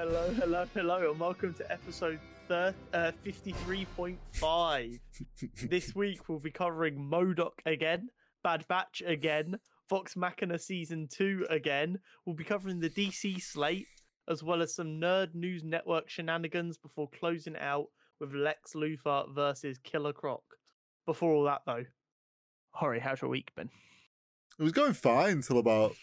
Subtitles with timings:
[0.00, 5.00] Hello, hello, hello, and welcome to episode thir- uh, 53.5.
[5.68, 8.08] this week we'll be covering MODOK again,
[8.44, 9.58] Bad Batch again,
[9.90, 11.98] Vox Machina Season 2 again.
[12.24, 13.88] We'll be covering the DC slate,
[14.28, 17.86] as well as some Nerd News Network shenanigans before closing out
[18.20, 20.44] with Lex Luthor versus Killer Croc.
[21.06, 21.86] Before all that, though,
[22.70, 23.68] Hori, how's your week been?
[24.60, 25.96] It was going fine until about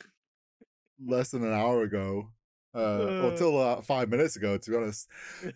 [1.02, 2.32] less than an hour ago.
[2.76, 2.80] Uh,
[3.26, 3.30] Uh.
[3.30, 5.08] until uh, five minutes ago, to be honest.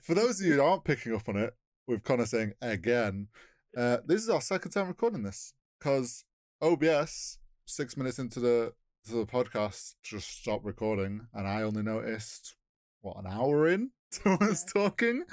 [0.03, 1.53] For those of you who aren't picking up on it,
[1.87, 3.27] with Conor saying again,
[3.75, 6.23] uh, this is our second time recording this because
[6.61, 8.73] OBS, six minutes into the
[9.07, 12.55] to the podcast, just stopped recording, and I only noticed
[13.01, 13.91] what an hour in
[14.23, 15.23] to us talking.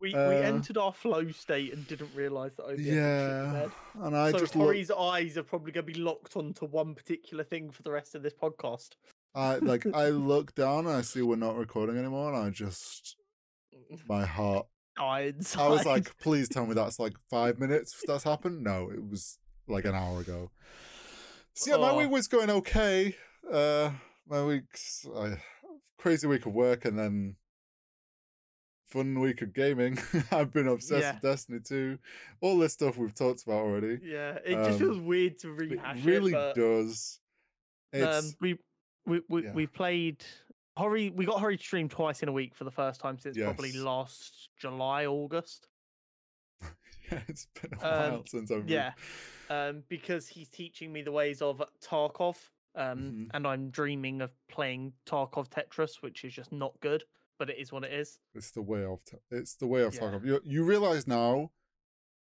[0.00, 2.94] We, we Uh, entered our flow state and didn't realise that OBS had shit the
[2.94, 6.66] Yeah, and I so just looked, Hori's eyes are probably going to be locked onto
[6.66, 8.90] one particular thing for the rest of this podcast.
[9.34, 13.16] I like I look down and I see we're not recording anymore, and I just
[14.08, 18.64] my heart Died I was like, please tell me that's like five minutes that's happened.
[18.64, 20.50] No, it was like an hour ago.
[21.54, 21.98] So yeah, my Oh.
[21.98, 23.14] week was going okay.
[23.50, 23.90] Uh
[24.28, 25.36] my week's uh,
[25.98, 27.36] crazy week of work and then
[28.86, 29.98] fun week of gaming.
[30.32, 31.12] I've been obsessed Yeah.
[31.14, 31.98] with Destiny 2.
[32.40, 33.98] All this stuff we've talked about already.
[34.02, 36.54] yeah, it just um, feels weird to It rehash really it.
[36.54, 37.20] does.
[37.92, 38.58] It's Um, we
[39.08, 39.52] we we yeah.
[39.52, 40.24] we've played
[40.76, 41.10] Hori.
[41.10, 43.72] We got Hori to stream twice in a week for the first time since probably
[43.72, 45.68] last July, August.
[46.62, 48.92] yeah, it's been a um, while since I've Yeah,
[49.50, 52.36] um, because he's teaching me the ways of Tarkov.
[52.74, 53.30] Um, Mhm.
[53.34, 57.02] and I'm dreaming of playing Tarkov Tetris, which is just not good,
[57.36, 58.20] but it is what it is.
[58.34, 59.00] It's the way of
[59.30, 60.00] it's the way of Yeah.
[60.00, 60.24] Tarkov.
[60.24, 61.50] You you realize now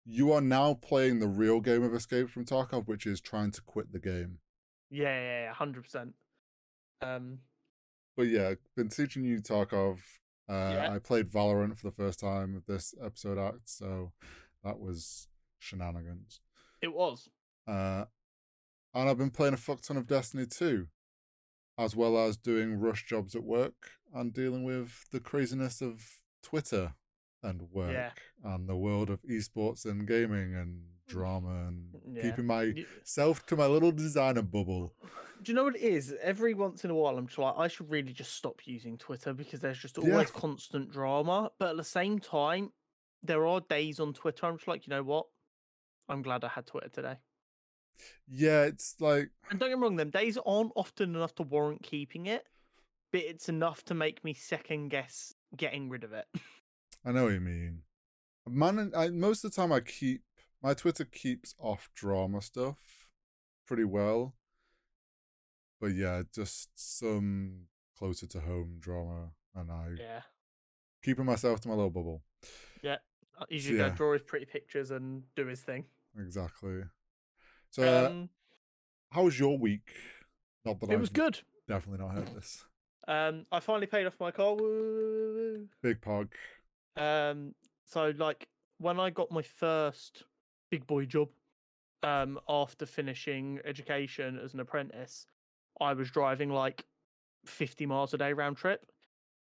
[0.06, 3.62] you are now playing the real game of Escape from Tarkov, which is trying to
[3.62, 4.40] quit the game.
[4.90, 6.14] Yeah, yeah, yeah, hundred percent.
[7.04, 7.40] Um,
[8.16, 10.00] But yeah, been teaching you Tarkov.
[10.50, 10.92] Uh, Yeah.
[10.94, 14.12] I played Valorant for the first time with this episode act, so
[14.64, 15.28] that was
[15.60, 16.42] shenanigans.
[16.82, 17.30] it was.
[17.66, 18.06] Uh,
[18.94, 20.88] and I've been playing a fuck ton of Destiny 2,
[21.78, 26.94] as well as doing rush jobs at work and dealing with the craziness of Twitter
[27.42, 32.22] and work and the world of esports and gaming and drama and Yeah.
[32.22, 34.94] keeping myself to my little designer bubble.
[35.44, 36.16] Do you know what it is?
[36.22, 39.34] Every once in a while, I'm just like, I should really just stop using Twitter
[39.34, 40.12] because there's just Yeah.
[40.14, 41.52] always constant drama.
[41.60, 42.72] But at the same time,
[43.22, 45.28] there are days on Twitter I'm just like, you know what?
[46.10, 47.18] I'm glad I had Twitter today.
[48.28, 51.84] Yeah, it's like And don't get me wrong, them days aren't often enough to warrant
[51.84, 52.46] keeping it,
[53.12, 56.26] but it's enough to make me second guess getting rid of it.
[57.06, 57.84] I know what you mean.
[58.48, 60.24] Man, I, most of the time I keep
[60.62, 62.78] my Twitter keeps off drama stuff
[63.68, 64.36] pretty well,
[65.84, 67.68] but yeah, just some
[67.98, 70.22] closer to home drama, and I yeah.
[71.04, 72.24] keeping myself to my little bubble.
[72.86, 72.96] Uh,
[73.50, 73.96] You should go Yeah.
[73.96, 75.86] draw his pretty pictures and do his thing.
[76.18, 76.84] Exactly.
[77.72, 78.30] So, uh, Um,
[79.12, 79.94] how was your week?
[80.64, 81.40] Not that it was I've good.
[81.68, 82.64] Definitely not heard this.
[83.06, 84.56] Um, I finally paid off my car.
[84.56, 85.68] Woo.
[85.82, 86.32] Big pog.
[86.96, 87.56] Um,
[87.86, 90.24] so like when I got my first
[90.70, 91.30] big boy job,
[92.04, 95.26] um, after finishing education as an apprentice,
[95.80, 96.86] I was driving like
[97.46, 98.86] 50 miles a day round trip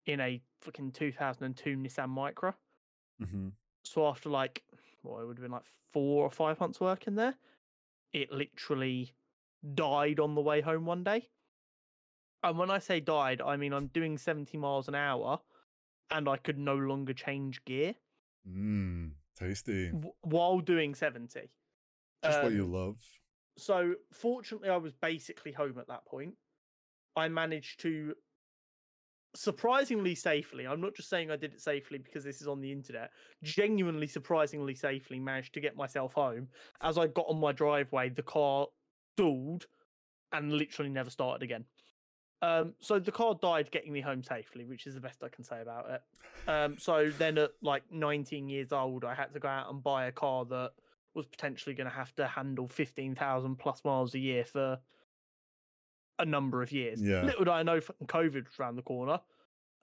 [0.06, 2.54] in a fucking 2002 Nissan Micra.
[3.18, 3.48] hmm
[3.84, 4.64] So after like,
[5.02, 7.36] well, it would have been like four or five months working there,
[8.12, 9.14] it literally
[9.74, 11.30] died on the way home one day.
[12.42, 15.40] And when I say died, I mean I'm doing 70 miles an hour
[16.10, 17.96] and I could no longer change gear
[18.46, 19.90] Mmm, tasty.
[19.90, 21.50] w- while doing 70.
[22.22, 23.00] Just what you Um, love.
[23.56, 26.34] So fortunately, I was basically home at that point.
[27.16, 28.14] I managed to
[29.36, 30.66] surprisingly safely.
[30.66, 33.10] I'm not just saying I did it safely because this is on the internet.
[33.42, 36.48] Genuinely, surprisingly safely, managed to get myself home.
[36.80, 38.66] As I got on my driveway, the car
[39.16, 39.66] stalled
[40.32, 41.64] and literally never started again.
[42.42, 45.44] Um, so the car died getting me home safely, which is the best I can
[45.44, 46.02] say about it.
[46.50, 50.06] Um, so then at like 19 years old, I had to go out and buy
[50.06, 50.72] a car that
[51.14, 54.78] was potentially going to have to handle 15,000 plus miles a year for
[56.18, 57.02] a number of years.
[57.02, 57.22] Yeah.
[57.22, 59.20] Little did I know fucking COVID was around the corner.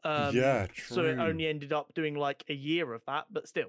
[0.04, 3.68] Um, yeah, So it only ended up doing like a year of that, but still.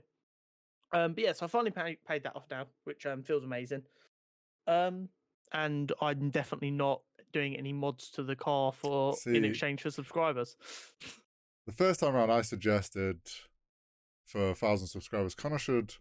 [0.93, 3.83] Um, but yeah, so I finally paid, paid that off now, which um, feels amazing.
[4.67, 5.09] Um,
[5.53, 10.57] and I'm definitely not doing any mods to the car for in exchange for subscribers.
[11.67, 13.21] The first time around, I suggested
[14.25, 15.95] for a thousand subscribers, Conor should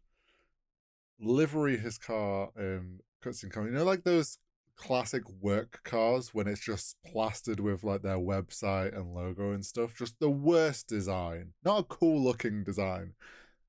[1.22, 3.74] livery his car in cutscene company.
[3.74, 4.38] You know, like those
[4.78, 9.96] classic work cars when it's just plastered with like their website and logo and stuff.
[9.96, 11.54] Just the worst design.
[11.64, 13.14] Not a cool looking design.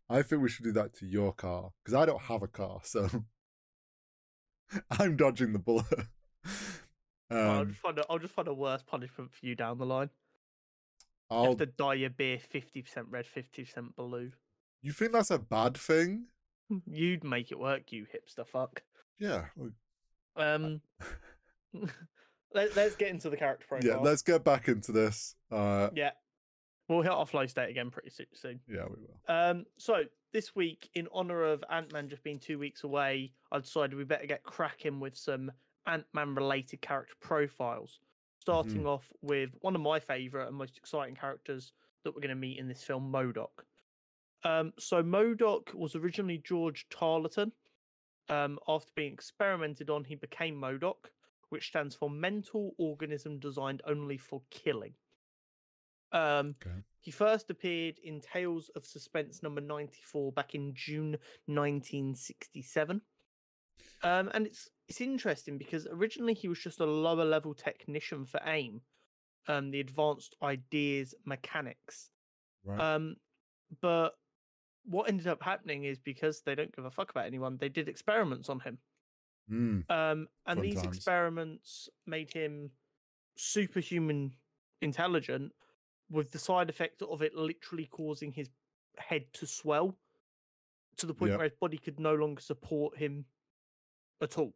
[0.09, 2.81] I think we should do that to your car because I don't have a car,
[2.85, 3.09] so
[4.91, 5.87] I'm dodging the bullet.
[7.47, 9.87] I'll, Um, just find a, I'll just find a worse punishment for you down the
[9.87, 10.11] line.
[11.31, 14.33] I'll, have to dye your beer 50% red, 50% blue.
[14.83, 16.27] you think that's a bad thing?
[16.87, 18.83] You'd make it work, you hipster fuck.
[19.19, 19.45] Yeah.
[20.37, 20.81] Um,
[22.55, 23.89] let, let's get into the character profile.
[23.89, 25.35] Yeah, let's get back into this.
[25.51, 26.11] Uh, Yeah.
[26.89, 28.61] We'll hit our flow state again pretty soon.
[28.69, 29.35] yeah, we will.
[29.35, 33.61] Um, so this week, in honor of Ant Man just being two weeks away, I
[33.61, 35.53] decided we better get cracking with some
[35.87, 38.01] Ant Man related character profiles.
[38.41, 41.73] Starting off with one of my favorite and most exciting characters
[42.03, 43.65] that we're going to meet in this film, MODOK.
[44.45, 47.53] Um, so MODOK was originally George Tarleton.
[48.29, 51.11] Um, after being experimented on, he became MODOK,
[51.51, 54.95] which stands for Mental Organism Designed Only for Killing.
[56.13, 56.83] Um, Okay.
[57.01, 61.17] he first appeared in Tales of Suspense number 94 back in June
[61.47, 63.01] 1967.
[64.05, 68.41] Um, and it's it's interesting because originally he was just a lower level technician for
[68.45, 68.83] AIM,
[69.47, 72.11] um, the Advanced Ideas Mechanics.
[72.65, 72.79] Right.
[72.81, 73.17] Um,
[73.81, 74.15] but
[74.85, 77.89] what ended up happening is because they don't give a fuck about anyone, they did
[77.89, 78.79] experiments on him.
[79.51, 80.97] Mm, Um, and these times.
[80.97, 82.73] experiments made him
[83.37, 84.37] superhuman
[84.81, 85.53] intelligent,
[86.11, 88.51] with the side effect of it literally causing his
[88.99, 89.99] head to swell
[90.97, 91.39] to the point Yep.
[91.39, 93.27] where his body could no longer support him
[94.21, 94.55] at all.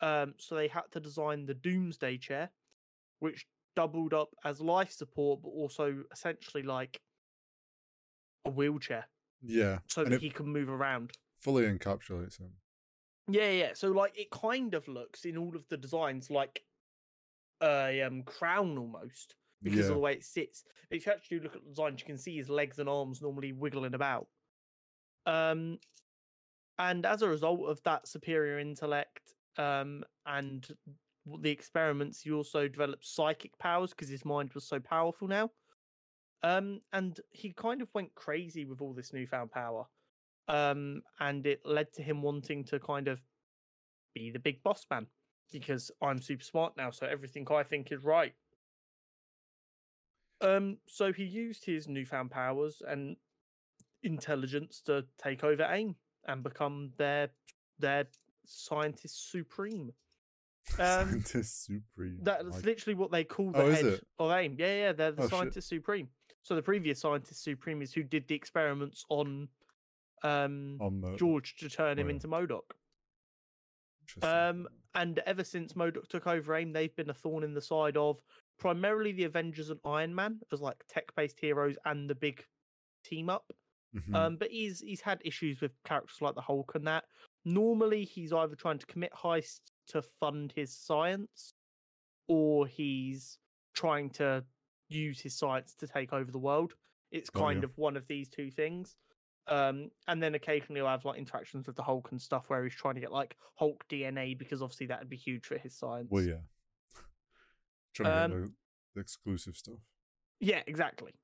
[0.00, 2.50] Um, so they had to design the Doomsday chair,
[3.18, 7.02] which doubled up as life support, but also essentially like
[8.46, 9.06] a wheelchair,
[9.42, 9.78] yeah.
[9.86, 11.12] so and that it he can move around.
[11.40, 12.50] fully encapsulates him.
[13.28, 13.72] Yeah, yeah.
[13.74, 16.62] So like it kind of looks in all of the designs like
[17.62, 19.84] a um crown almost because Yeah.
[19.86, 20.64] of the way it sits.
[20.90, 23.52] If you actually look at the designs, you can see his legs and arms normally
[23.52, 24.26] wiggling about.
[25.26, 25.78] Um
[26.78, 30.66] and as a result of that superior intellect um and
[31.40, 35.50] the experiments, he also developed psychic powers because his mind was so powerful now.
[36.42, 39.86] Um and he kind of went crazy with all this newfound power
[40.50, 43.20] um, and it led to him wanting to kind of
[44.14, 45.06] be the big boss man
[45.52, 48.34] because I'm super smart now, so everything I think is right.
[50.40, 53.16] Um, so he used his newfound powers and
[54.02, 55.94] intelligence to take over AIM
[56.26, 57.30] and become their
[57.78, 58.06] their
[58.44, 59.92] scientist supreme.
[60.78, 62.18] Um, Scientist supreme.
[62.22, 64.56] That's Like, literally what they call the Oh, head of AIM.
[64.58, 65.30] Yeah, yeah, they're the Oh, shit.
[65.30, 66.08] scientist supreme.
[66.42, 69.48] So the previous scientist supreme is who did the experiments on
[70.22, 72.10] um on the George to turn him Right.
[72.10, 72.72] into MODOK.
[74.22, 77.96] Um, and ever since MODOK took over AIM, they've been a thorn in the side
[77.96, 78.20] of
[78.58, 82.44] primarily the Avengers and Iron Man as like tech-based heroes and the big
[83.04, 83.52] team up.
[83.94, 84.14] Mhm.
[84.14, 87.04] Um, but he's he's had issues with characters like the Hulk and that.
[87.44, 91.52] Normally, he's either trying to commit heists to fund his science,
[92.28, 93.38] or he's
[93.74, 94.44] trying to
[94.90, 96.74] use his science to take over the world.
[97.10, 98.96] It's kind of one of these two things.
[99.48, 102.74] Um, and then occasionally he'll have like interactions with the Hulk and stuff where he's
[102.74, 106.08] trying to get like Hulk DNA because obviously that would be huge for his science.
[106.10, 106.34] well, yeah.
[107.94, 108.52] Trying to Um, get the,
[108.94, 109.78] the exclusive stuff.
[110.38, 111.14] Yeah, exactly.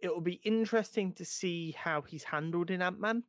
[0.00, 3.22] It will be interesting to see how he's handled in Ant Man,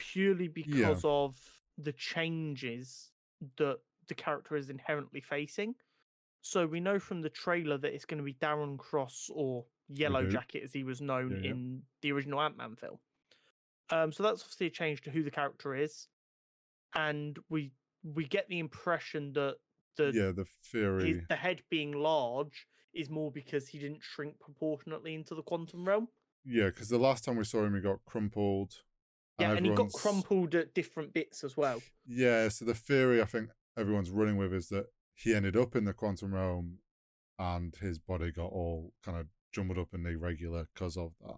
[0.00, 1.36] purely because of
[1.76, 3.12] the changes
[3.58, 5.74] that the character is inherently facing.
[6.40, 10.24] So we know from the trailer that it's going to be Darren Cross or Yellow
[10.24, 10.30] do.
[10.30, 11.50] Jacket as he was known Yeah, yeah.
[11.50, 12.98] in the original Ant Man film.
[13.90, 16.08] Um, so that's obviously a change to who the character is,
[16.94, 19.56] and we we get the impression that
[19.96, 21.14] the yeah, the theory.
[21.14, 25.86] his, the head being large is more because he didn't shrink proportionately into the quantum
[25.86, 26.08] realm.
[26.44, 28.74] Yeah, because the last time we saw him, he got crumpled.
[29.38, 31.80] Yeah, and he got crumpled at different bits as well.
[32.06, 34.86] Yeah, so the theory I think everyone's running with is that
[35.18, 36.78] he ended up in the quantum realm
[37.38, 41.36] and his body got all kind of jumbled up and irregular because of that.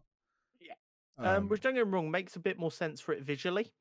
[0.60, 1.36] Yeah.
[1.36, 3.72] Um, which don't get me wrong, makes a bit more sense for it visually.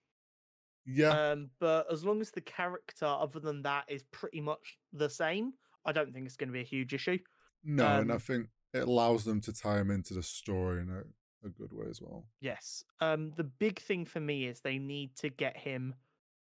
[0.85, 5.09] yeah, Um, but as long as the character, other than that, is pretty much the
[5.09, 5.53] same,
[5.85, 7.19] I don't think it's going to be a huge issue.
[7.63, 10.89] no, and I um, think it allows them to tie him into the story in
[10.89, 12.25] a, a good way as well.
[12.39, 12.83] Yes.
[13.01, 15.95] Um, the big thing for me is they need to get him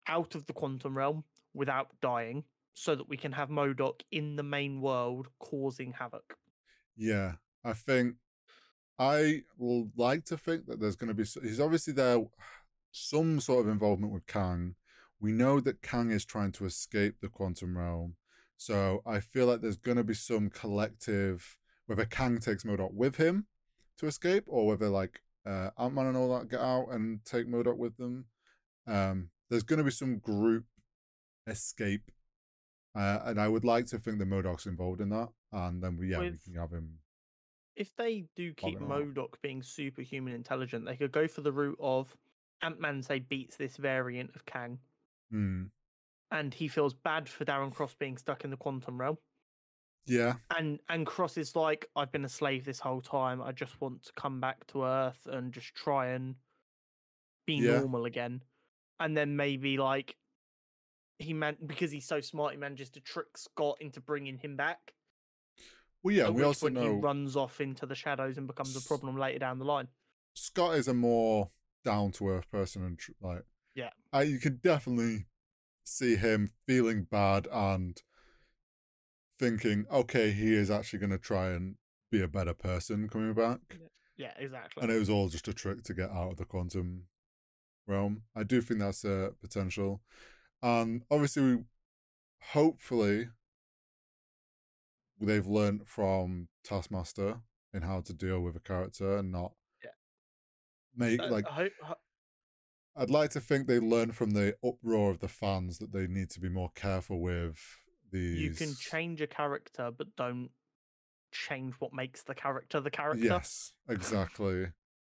[0.07, 1.23] out of the quantum realm
[1.53, 2.43] without dying,
[2.79, 6.37] so that we can have MODOK in the main world causing havoc.
[6.95, 7.33] Yeah,
[7.65, 8.17] I think
[8.99, 11.23] I will like to think that there's going to be.
[11.41, 12.19] He's obviously there,
[12.91, 14.75] some sort of involvement with Kang.
[15.19, 18.15] We know that Kang is trying to escape the quantum realm.
[18.57, 21.57] So I feel like there's going to be some collective,
[21.87, 23.47] whether Kang takes MODOK with him
[23.97, 27.47] to escape, or whether like uh, Ant Man and all that get out and take
[27.47, 28.25] MODOK with them.
[28.85, 30.65] Um, there's going to be some group
[31.47, 32.11] escape.
[32.97, 35.29] Uh, and I would like to think that MODOK's involved in that.
[35.51, 36.97] And then, we, yeah, we can have him.
[37.75, 38.79] If they do keep.
[38.79, 42.17] Modok being superhuman intelligent, they could go for the route of
[42.63, 44.79] Ant Man say beats this variant of Kang,
[45.29, 45.65] Hmm.
[46.31, 49.17] and he feels bad for Darren Cross being stuck in the quantum realm.
[50.07, 50.35] Yeah.
[50.57, 53.41] and and Cross is like, I've been a slave this whole time.
[53.41, 56.35] I just want to come back to Earth and just try and
[57.45, 57.79] be Yeah.
[57.79, 58.41] normal again.
[58.99, 60.15] And then maybe like
[61.19, 64.93] he man because he's so smart, he manages to trick Scott into bringing him back.
[66.03, 69.17] Well, yeah, we also know he runs off into the shadows and becomes a problem
[69.17, 69.87] later down the line.
[70.33, 71.49] Scott is a more
[71.83, 73.43] down to earth person, and tr- like,
[73.75, 73.89] Yeah.
[74.13, 75.25] I, you can definitely
[75.83, 77.99] see him feeling bad and
[79.39, 81.75] thinking, okay, he is actually going to try and
[82.11, 83.59] be a better person coming back,
[84.15, 84.81] Yeah, exactly.
[84.83, 87.03] and it was all just a trick to get out of the quantum
[87.87, 88.23] realm.
[88.35, 90.01] I do think that's a potential,
[90.61, 91.63] and obviously, we,
[92.41, 93.27] hopefully,
[95.19, 97.41] they've learned from Taskmaster
[97.73, 99.91] in how to deal with a character and not Yeah.
[100.95, 101.95] make like I hope, ho-
[102.95, 106.29] I'd like to think they learned from the uproar of the fans that they need
[106.31, 107.59] to be more careful with
[108.11, 108.39] these.
[108.39, 110.49] you can change a character, but don't
[111.31, 113.25] change what makes the character the character.
[113.25, 114.67] Yes, exactly.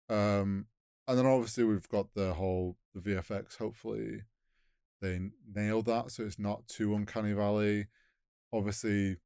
[0.09, 0.67] um,
[1.09, 3.57] and then obviously we've got the whole the VFX.
[3.57, 4.23] Hopefully,
[5.03, 5.21] they
[5.55, 7.89] nailed that so it's not too uncanny valley.
[8.53, 9.19] Obviously,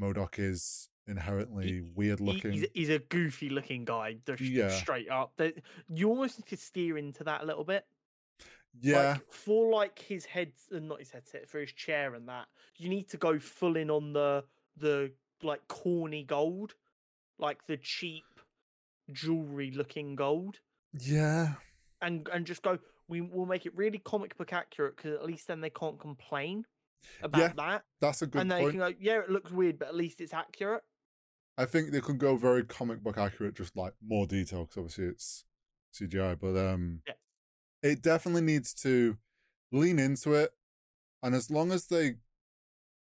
[0.00, 2.52] MODOK is inherently weird He- looking.
[2.52, 4.68] He's, he's a goofy looking guy, Yeah.
[4.70, 5.32] straight up.
[5.36, 5.52] There-
[5.88, 7.84] You almost need to steer into that a little bit.
[8.80, 12.46] yeah, Like, for like his head, uh, not his headset, for his chair and that,
[12.76, 14.44] you need to go full in on the
[14.78, 16.74] the like corny gold,
[17.38, 18.24] like the cheap
[19.12, 20.58] jewelry looking gold,
[20.92, 21.54] yeah,
[22.02, 22.78] and and just go.
[23.08, 26.64] We will make it really comic book accurate because at least then they can't complain
[27.22, 28.70] about Yeah, that, that's a good and they point.
[28.72, 30.82] can go, yeah, it looks weird, but at least it's accurate.
[31.58, 35.04] I think they could go very comic book accurate, just like more detail because obviously
[35.06, 35.44] it's
[35.94, 36.38] CGI.
[36.38, 37.14] But um, Yeah.
[37.82, 39.16] it definitely needs to
[39.72, 40.52] lean into it,
[41.22, 42.16] and as long as they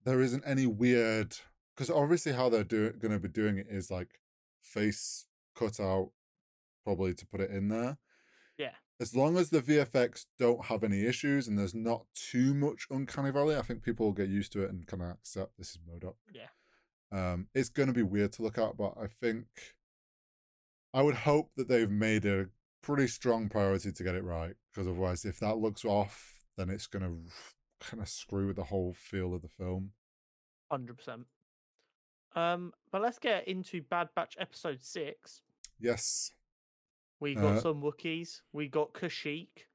[0.04, 1.36] there isn't any weird,
[1.76, 4.18] because obviously how they're doing going to be doing it is like
[4.62, 6.10] face cut out,
[6.84, 7.98] probably to put it in there.
[9.02, 13.32] As long as the VFX don't have any issues and there's not too much uncanny
[13.32, 15.78] valley, I think people will get used to it and kind of accept this is
[15.78, 16.14] MODOK.
[16.32, 16.46] Yeah.
[17.10, 19.46] Um, it's going to be weird to look at, but I think
[20.94, 22.46] I would hope that they've made a
[22.80, 24.54] pretty strong priority to get it right.
[24.72, 27.02] Because otherwise, if that looks off, then it's going
[27.80, 29.90] to kind of screw with the whole feel of the film.
[30.70, 31.26] Hundred percent.
[32.36, 35.42] Um, but let's get into Bad Batch episode six.
[35.80, 36.34] Yes,
[37.22, 38.42] We got Uh, some Wookiees.
[38.52, 39.68] We got Kashyyyk.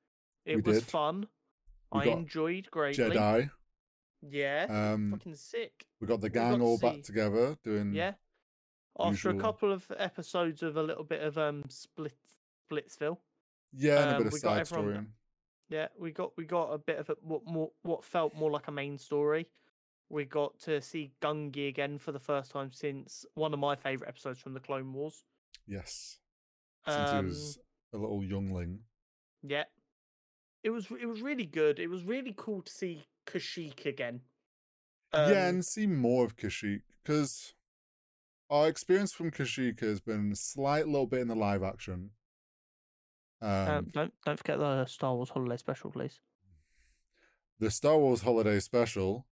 [0.45, 0.89] It We was did.
[0.89, 1.29] fun.
[1.93, 3.05] We I enjoyed greatly.
[3.15, 3.49] Jedi.
[4.21, 4.65] Yeah.
[4.93, 5.87] Um, fucking sick.
[6.01, 7.93] We got the got gang to all back together doing.
[7.93, 8.15] Yeah.
[8.99, 12.17] After usual- a couple of episodes of a little bit of um split
[12.69, 13.17] Splitsville.
[13.71, 15.07] Yeah, and a Um, bit of we got side everyone- story.
[15.69, 18.67] Yeah, we got we got a bit of a, what more what felt more like
[18.67, 19.47] a main story.
[20.09, 24.07] We got to see Gungi again for the first time since one of my favorite
[24.09, 25.23] episodes from the Clone Wars.
[25.65, 26.19] Yes,
[26.87, 27.59] since Um, he was
[27.93, 28.79] a little youngling.
[29.43, 29.65] Yeah.
[30.63, 31.79] It was it was really good.
[31.79, 34.21] It was really cool to see Kashyyyk again.
[35.13, 37.53] yeah, Um, and see more of Kashyyyk because
[38.49, 42.11] our experience from Kashyyyk has been a slight little bit in the live action.
[43.41, 46.19] Um, um, don't don't forget the Star Wars holiday special, please.
[47.59, 49.25] the Star Wars Holiday Special,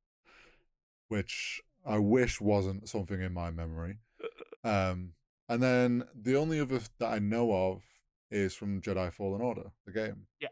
[1.09, 3.99] which I wish wasn't something in my memory.
[4.63, 5.13] Um,
[5.47, 7.83] and then the only other that I know of
[8.31, 10.27] is from Jedi Fallen Order, the game.
[10.39, 10.49] Yeah.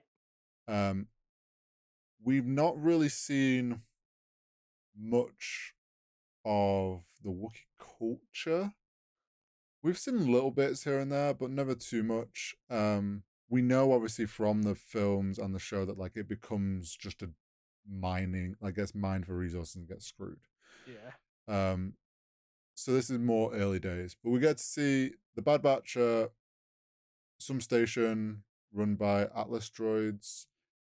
[0.67, 1.07] Um,
[2.23, 3.81] we've not really seen
[4.97, 5.73] much
[6.45, 8.73] of the Wookiee culture.
[9.81, 12.55] We've seen little bits here and there, but never too much.
[12.69, 17.21] Um, we know obviously from the films and the show that like it becomes just
[17.21, 17.29] a
[17.89, 20.39] mining, I guess, mine for resources and get screwed.
[20.87, 21.71] Yeah.
[21.71, 21.93] Um,
[22.75, 25.97] so this is more early days, but we get to see the Bad Batch,
[27.39, 30.45] some station run by Atlas droids,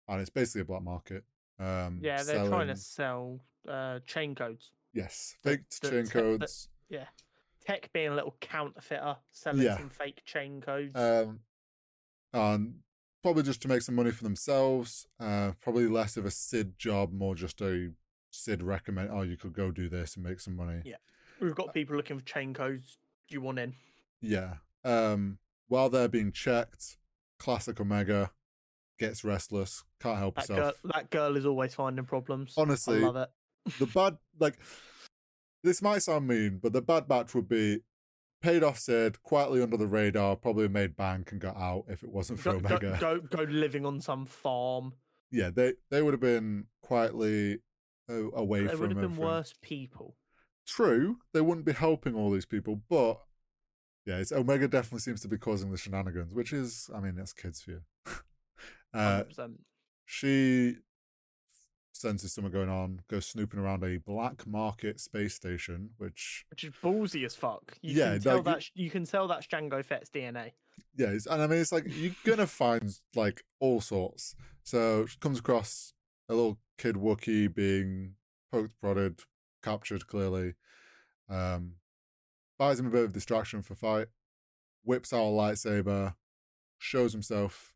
[0.08, 1.24] and it's basically a black market.
[1.58, 4.72] Um, Yeah, they're trying to sell uh, chain codes.
[4.92, 6.68] yes, fake the chain the- codes.
[6.88, 7.06] Yeah.
[7.64, 9.76] Tech being a little counterfeiter, selling Yeah.
[9.76, 10.96] some fake chain codes.
[10.96, 11.40] Um,
[12.32, 12.80] and
[13.22, 15.06] probably just to make some money for themselves.
[15.20, 17.92] Uh, probably less of a Cid job, more just a
[18.30, 19.10] Cid recommend.
[19.12, 20.80] Oh, you could go do this and make some money.
[20.84, 20.96] Yeah.
[21.40, 22.98] We've got people looking for chain codes.
[23.28, 23.74] Do you want in?
[24.20, 24.54] Yeah.
[24.84, 26.96] Um, while they're being checked,
[27.38, 28.30] classic Omega
[28.98, 30.58] gets restless, can't help That herself.
[30.82, 32.54] girl, that girl is always finding problems.
[32.56, 33.28] Honestly, I love it.
[33.78, 34.58] the bad like
[35.62, 37.80] this might sound mean, but the bad batch would be
[38.42, 42.10] paid off Cid quietly under the radar, probably made bank and got out if it
[42.10, 42.98] wasn't for Go, go, Omega.
[43.00, 44.94] go, go living on some farm.
[45.30, 47.58] Yeah, they they would have been quietly
[48.10, 49.24] uh, away There from They would have been everything.
[49.24, 50.16] worse people.
[50.66, 53.20] True, they wouldn't be helping all these people, but
[54.06, 57.32] yeah, it's Omega definitely seems to be causing the shenanigans, which is, I mean, that's
[57.32, 57.80] kids for you.
[58.94, 59.56] uh, 100%.
[60.06, 60.76] she
[61.92, 66.72] senses something going on, goes snooping around a black market space station, which Which is
[66.82, 67.76] ballsy as fuck.
[67.82, 70.52] You Yeah, can tell like, you- that you can tell that's Jango Fett's DNA.
[70.96, 74.34] yeah, it's, and I mean, it's like you're gonna find like all sorts.
[74.62, 75.92] So she comes across
[76.28, 78.14] a little kid Wookie being
[78.50, 79.20] poked, prodded,
[79.62, 80.54] captured clearly.
[81.28, 81.74] Um,
[82.58, 84.08] buys him a bit of distraction for fight,
[84.84, 86.14] whips out a lightsaber,
[86.78, 87.72] shows himself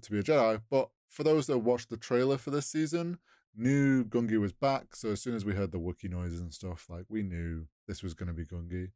[0.00, 0.60] to be a Jedi.
[0.70, 3.18] But for those that watched the trailer for this season,
[3.56, 4.94] knew Gungi was back.
[4.94, 8.02] So as soon as we heard the Wookiee noises and stuff, like we knew this
[8.02, 8.90] was going to be Gungi.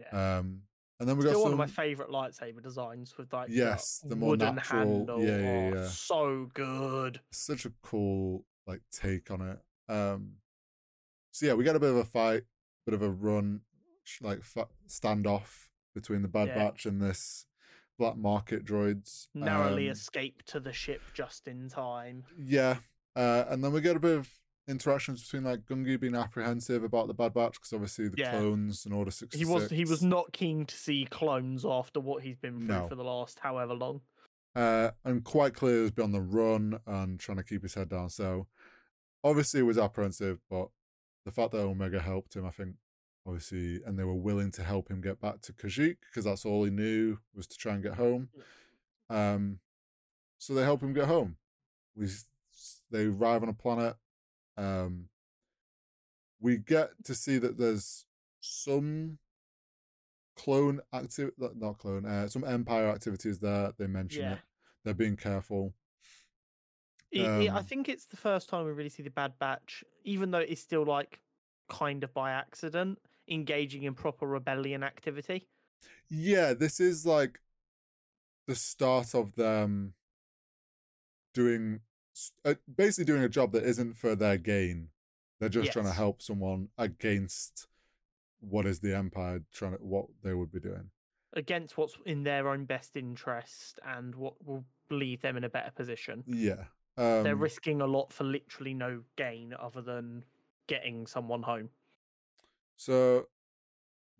[0.00, 0.38] Yeah.
[0.38, 0.62] Um,
[0.98, 1.52] and then we got Still some.
[1.52, 5.22] one of my favorite lightsaber designs with like Yes, the more wooden natural- handle.
[5.22, 5.88] yeah, yeah, Oh, yeah.
[5.88, 7.20] So good.
[7.32, 9.58] such a cool like take on it.
[9.92, 10.36] Um,
[11.36, 12.44] so yeah, we get a bit of a fight,
[12.86, 13.60] bit of a run,
[14.22, 14.40] like
[14.88, 16.54] standoff between the Bad Yeah.
[16.54, 17.46] Batch and this
[17.98, 19.28] black market droids.
[19.34, 22.24] Narrowly Um, escape to the ship just in time.
[22.38, 22.78] Yeah,
[23.14, 24.30] uh, and then we get a bit of
[24.68, 28.30] interactions between like Gungi being apprehensive about the Bad Batch because obviously the Yeah.
[28.32, 32.22] clones and Order sixty He was he was not keen to see clones after what
[32.22, 32.88] he's been through No.
[32.88, 34.00] for the last however long.
[34.54, 37.90] uh, and quite clear has been on the run and trying to keep his head
[37.90, 38.08] down.
[38.08, 38.46] So
[39.22, 40.68] obviously was apprehensive, but
[41.26, 42.76] the fact that Omega helped him, I think,
[43.26, 46.62] obviously, and they were willing to help him get back to Kashyyyk because that's all
[46.64, 48.28] he knew was to try and get home.
[49.10, 49.58] Um,
[50.38, 51.36] so they help him get home.
[51.96, 52.06] We
[52.90, 53.96] they arrive on a planet.
[54.56, 55.08] Um,
[56.40, 58.06] we get to see that there's
[58.40, 59.18] some
[60.36, 63.72] clone activity, not clone, uh, some Empire activities there.
[63.76, 64.32] They mention Yeah.
[64.34, 64.38] it.
[64.84, 65.74] They're being careful.
[67.20, 69.84] It- it- I Um, think it's the first time we really see the Bad Batch,
[70.04, 71.20] even though it's still like
[71.68, 72.98] kind of by accident,
[73.28, 75.48] engaging in proper rebellion activity.
[76.08, 77.40] Yeah, this is like
[78.46, 79.94] the start of them
[81.34, 81.80] doing
[82.44, 84.88] uh, basically doing a job that isn't for their gain.
[85.38, 87.66] They're just trying to help someone against
[88.40, 90.90] what is the empire trying to what they would be doing.
[91.32, 95.70] against what's in their own best interest and what will leave them in a better
[95.72, 96.24] position.
[96.26, 96.64] Yeah.
[96.98, 100.24] Um, They're risking a lot for literally no gain other than
[100.66, 101.70] getting someone home.
[102.76, 103.26] so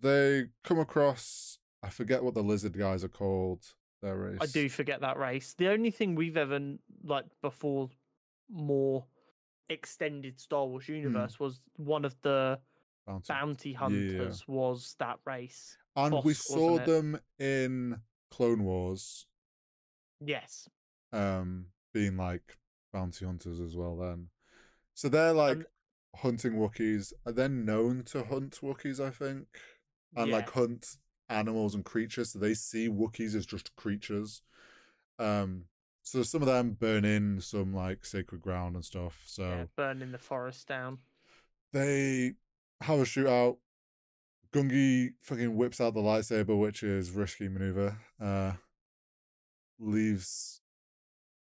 [0.01, 3.65] they come across I forget what the lizard guys are called.
[4.03, 4.39] Their race.
[4.41, 5.55] I do forget that race.
[5.57, 6.61] The only thing we've ever
[7.05, 7.89] like before
[8.51, 9.05] more
[9.71, 12.59] extended Star Wars universe was one of the
[13.07, 13.27] Bounty.
[13.29, 13.79] bounty yeah.
[13.79, 15.79] hunters was that race.
[15.95, 19.27] And we saw them in Clone Wars.
[20.21, 20.69] Yes.
[21.13, 22.59] um being like
[22.97, 24.29] bounty hunters as well then.
[24.95, 25.67] So they're like And-
[26.17, 29.47] hunting wookiees are then known to hunt wookiees i think?
[30.17, 30.97] And like hunt
[31.29, 34.41] animals and creatures so they see wookiees as just creatures.
[35.19, 35.65] Um
[36.03, 40.13] so some of them burn in some like sacred ground and stuff so yeah, burning
[40.13, 40.99] the forest down.
[41.73, 42.33] they
[42.81, 43.59] have a shootout.
[44.53, 48.53] Gungi fucking whips out the lightsaber which is risky maneuver uh
[49.79, 50.63] leaves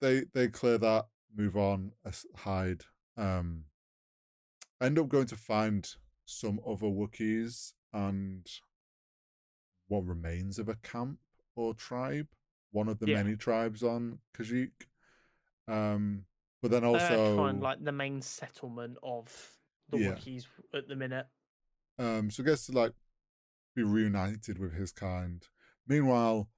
[0.02, 1.06] they they clear that
[1.36, 1.92] move on
[2.36, 2.84] hide
[3.18, 3.64] um
[4.82, 8.46] end up going to find some other wookiees and
[9.88, 11.20] what remains of a camp
[11.56, 12.28] or tribe
[12.72, 13.18] one of the Yeah.
[13.18, 14.88] many tribes on Kashyyyk.
[15.68, 16.26] um
[16.62, 19.58] but then also find like the main settlement of
[19.90, 20.12] the Yeah.
[20.12, 21.28] Wookiees at the minute.
[22.00, 22.94] Um, so gets to like
[23.76, 25.46] be reunited with his kind.
[25.88, 26.50] Meanwhile,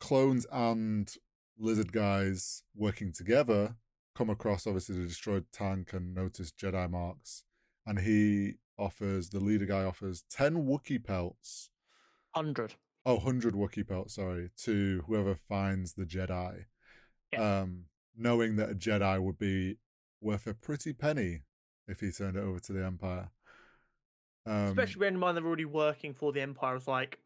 [0.00, 1.12] clones and
[1.58, 3.76] lizard guys working together
[4.16, 7.44] come across obviously the destroyed tank and notice Jedi marks,
[7.86, 11.70] and he offers the leader guy offers ten Wookiee pelts.
[12.34, 12.74] Hundred.
[13.04, 16.64] Oh, 100 Wookiee pelts, sorry, to whoever finds the Jedi.
[17.32, 17.60] Yeah.
[17.60, 17.84] Um,
[18.16, 19.78] knowing that a Jedi would be
[20.20, 21.42] worth a pretty penny
[21.86, 23.30] if he turned it over to the Empire.
[24.44, 27.20] Um, Especially bearing in mind they're already working for the Empire as like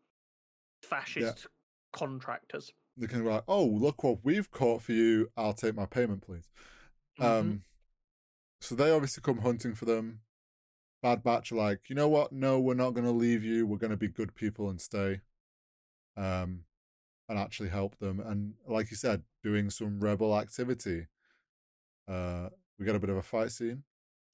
[0.82, 1.46] fascist
[1.92, 2.72] contractors.
[3.00, 5.30] They can be like, "Oh, look what we've caught for you.
[5.36, 6.50] I'll take my payment, please."
[7.18, 7.24] Mhm.
[7.24, 7.64] Um,
[8.60, 10.20] so they obviously come hunting for them.
[11.02, 12.30] Bad Batch are like, you know what?
[12.30, 13.66] No, we're not going to leave you.
[13.66, 15.22] We're going to be good people and stay,
[16.16, 16.64] um,
[17.28, 18.20] and actually help them.
[18.20, 21.06] And like you said, doing some rebel activity.
[22.06, 23.84] Uh, we got a bit of a fight scene,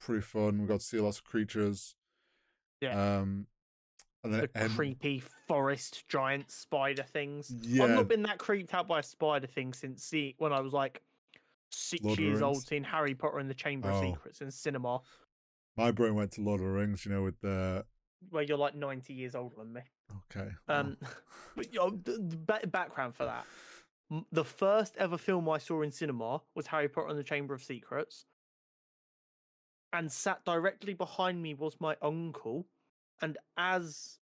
[0.00, 0.60] pretty fun.
[0.60, 1.94] We got to see lots of creatures.
[2.80, 3.18] Yeah.
[3.18, 3.46] Um,
[4.30, 7.52] the creepy forest giant spider things.
[7.62, 7.84] Yeah.
[7.84, 10.72] I've not been that creeped out by a spider thing since see when I was
[10.72, 11.02] like
[11.70, 14.02] six Lord years old, seeing Harry Potter and the Chamber of Oh.
[14.12, 15.00] Secrets in cinema,
[15.76, 17.04] my brain went to Lord of the Rings.
[17.04, 17.84] You know, with the
[18.30, 19.80] where you're like ninety years older than me.
[20.30, 20.50] okay.
[20.68, 20.96] well, Um,
[21.56, 23.44] but you know, the, the ba- background for that.
[24.30, 27.62] The first ever film I saw in cinema was Harry Potter and the Chamber of
[27.64, 28.24] Secrets.
[29.92, 32.66] And sat directly behind me was my uncle.
[33.22, 34.18] And as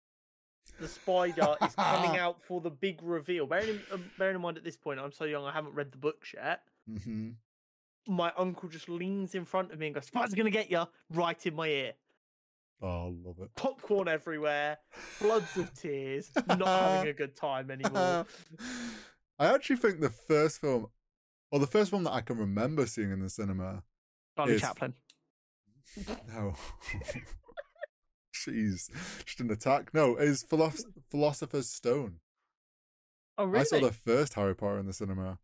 [0.80, 4.58] the spider is coming out for the big reveal, bearing in, um, bearing in mind
[4.58, 6.62] at this point, I'm so young, I haven't read the books yet.
[6.90, 7.36] mhm.
[8.08, 10.84] My uncle just leans in front of me and goes, Spider's going to get you,
[11.14, 11.94] right in my ear.
[12.82, 13.54] Oh, I love it.
[13.56, 18.26] Popcorn everywhere, floods of tears, not having a good time anymore.
[19.40, 20.88] I actually think the first film,
[21.52, 23.84] or the first film that I can remember seeing in the cinema,
[24.38, 24.94] Charlie is- Chaplin.
[26.34, 26.54] no,
[28.46, 28.90] jeez,
[29.26, 29.94] just an attack.
[29.94, 32.20] No, is Philosoph- Philosopher's Stone.
[33.38, 33.62] Oh, really?
[33.62, 35.40] I saw the first Harry Potter in the cinema,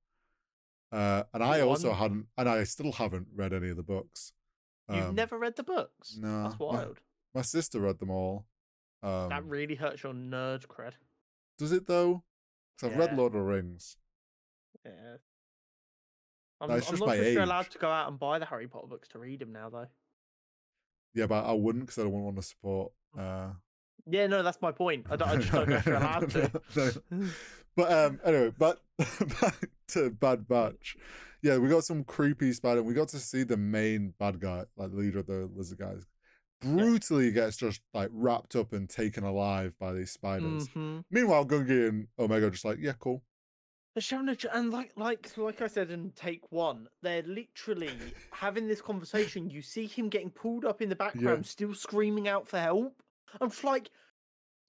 [0.91, 1.97] uh, and I Go also on.
[1.97, 4.33] hadn't, and I still haven't read any of the books.
[4.89, 6.15] You've Um, never read the books?
[6.17, 7.01] no, That's my- wild.
[7.33, 8.45] My sister read them all.
[9.03, 10.93] Um, that really hurts your nerd cred.
[11.57, 12.23] does it though?
[12.75, 13.97] Because I've read Lord of the Rings.
[14.85, 15.17] Yeah.
[16.61, 18.45] I'm, That's I'm not my sure if you're allowed to go out and buy the
[18.45, 19.87] Harry Potter books to read them now, though.
[21.15, 22.91] Yeah, but I wouldn't because I don't want to support.
[23.17, 23.47] Uh,
[24.05, 25.07] Yeah, no, that's my point.
[25.09, 26.51] I, don't, I just don't know if you're allowed to.
[26.75, 27.27] No, no.
[27.77, 28.79] But um, anyway, but
[29.41, 29.55] back
[29.89, 30.95] to Bad Batch.
[31.41, 32.81] Yeah, we got some creepy spider.
[32.81, 36.05] We got to see the main bad guy, like the leader of the lizard guys,
[36.61, 40.69] brutally gets just like wrapped up and taken alive by these spiders.
[40.69, 41.03] Mhm.
[41.11, 43.21] Meanwhile, Gungi and Omega are just like, yeah, cool.
[43.95, 47.91] They're showing a, and like like like I said in take one, they're literally
[48.33, 49.49] having this conversation.
[49.49, 53.01] You see him getting pulled up in the background, still screaming out for help.
[53.39, 53.89] I'm just like,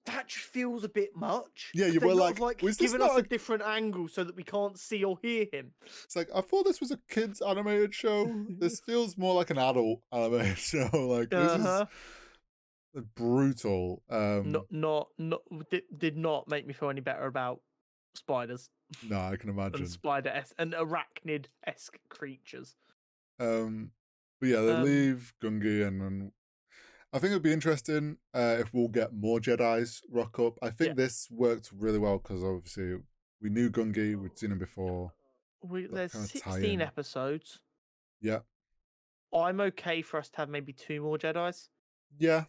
[0.05, 1.71] that just feels a bit much.
[1.75, 4.79] Yeah, you were like, like this us a a- different angle so that we can't
[4.79, 5.73] see or hear him.
[6.05, 8.31] It's like I thought this was a kids animated show.
[8.47, 10.87] this feels more like an adult animated show.
[10.93, 11.85] Like this Uh-huh.
[12.95, 14.03] is brutal.
[14.09, 17.59] Um, Not not not did, did not make me feel any better about
[18.17, 18.69] spiders
[19.07, 19.81] no, I can imagine.
[19.81, 22.75] and spider and arachnid esque creatures.
[23.39, 23.91] Um,
[24.39, 26.31] but yeah, they Um, leave Gungi, and then
[27.13, 30.57] I think it'd be interesting uh, if we'll get more Jedi's rock up.
[30.61, 30.93] I think Yeah.
[31.05, 32.97] this worked really well because obviously
[33.41, 35.13] we knew Gungi, we'd seen him before.
[35.61, 37.59] We, there's kinda 16 episodes.
[38.21, 38.39] Yeah,
[39.33, 41.69] I'm okay for us to have maybe two more Jedi's.
[42.17, 42.45] yeah,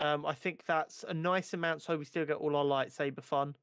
[0.00, 3.54] Um, I think that's a nice amount, so we still get all our lightsaber fun.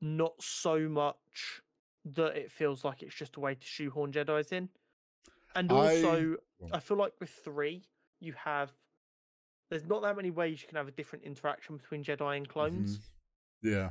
[0.00, 1.62] Not so much
[2.04, 4.68] that it feels like it's just a way to shoehorn Jedi's in.
[5.54, 6.70] And also, on.
[6.72, 7.82] I feel like with three,
[8.20, 8.72] you have
[9.70, 12.98] there's not that many ways you can have a different interaction between Jedi and clones.
[12.98, 13.02] Mhm.
[13.62, 13.90] yeah.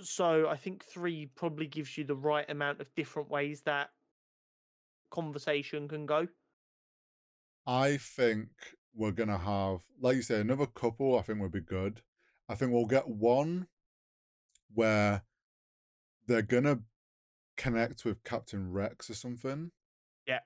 [0.00, 3.90] So I think three probably gives you the right amount of different ways that
[5.10, 6.28] conversation can go.
[7.66, 8.48] I think
[8.94, 11.18] we're gonna have, like you say, another couple.
[11.18, 12.02] I think would be good.
[12.48, 13.68] I think we'll get one
[14.74, 15.22] where
[16.28, 16.80] they're gonna
[17.56, 19.72] connect with Captain Rex or something.
[20.26, 20.40] Yeah.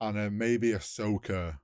[0.00, 1.58] And then maybe Ahsoka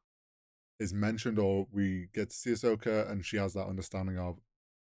[0.78, 4.38] is mentioned, or we get to see Ahsoka, and she has that understanding of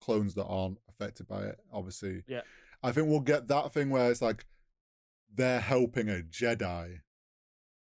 [0.01, 1.59] clones that aren't affected by it.
[1.71, 2.41] Obviously, Yeah.
[2.83, 4.45] I think we'll get that thing where it's like
[5.33, 7.01] they're helping a Jedi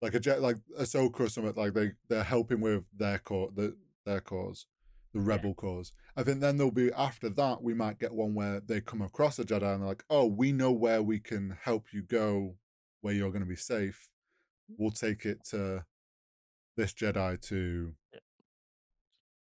[0.01, 3.77] like a jet like Ahsoka or something like they they're helping with their cause the
[4.05, 4.65] their cause
[5.13, 8.61] the rebel cause I think then there'll be after that we might get one where
[8.61, 11.87] they come across a Jedi and they're like oh we know where we can help
[11.91, 12.55] you go
[13.01, 14.09] where you're going to be safe
[14.77, 15.83] we'll take it to
[16.77, 17.93] this Jedi to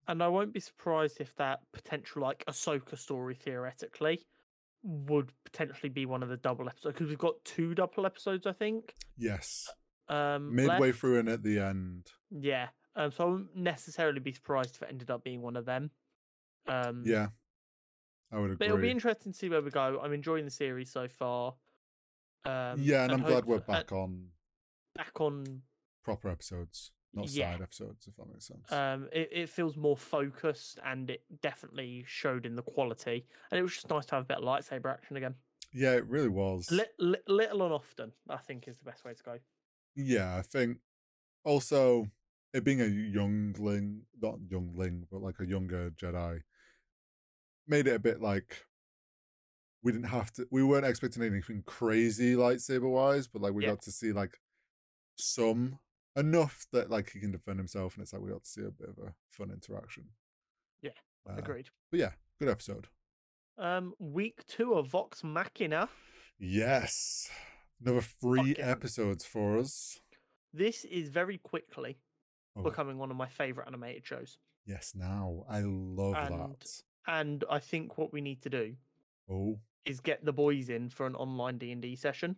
[0.08, 4.26] And I won't be surprised if that potential like Ahsoka story theoretically
[4.84, 8.52] would potentially be one of the double episodes because we've got two double episodes, I
[8.54, 8.96] think.
[9.18, 9.70] yes
[10.10, 11.00] Um, midway left.
[11.00, 12.70] through and at the end Yeah.
[12.96, 15.92] Um, so I wouldn't necessarily be surprised if it ended up being one of them.
[16.68, 17.28] Um, yeah
[18.32, 18.56] I would agree.
[18.58, 20.00] But it'll be interesting to see where we go.
[20.02, 21.56] I'm enjoying the series so far.
[22.46, 24.28] Um, yeah and I'm glad we're and back on
[24.96, 25.62] back on.
[26.04, 27.52] proper episodes not Yeah.
[27.52, 32.04] side episodes if that makes sense Um, it, it feels more focused, and it definitely
[32.08, 33.28] showed in the quality.
[33.52, 35.36] And it was just nice to have a bit of lightsaber action again.
[35.74, 36.72] Yeah, it really was.
[36.72, 39.40] Li- li- little and often, I think, is the best way to go.
[39.96, 40.78] Yeah, I think
[41.44, 42.08] also
[42.54, 46.42] it being a youngling, not youngling, but like a younger Jedi,
[47.68, 48.66] made it a bit like
[49.84, 50.48] we didn't have to.
[50.52, 53.72] We weren't expecting anything crazy lightsaber wise, but like we Yeah.
[53.72, 54.38] got to see like
[55.16, 55.80] some
[56.16, 58.72] enough that like he can defend himself, and it's like we got to see a
[58.72, 60.10] bit of a fun interaction.
[60.82, 60.92] Yeah,
[61.30, 61.70] Uh, Agreed.
[61.90, 62.88] But yeah, good episode.
[63.58, 65.90] Um, week two of Vox Machina.
[66.40, 67.30] Yes,
[67.80, 70.00] another three Fucking- episodes for us.
[70.54, 71.98] This is very quickly
[72.56, 74.38] Oh, becoming one of my favorite animated shows.
[74.66, 76.82] yes, now I love And- that.
[77.08, 78.76] And I think what we need to do
[79.30, 82.36] Oh, is get the boys in for an online D and D session.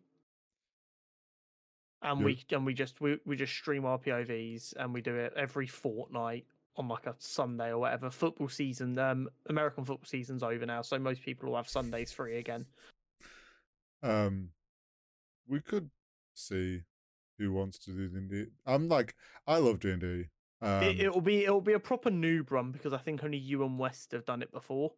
[2.02, 5.34] And we and we just we, we just stream our POVs and we do it
[5.36, 6.46] every fortnight
[6.76, 8.10] on like a Sunday or whatever.
[8.10, 12.38] Football season, um, American football season's over now, so most people will have Sundays free
[12.38, 12.66] again.
[14.06, 14.50] Um,
[15.48, 15.90] we could
[16.34, 16.82] see
[17.38, 18.46] who wants to do D and D.
[18.66, 19.16] I'm like,
[19.48, 20.26] I love D and D.
[20.62, 23.64] Um, it, it'll be it'll be a proper noob run because I think only you
[23.64, 24.94] and West have done it before,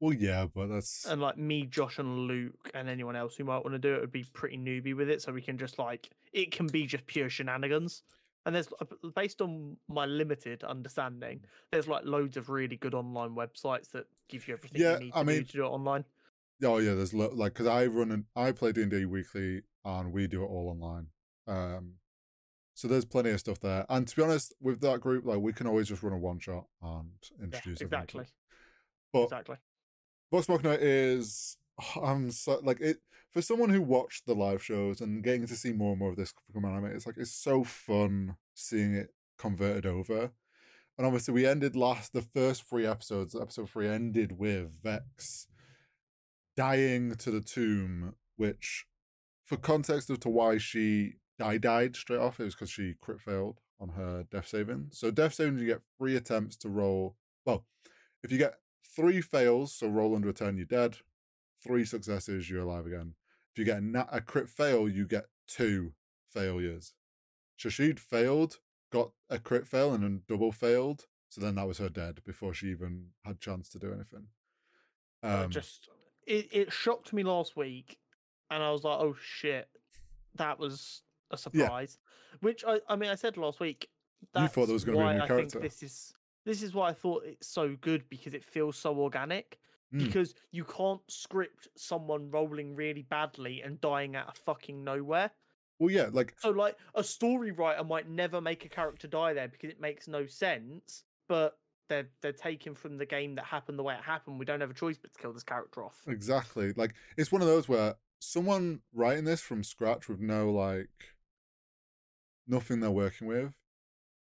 [0.00, 3.58] well, yeah, but that's and like me, Josh, and Luke, and anyone else who might
[3.64, 5.22] want to do it would be pretty newbie with it.
[5.22, 8.02] So we can just like it can be just pure shenanigans.
[8.46, 13.30] And there's uh, based on my limited understanding, there's like loads of really good online
[13.30, 15.68] websites that give you everything Yeah, you need I to mean, do to do it
[15.68, 16.04] online.
[16.64, 16.94] oh yeah.
[16.94, 20.26] There's lo- like because I run and I play D and D weekly, and we
[20.26, 21.08] do it all online.
[21.46, 21.94] Um,
[22.74, 23.86] so there's plenty of stuff there.
[23.88, 26.40] And to be honest, with that group, like we can always just run a one
[26.40, 27.10] shot and
[27.42, 28.24] introduce to exactly.
[29.12, 29.56] But exactly.
[30.32, 31.56] Vox Machina is
[32.02, 32.98] I'm so like it
[33.32, 36.16] for someone who watched the live shows and getting to see more and more of
[36.16, 36.86] this become anime.
[36.86, 40.30] It's like it's so fun seeing it converted over.
[40.96, 43.34] And obviously, we ended last the first three episodes.
[43.34, 45.48] Episode three ended with Vex
[46.56, 48.86] dying to the tomb, which,
[49.44, 53.20] for context as to why she died, died straight off, it was because she crit
[53.20, 54.88] failed on her death saving.
[54.92, 57.16] So death saving, you get three attempts to roll.
[57.44, 57.66] Well,
[58.22, 58.54] if you get
[58.94, 60.98] three fails, so roll under a 10, you're dead.
[61.62, 63.14] Three successes, you're alive again.
[63.52, 65.92] If you get a, a crit fail, you get two
[66.30, 66.94] failures.
[67.56, 68.58] So she'd failed,
[68.92, 71.06] got a crit fail, and then double failed.
[71.28, 74.26] So then that was her dead before she even had chance to do anything.
[75.22, 75.88] Um, just
[76.26, 77.98] it, it shocked me last week,
[78.50, 79.68] and I was like, "Oh shit,
[80.36, 81.98] that was a surprise."
[82.40, 83.88] Which I, I mean, I said last week.
[84.36, 85.60] You thought there was gonna be a new I character.
[85.60, 88.98] think this is this is why I thought it's so good because it feels so
[88.98, 89.58] organic.
[89.94, 89.98] Mm.
[90.06, 95.30] Because you can't script someone rolling really badly and dying out of fucking nowhere.
[95.78, 99.46] well, yeah, like So, like, a story writer might never make a character die there
[99.46, 101.04] because it makes no sense.
[101.28, 101.58] But
[101.88, 104.38] they're they're taken from the game that happened the way it happened.
[104.38, 106.00] We don't have a choice but to kill this character off.
[106.08, 106.72] Exactly.
[106.72, 110.88] Like it's one of those where someone writing this from scratch with no like
[112.46, 113.52] nothing they're working with,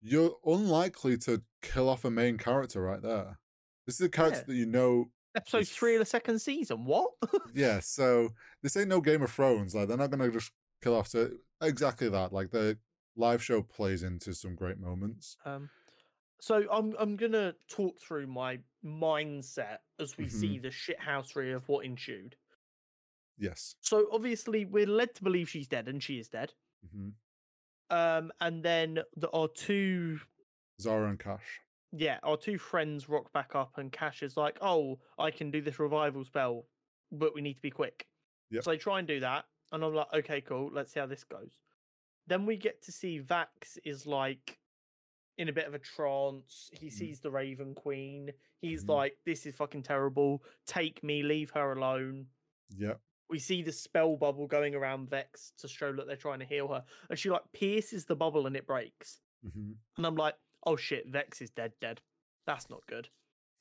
[0.02, 3.40] you're unlikely to kill off a main character right there.
[3.86, 4.46] This is a character Yeah.
[4.48, 5.12] that you know.
[5.36, 6.86] Episode It's- three of the second season.
[6.86, 7.12] What?
[7.56, 8.30] Yeah, so
[8.62, 9.74] this ain't no Game of Thrones.
[9.76, 11.08] Like they're not gonna just kill off.
[11.08, 11.32] So
[11.62, 12.32] exactly that.
[12.34, 12.78] Like the
[13.16, 15.38] live show plays into some great moments.
[15.46, 15.70] um,
[16.40, 20.32] so I'm I'm gonna talk through my mindset as we Mhm.
[20.32, 22.36] see the shithousery of what ensued.
[23.38, 23.76] Yes.
[23.82, 26.54] So obviously we're led to believe she's dead, and she is dead.
[26.92, 27.10] hmm
[27.90, 30.20] Um, and then there are two
[30.82, 31.60] Zahra and Kash.
[31.92, 35.62] yeah, our two friends rock back up, and Kash is like, "Oh, I can do
[35.62, 36.68] this revival spell,
[37.12, 38.08] but we need to be quick."
[38.50, 38.64] Yep.
[38.64, 40.72] So they try and do that, and I'm like, "Okay, cool.
[40.72, 41.60] Let's see how this goes."
[42.28, 44.60] Then we get to see Vax is like
[45.38, 46.70] in a bit of a trance.
[46.74, 46.92] He Mhm.
[46.92, 48.32] sees the Raven Queen.
[48.62, 48.90] He's Mhm.
[48.90, 50.44] like, "This is fucking terrible.
[50.66, 51.24] Take me.
[51.24, 52.30] Leave her alone."
[52.78, 53.02] Yep.
[53.30, 56.68] We see the spell bubble going around Vex to show that they're trying to heal
[56.68, 59.20] her, and she like pierces the bubble and it breaks.
[59.44, 62.02] hmm And I'm like, oh shit, Vex is dead, dead.
[62.46, 63.10] That's not good.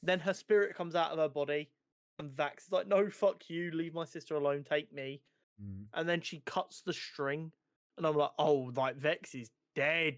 [0.03, 1.71] Then her spirit comes out of her body,
[2.19, 5.23] and Vex is like, no, fuck you, leave my sister alone, take me.
[5.61, 7.53] hmm And then she cuts the string,
[7.97, 10.17] and I'm like, oh, like Vex is dead,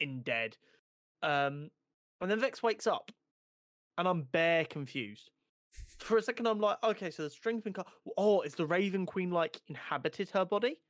[0.00, 0.56] in dead.
[1.22, 1.70] Um,
[2.20, 3.10] and then Vex wakes up,
[3.98, 5.30] and I'm bare confused.
[5.98, 7.86] For a second, I'm like, okay, so the string's been cut.
[8.16, 10.80] Oh, is the Raven Queen like inhabited her body?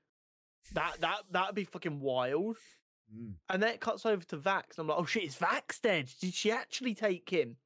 [0.72, 2.56] That that that'd be fucking wild.
[3.14, 3.34] Mm.
[3.50, 4.76] And then it cuts over to Vax.
[4.76, 6.10] And I'm like, oh shit, is Vax dead?
[6.20, 7.56] Did she actually take him?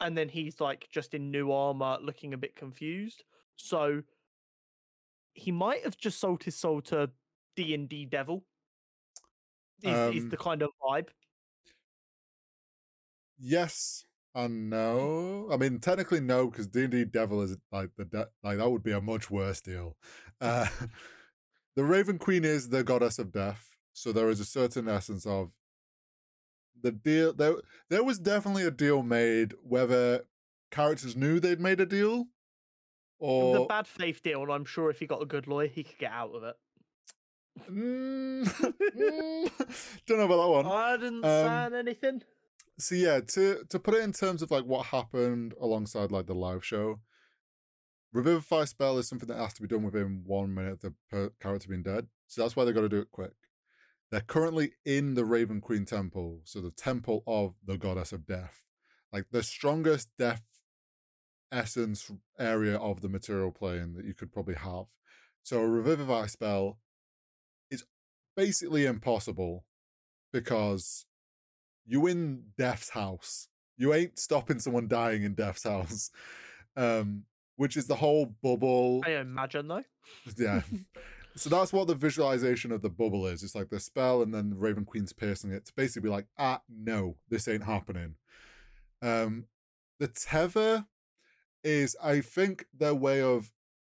[0.00, 3.22] And then he's like just in new armor, looking a bit confused.
[3.56, 4.02] So
[5.32, 7.10] he might have just sold his soul to
[7.56, 8.44] D and D Devil.
[9.82, 11.08] Is, is Um, the kind of vibe.
[13.38, 15.48] Yes, and no.
[15.50, 18.70] I mean, technically no, because D and D Devil is like the de- like that
[18.70, 19.96] would be a much worse deal.
[20.40, 20.66] Uh,
[21.76, 25.50] the Raven Queen is the goddess of death, so there is a certain essence of
[26.80, 27.32] the deal.
[27.32, 27.54] There,
[27.88, 30.24] there was definitely a deal made, whether
[30.70, 32.26] characters knew they'd made a deal,
[33.18, 35.84] or a bad faith deal, and I'm sure if he got a good lawyer, he
[35.84, 36.56] could get out of it.
[37.70, 38.44] Mm,
[38.96, 39.50] mm,
[40.06, 40.66] don't know about that one.
[40.66, 42.22] I didn't Um, sign anything.
[42.78, 46.34] So yeah, to to put it in terms of like what happened alongside like the
[46.34, 47.00] live show,
[48.12, 51.68] revivify spell is something that has to be done within one minute of the character
[51.68, 52.08] being dead.
[52.26, 53.34] So that's why they got to do it quick.
[54.10, 58.62] They're currently in the Raven Queen Temple, so the temple of the goddess of death,
[59.12, 60.42] like the strongest death
[61.50, 64.84] essence area of the material plane that you could probably have.
[65.42, 66.78] So a revivify spell
[67.70, 67.84] is
[68.36, 69.64] basically impossible
[70.32, 71.06] because
[71.86, 73.48] you in Death's house.
[73.76, 76.10] You ain't stopping someone dying in Death's house.
[76.76, 77.22] Um,
[77.56, 79.02] which is the whole bubble.
[79.06, 79.84] I imagine though.
[80.36, 80.62] Yeah.
[81.36, 83.42] so that's what the visualization of the bubble is.
[83.42, 86.62] It's like the spell and then Raven Queen's piercing it to basically be like, ah,
[86.68, 88.16] no, this ain't happening.
[89.02, 89.44] Um,
[90.00, 90.86] the tether
[91.62, 93.52] is, I think, their way of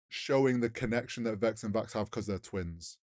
[0.10, 2.98] showing the connection that Vex and Vax have because they're twins.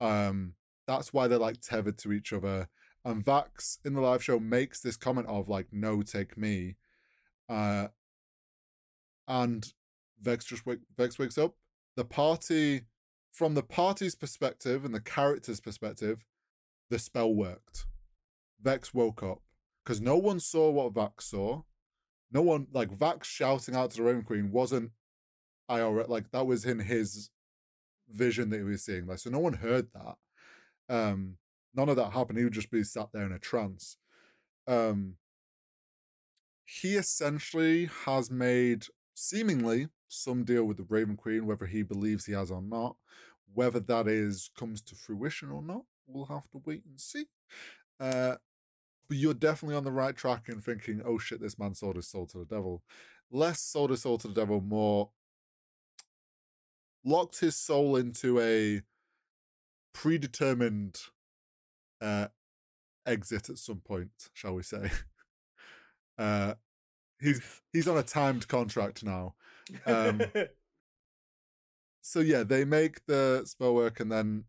[0.00, 0.54] Um,
[0.86, 2.68] that's why they're like tethered to each other.
[3.04, 6.76] And Vax in the live show makes this comment of like, no, take me.
[7.48, 7.88] Uh,
[9.28, 9.72] and
[10.20, 11.54] Vex just wake, Vex wakes up.
[11.96, 12.82] The party,
[13.32, 16.24] from the party's perspective and the character's perspective,
[16.90, 17.86] the spell worked.
[18.62, 19.42] Vex woke up
[19.84, 21.62] because no one saw what Vax saw.
[22.32, 24.92] No one like Vax shouting out to the Raven Queen wasn't
[25.70, 27.30] IRL like that was in his
[28.10, 29.06] vision that he was seeing.
[29.06, 30.16] Like so, no one heard that.
[30.88, 31.36] Um,
[31.74, 32.38] none of that happened.
[32.38, 33.96] He would just be sat there in a trance.
[34.66, 35.16] Um,
[36.64, 42.32] he essentially has made seemingly some deal with the Raven Queen, whether he believes he
[42.32, 42.96] has or not.
[43.52, 47.26] Whether that is comes to fruition or not, we'll have to wait and see.
[48.00, 48.36] Uh,
[49.08, 52.08] but you're definitely on the right track in thinking, oh shit, this man sold his
[52.08, 52.82] soul to the devil.
[53.30, 55.10] Less sold his soul to the devil, more
[57.04, 58.82] locked his soul into a
[59.92, 60.98] predetermined
[62.00, 62.28] uh,
[63.06, 64.90] exit at some point, shall we say.
[66.16, 66.54] Uh,
[67.20, 69.34] he's he's on a timed contract now.
[69.84, 70.22] um,
[72.02, 74.44] So yeah, they make the spell work, and then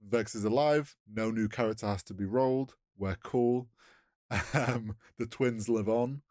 [0.00, 0.94] Vex is alive.
[1.12, 2.76] No new character has to be rolled.
[2.96, 3.68] We're cool.
[4.54, 6.22] Um, the twins live on,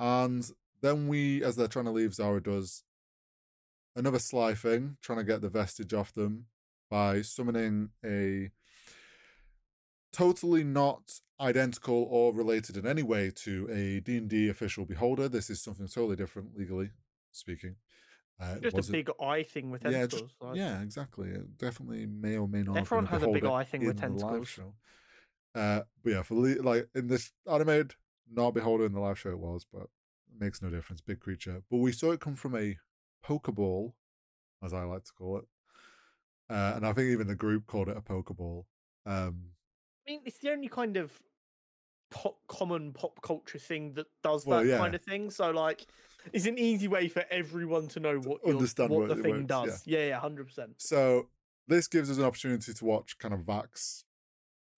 [0.00, 0.44] and
[0.82, 2.82] then we, as they're trying to leave, Zahra does
[3.94, 6.46] another sly thing, trying to get the vestige off them
[6.90, 8.50] by summoning a
[10.12, 15.28] totally not identical or related in any way to a D&D official beholder.
[15.28, 16.90] This is something totally different legally
[17.32, 17.76] speaking.
[18.38, 21.28] Uh, Just a big eye thing with yeah, just- like- yeah, exactly.
[21.30, 22.76] It definitely may or may not.
[22.78, 24.58] Everyone has a big eye thing with tentacles.
[25.54, 27.94] Uh, but yeah, for le- like in this animated,
[28.30, 29.88] not beholder in the live show it was, but it
[30.38, 31.00] makes no difference.
[31.00, 32.76] Big creature, but we saw it come from a
[33.24, 33.92] pokeball,
[34.62, 35.44] as I like to call it,
[36.48, 38.64] uh, and I think even the group called it a pokeball.
[39.06, 39.50] Um,
[40.10, 41.12] mean, it's the only kind of
[42.10, 44.78] pop, common pop culture thing that does Well, that yeah.
[44.78, 45.30] kind of thing.
[45.30, 45.86] So, like,
[46.32, 49.34] it's an easy way for everyone to know what your- understand what what the thing
[49.34, 49.86] works, does.
[49.86, 50.74] Yeah, yeah, hundred percent.
[50.78, 51.28] So
[51.66, 54.04] this gives us an opportunity to watch kind of Vax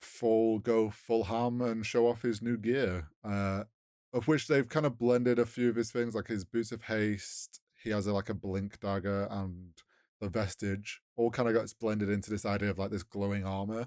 [0.00, 3.08] full go full ham and show off his new gear.
[3.24, 3.64] Uh
[4.12, 6.82] of which they've kind of blended a few of his things, like his boots of
[6.82, 7.60] haste.
[7.82, 9.72] He has a, like a blink dagger and
[10.20, 13.86] the vestige, all kind of gets blended into this idea of like this glowing armor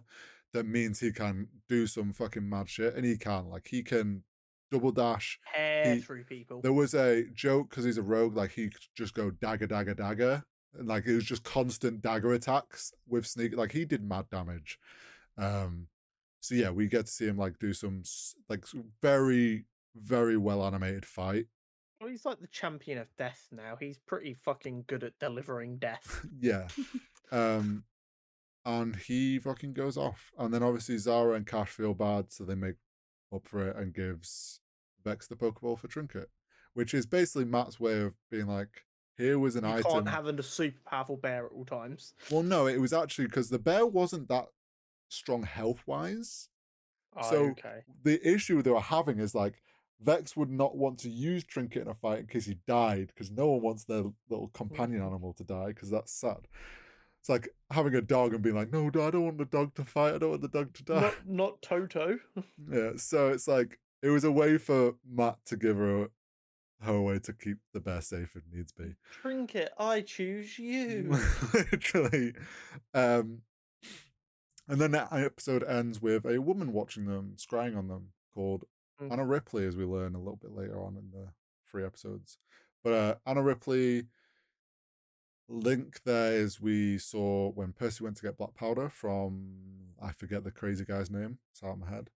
[0.55, 4.23] that means he can do some fucking mad shit, and he can like he can
[4.71, 6.61] double dash, He- through people.
[6.61, 9.93] there was a joke because he's a rogue, like he could just go dagger, dagger,
[9.93, 10.43] dagger,
[10.77, 13.55] and like it was just constant dagger attacks with sneak.
[13.55, 14.79] Like he did mad damage.
[15.37, 15.87] Um,
[16.41, 18.03] so yeah, we get to see him like do some
[18.49, 18.65] like
[19.01, 19.65] very,
[19.95, 21.45] very well animated fight.
[22.01, 23.77] Well, he's like the champion of death now.
[23.79, 26.25] He's pretty fucking good at delivering death.
[26.39, 26.67] yeah,
[27.31, 27.83] um,
[28.65, 32.55] and he fucking goes off, and then obviously Zahra and Kash feel bad, so they
[32.55, 32.75] make
[33.33, 34.59] up for it and gives
[35.03, 36.29] Vex the Pokeball for Trinket,
[36.73, 38.85] which is basically Matt's way of being like,
[39.17, 39.91] here was an you item.
[39.91, 42.13] can't have a super powerful bear at all times.
[42.31, 44.47] Well, no, it was actually because the bear wasn't that
[45.09, 46.49] strong health wise.
[47.15, 47.83] Oh, So- okay.
[48.03, 49.61] The issue they were having is like
[50.01, 53.31] Vex would not want to use Trinket in a fight in case he died because
[53.31, 55.07] no one wants their little companion Mhm.
[55.07, 56.47] animal to die because that's sad.
[57.25, 59.83] It's like having a dog and being like, no, I don't want the dog to
[59.83, 60.13] fight.
[60.13, 61.01] I don't want the dog to die.
[61.01, 62.19] Not not Toto.
[62.71, 66.09] Yeah, so it's like it was a way for Matt to give her
[66.83, 68.93] her way to keep the bear safe if needs be.
[69.11, 71.17] Trinket, I choose you.
[71.51, 72.33] Literally.
[72.93, 73.39] Um,
[74.67, 78.65] and then that episode ends with a woman watching them, scrying on them, called
[79.01, 79.11] Mm.
[79.11, 81.27] Anna Ripley, as we learn a little bit later on in the
[81.69, 82.37] three episodes.
[82.81, 84.03] But uh, Anna Ripley
[85.47, 89.53] link there is we saw when Percy went to get black powder from
[90.01, 91.39] I forget the crazy guy's name.
[91.51, 92.09] It's out of my head.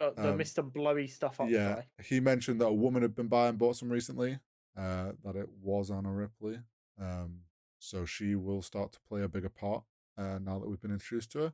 [0.00, 0.72] Uh, the Um, Mr.
[0.72, 1.86] Blowy stuff up yeah, guy.
[2.02, 4.38] he mentioned that a woman had been by and bought some recently.
[4.76, 6.58] Uh, that it was Anna Ripley.
[6.98, 7.40] Um,
[7.78, 9.82] so she will start to play a bigger part
[10.16, 11.52] uh, now that we've been introduced to her.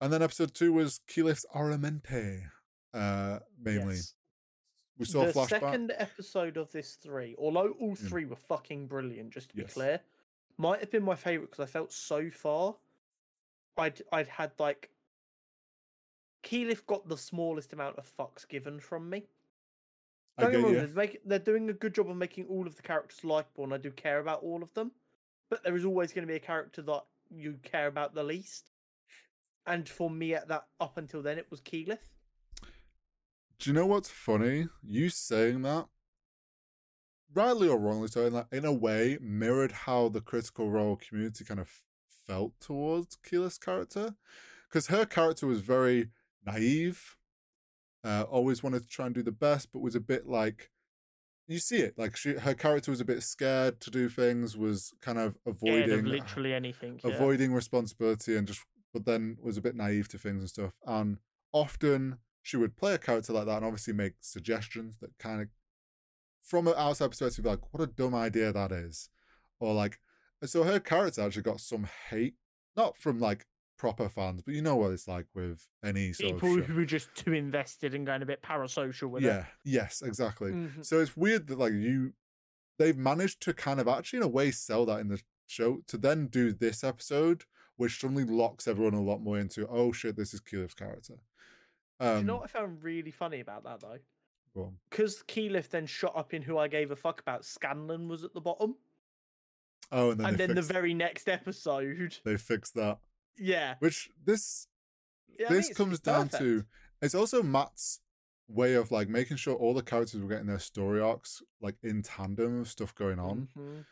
[0.00, 2.42] And then episode two was Keyleth's Aramente,
[2.92, 3.96] uh, mainly.
[3.96, 4.14] Yes.
[5.02, 8.08] We saw the second episode of this three, although all Mm.
[8.08, 10.00] three were fucking brilliant, just to be clear,
[10.56, 12.76] might have been my favorite because I felt so far
[13.76, 14.90] I'd I'd had like
[16.42, 19.28] Keyleth got the smallest amount of fucks given from me.
[20.38, 20.86] Don't me wrong, you.
[20.86, 23.76] they're, they're doing a good job of making all of the characters likable, and I
[23.76, 24.92] do care about all of them.
[25.50, 28.70] But there is always going to be a character that you care about the least.
[29.66, 32.11] And for me, at that up until then, it was Keyleth.
[33.62, 34.66] Do you know what's funny?
[34.82, 35.86] You saying that,
[37.32, 41.44] rightly or wrongly so, in, that, in a way, mirrored how the Critical Role community
[41.44, 41.70] kind of
[42.26, 44.16] felt towards Keyleth's character.
[44.68, 46.08] Because her character was very
[46.44, 47.16] naive,
[48.02, 50.72] uh, always wanted to try and do the best, but was a bit like,
[51.46, 54.92] you see it, like she, her character was a bit scared to do things, was
[55.00, 56.98] kind of Scared of avoiding literally anything.
[57.04, 57.12] yeah.
[57.12, 61.18] avoiding responsibility and just but then was a bit naive to things and stuff and
[61.52, 65.48] often she would play a character like that and obviously make suggestions that kind of
[66.42, 69.08] from an outside perspective like what a dumb idea that is
[69.60, 70.00] or like
[70.40, 72.34] and so her character actually got some hate
[72.76, 73.46] not from like
[73.78, 77.14] proper fans but you know what it's like with any sort People who were just
[77.14, 80.54] too invested and going a bit parasocial with yeah yes exactly it.
[80.54, 80.84] Mhm.
[80.84, 82.12] so it's weird that like you
[82.78, 85.98] they've managed to kind of actually in a way sell that in the show to
[85.98, 87.44] then do this episode,
[87.76, 91.14] which suddenly locks everyone a lot more into oh shit, this is Keyleth's character.
[92.02, 94.70] Um Do you know what I found really funny about that though?
[94.90, 97.44] Because Keyleth then shot up in who I gave a fuck about.
[97.46, 98.76] Scanlan was at the bottom,
[99.90, 102.98] Oh, and then, and then the very next episode, they fixed that.
[103.38, 104.66] yeah, Which this
[105.38, 106.64] yeah this comes down to
[107.00, 108.00] it's also Matt's
[108.48, 112.02] way of like making sure all the characters were getting their story arcs like in
[112.02, 113.48] tandem of stuff going on.
[113.56, 113.84] Mhm.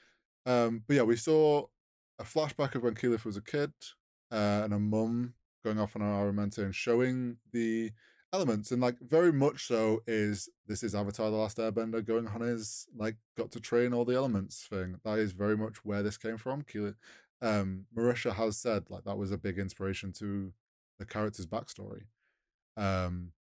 [0.46, 1.66] Um, but yeah, we saw
[2.18, 3.72] a flashback of when Keyleth was a kid
[4.30, 5.34] uh, and a mum
[5.64, 7.90] going off on our Aramente and showing the
[8.32, 8.70] elements.
[8.70, 12.86] And like very much so is this is Avatar the Last Airbender going on his
[12.96, 14.96] like got to train all the elements thing.
[15.04, 16.64] That is very much where this came from.
[17.42, 20.52] Um Marisha has said like that was a big inspiration to
[20.98, 22.02] the character's backstory.
[22.76, 23.32] Um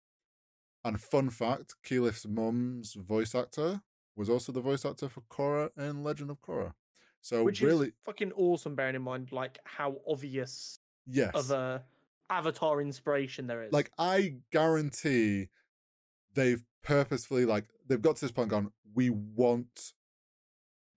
[0.84, 3.82] and fun fact, Keyleth's mum's voice actor
[4.16, 6.72] was also the voice actor for Korra in Legend of Korra.
[7.20, 11.32] So Which really, is fucking awesome, bearing in mind like how obvious yes.
[11.34, 11.84] of a
[12.30, 13.72] Avatar inspiration there is.
[13.72, 15.48] like I guarantee
[16.34, 19.92] they've purposefully like they've got to this point gone, we want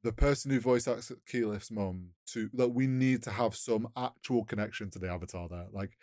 [0.04, 4.44] the person who voice acts Keyleth's mum to that we need to have some actual
[4.44, 5.68] connection to the avatar there.
[5.72, 5.98] Like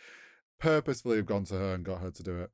[0.58, 2.50] purposefully have gone to her and got her to do it.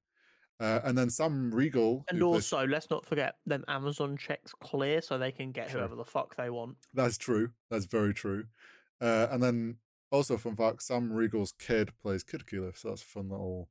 [0.59, 5.19] Uh, and then Sam Riegel, and also, let's not forget them Amazon checks clear, so
[5.19, 5.81] they can get True.
[5.81, 6.77] whoever the fuck they want.
[6.95, 7.51] That's true.
[7.71, 8.45] That's very true.
[8.99, 9.77] Uh, and then
[10.17, 13.69] also, fun fact: Sam Riegel's kid plays Kid Keyleth, so that's a fun little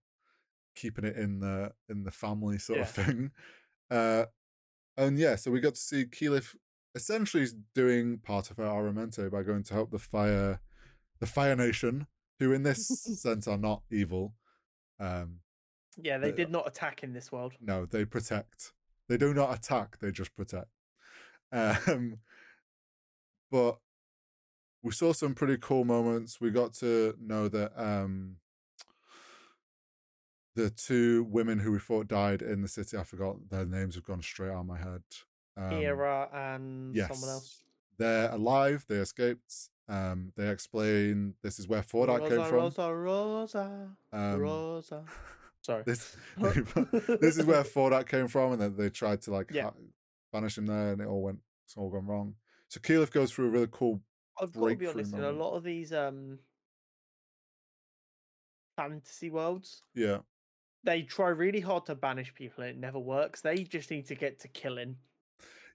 [0.75, 3.31] keeping it in the in the family sort of thing.
[3.91, 4.25] Uh,
[4.97, 6.55] and yeah, so we got to see Keyleth
[6.95, 10.59] essentially doing part of her Aramente by going to help the fire,
[11.19, 12.07] the Fire Nation,
[12.39, 12.87] who in this
[13.21, 14.33] sense are not evil.
[14.99, 15.41] Um,
[15.97, 17.53] Yeah, they Uh, did not attack in this world.
[17.61, 18.73] no, they protect.
[19.07, 20.69] They do not attack, they just protect.
[21.51, 22.17] Um,
[23.51, 23.77] but
[24.85, 26.39] we saw some pretty cool moments.
[26.39, 28.35] We got to know that um,
[30.55, 34.05] the two women who we thought died in the city, I forgot their names have
[34.05, 35.01] gone straight out of my head.
[35.57, 37.63] Um, Kira and someone else.
[37.97, 39.53] They're alive, they escaped.
[39.87, 42.55] Um, they explain this is where Thordak Rosa, came from.
[42.57, 45.03] Rosa, Rosa, Um, Rosa.
[45.61, 45.83] Sorry.
[45.83, 49.63] this this is where Thordak came from, and then they tried to like Yeah.
[49.63, 49.73] ha-
[50.31, 52.35] banish him there, and it all went it's all gone wrong.
[52.67, 54.01] So Keyleth goes through a really cool.
[54.39, 55.17] I've got to be honest.
[55.17, 55.37] In a moment.
[55.39, 56.39] lot of these um
[58.77, 60.21] fantasy worlds, Yeah,
[60.83, 63.41] they try really hard to banish people, and it never works.
[63.41, 64.99] They just need to get to killing.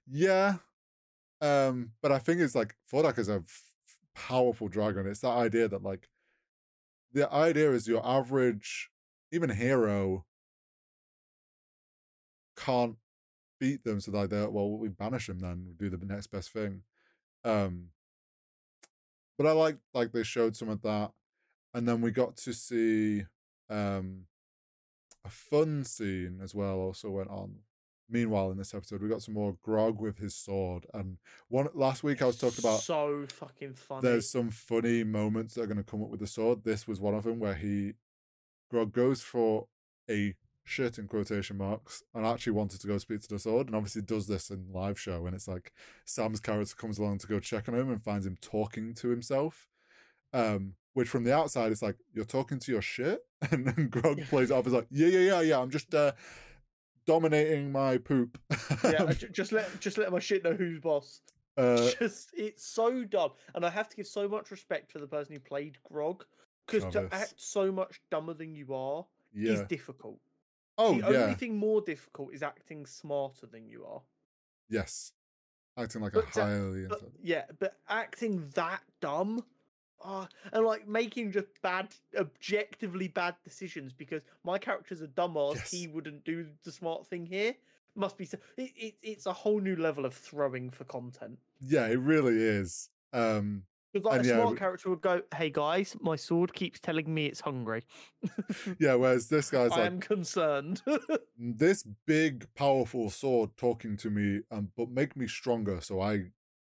[0.07, 0.57] yeah.
[1.41, 3.75] Um, but I think it's like Thordak is a f-
[4.15, 5.07] powerful dragon.
[5.07, 6.09] It's that idea that like
[7.11, 8.89] the idea is your average,
[9.31, 10.25] even hero,
[12.55, 12.97] can't
[13.59, 16.83] beat them, so like well we banish him then, we do the next best thing.
[17.43, 17.91] Um,
[19.41, 21.11] but I like like they showed some of that,
[21.73, 23.25] and then we got to see
[23.69, 24.25] um
[25.25, 26.77] a fun scene as well.
[26.79, 27.55] Also went on.
[28.09, 31.17] Meanwhile, in this episode, we got some more Grog with his sword, and
[31.47, 34.01] one last week I was talking about so fucking funny.
[34.01, 36.63] there's some funny moments that are going to come up with the sword.
[36.63, 37.93] This was one of them where he
[38.69, 39.67] Grog goes for
[40.09, 43.75] a shit in quotation marks and actually wanted to go speak to the sword and
[43.75, 45.73] obviously does this in live show and it's like
[46.05, 49.67] Sam's character comes along to go check on him and finds him talking to himself
[50.33, 53.25] um which from the outside is like you're talking to your shit?
[53.51, 56.11] And then Grog plays off as like yeah yeah yeah yeah I'm just uh
[57.07, 58.37] dominating my poop.
[58.83, 61.21] Yeah, just let just let my shit know who's boss.
[61.57, 65.07] uh just it's so dumb, and I have to give so much respect for the
[65.07, 66.23] person who played Grog
[66.67, 69.53] because to act so much dumber than you are yeah.
[69.53, 70.19] is difficult.
[70.77, 74.01] Oh the yeah only thing more difficult is acting smarter than you are.
[74.69, 75.11] yes
[75.77, 79.43] acting like But a highly But intelligent yeah, but acting that dumb,
[80.03, 85.55] ah, and like making just bad, objectively bad decisions because my character's a dumbass.
[85.55, 85.71] Yes.
[85.71, 87.55] He wouldn't do the smart thing here.
[87.95, 88.37] Must be so.
[88.57, 91.39] It, it, it's a whole new level of throwing for content.
[91.61, 93.63] yeah it really is um
[93.93, 97.13] Because like And a yeah, smart character would go, "Hey guys, my sword keeps telling
[97.13, 97.83] me it's hungry.
[98.79, 100.81] yeah whereas this guy's I like am concerned."
[101.37, 106.21] this big powerful sword talking to me um but make me stronger so i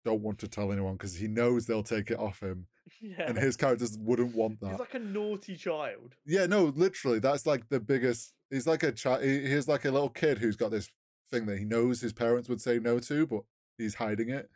[0.05, 2.67] don't want to tell anyone because he knows they'll take it off him
[3.01, 4.71] yeah, and his characters wouldn't want that.
[4.71, 6.15] he's like a naughty child.
[6.25, 10.09] yeah no literally that's like the biggest he's like a child he's like a little
[10.09, 10.89] kid who's got this
[11.31, 13.41] thing that he knows his parents would say no to but
[13.77, 14.49] he's hiding it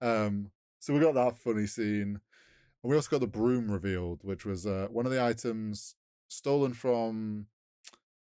[0.00, 0.50] um
[0.80, 2.18] so we got that funny scene
[2.82, 5.94] and we also got the broom revealed which was uh one of the items
[6.28, 7.46] stolen from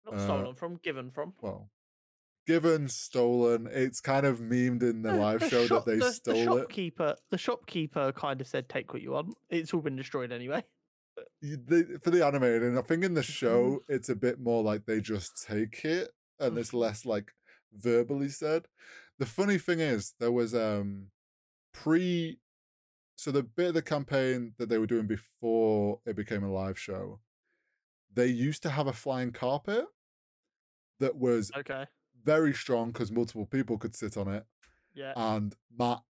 [0.04, 1.34] Not Uh, stolen from, given from.
[1.40, 1.70] well,
[2.46, 3.66] given, stolen.
[3.70, 6.44] It's kind of memed in the live show shop- that they the, stole the it.
[6.60, 10.62] shopkeeper, The shopkeeper kind of said, "Take what you want." It's all been destroyed anyway.
[11.40, 13.32] You- they- For the animated, and I think in the Mm-hmm.
[13.32, 16.78] show, it's a bit more like they just take it, and it's Mhm.
[16.78, 17.32] less like
[17.72, 18.68] verbally said.
[19.18, 21.10] The funny thing is, there was um
[21.72, 22.38] pre,
[23.16, 26.78] so the bit of the campaign that they were doing before it became a live
[26.78, 27.18] show,
[28.12, 29.86] they used to have a flying carpet
[31.00, 31.86] that was Okay.
[32.22, 34.44] very strong because multiple people could sit on it.
[34.94, 35.12] Yeah.
[35.16, 36.00] and Matt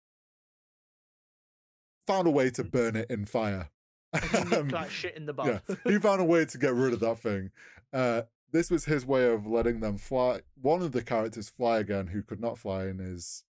[2.07, 3.71] found a way to burn it in fire.
[4.31, 7.01] He Um, like shit in the yeah, he found a way to get rid of
[7.01, 7.51] that thing.
[7.93, 10.43] Uh, this was his way of letting them fly.
[10.61, 13.43] One of the characters fly again, who could not fly, in his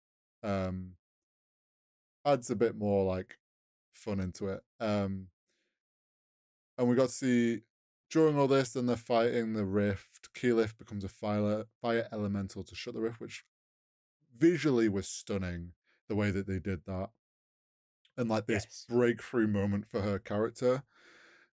[0.41, 0.93] um,
[2.24, 3.38] adds a bit more like
[3.96, 4.62] fun into it.
[4.80, 5.28] Um,
[6.78, 7.62] and we got to see
[8.10, 10.30] during all this, then they're fighting the rift.
[10.34, 13.43] Keyleth becomes a fire fire elemental to shut the rift, which
[14.38, 15.72] visually was stunning.
[16.08, 17.10] The way that they did that,
[18.16, 18.86] and like this Yes.
[18.88, 20.84] breakthrough moment for her character.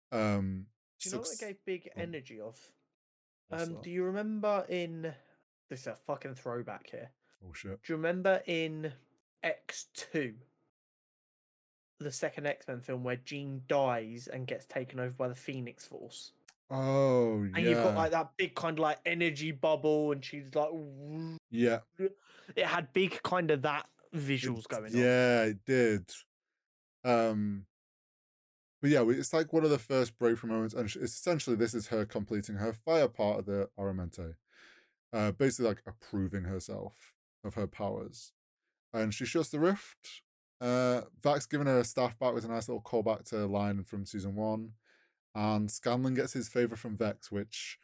[0.10, 0.68] Um,
[1.02, 2.58] Do you know what it gave big energy of?
[3.52, 5.14] Um, do you remember in
[5.70, 7.12] this is a fucking throwback here?
[7.46, 7.82] oh shit!
[7.84, 8.94] Do you remember in
[9.44, 10.36] X two,
[12.00, 15.86] the second X Men film where Jean dies and gets taken over by the Phoenix
[15.86, 16.32] Force,
[16.70, 20.54] Oh and yeah, you've got like that big kind of like energy bubble, and she's
[20.54, 20.70] like,
[21.50, 21.80] yeah,
[22.56, 24.92] it had big kind of that visuals It- going on.
[25.02, 26.10] Yeah, it did.
[27.04, 27.66] Um,
[28.82, 31.88] but yeah, it's like one of the first breakthrough moments, and it's essentially this is
[31.88, 34.36] her completing her fire part of the Aramente,
[35.14, 38.34] uh, basically like approving herself of her powers,
[38.94, 40.22] and she shuts the rift.
[40.60, 43.84] Uh, Vax giving her a staff back with a nice little callback to a line
[43.84, 44.72] from season one,
[45.36, 47.78] and Scanlan gets his favor from Vex, which.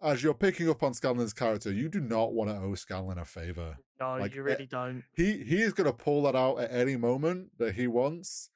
[0.00, 3.24] As you're picking up on Scanlan's character, you do not want to owe Scanlan a
[3.24, 5.02] favor No, Like, you eh, really don't.
[5.16, 8.50] he he is going to pull that out at any moment that he wants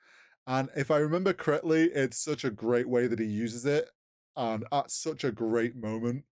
[0.47, 3.91] and if i remember correctly it's such a great way that he uses it
[4.37, 6.25] and at such a great moment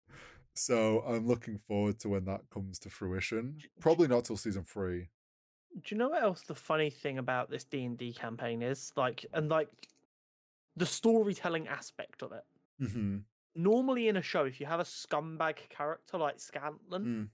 [0.55, 5.09] so i'm looking forward to when that comes to fruition probably not till season three
[5.75, 8.93] Do you know what else the funny thing about this D and D campaign is?
[8.97, 9.69] Like, and like
[10.77, 12.45] the storytelling aspect of it.
[12.81, 13.19] mm-hmm.
[13.55, 17.29] Normally in a show, if you have a scumbag character like Scanlan, Mm.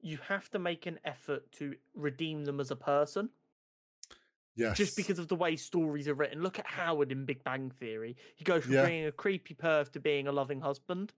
[0.00, 3.30] you have to make an effort to redeem them as a person.
[4.54, 6.42] yes Just because of the way stories are written.
[6.42, 8.16] Look at Howard in Big Bang Theory.
[8.36, 8.86] He goes from Yeah.
[8.86, 11.12] being a creepy perv to being a loving husband.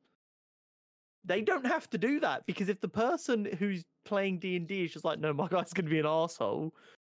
[1.25, 4.85] They don't have to do that because if the person who's playing D and D
[4.85, 6.75] is just like, no, my guy's going to be an asshole,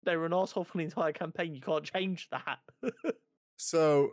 [0.05, 1.55] they're an asshole for the entire campaign.
[1.55, 2.59] You can't change that.
[3.57, 4.11] so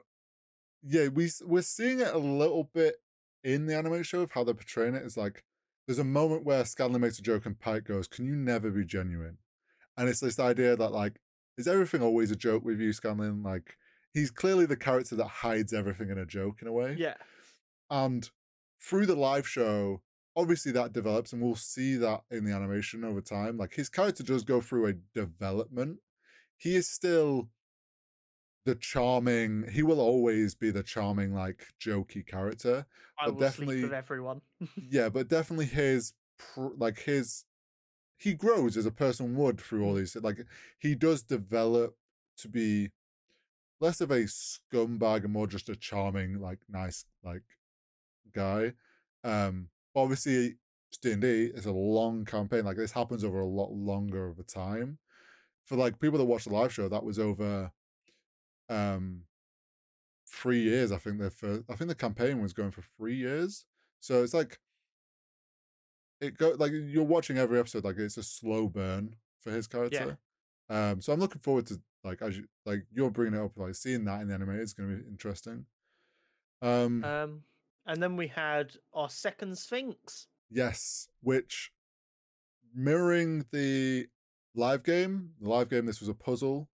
[0.83, 2.95] yeah we, we're seeing it a little bit
[3.43, 5.43] in the anime show of how they're portraying it is like
[5.87, 8.85] there's a moment where Scanlan makes a joke and Pike goes, "Can you never be
[8.85, 9.37] genuine?"
[9.97, 11.19] And it's this idea that like,
[11.57, 13.43] is everything always a joke with you, Scanlan?
[13.43, 13.77] Like,
[14.13, 16.95] he's clearly the character that hides everything in a joke in a way.
[16.97, 17.15] Yeah.
[17.89, 18.29] And
[18.81, 20.01] through the live show,
[20.35, 23.57] obviously that develops, and we'll see that in the animation over time.
[23.57, 25.99] Like his character does go through a development.
[26.57, 27.49] He is still
[28.65, 29.65] the charming.
[29.71, 32.85] He will always be the charming, like jokey character.
[33.19, 34.41] I But will definitely- sleep with everyone.
[34.89, 36.13] yeah, but definitely his
[36.57, 37.45] like his
[38.17, 39.97] he grows as a person would through all mm.
[39.97, 40.15] these.
[40.15, 40.45] Like
[40.77, 41.95] he does develop
[42.37, 42.91] to be
[43.79, 47.43] less of a scumbag and more just a charming, like nice, like
[48.33, 48.73] guy.
[49.23, 50.57] Um, obviously,
[51.01, 52.65] D and D is a long campaign.
[52.65, 54.97] Like this happens over a lot longer of a time.
[55.65, 57.71] For like people that watch the live show, that was over
[58.69, 59.23] um
[60.27, 60.91] three years.
[60.91, 63.65] I think the first, I think the campaign was going for three years.
[63.99, 64.59] So it's like
[66.19, 70.17] it go like you're watching every episode like it's a slow burn for his character.
[70.69, 73.75] Um, so I'm looking forward to like as you like you're bringing it up like
[73.75, 75.65] seeing that in the anime is going to be interesting.
[76.61, 77.43] Um, Um,
[77.85, 80.27] and then we had our second Sphinx.
[80.49, 81.71] yes, which
[82.73, 84.07] mirroring the
[84.55, 85.31] live game.
[85.41, 86.69] The live game, this was a puzzle.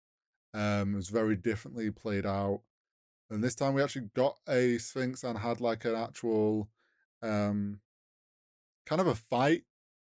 [0.54, 2.62] Um, it was very differently played out,
[3.30, 6.70] and this time we actually got a sphinx and had like an actual,
[7.22, 7.80] um,
[8.86, 9.64] kind of a fight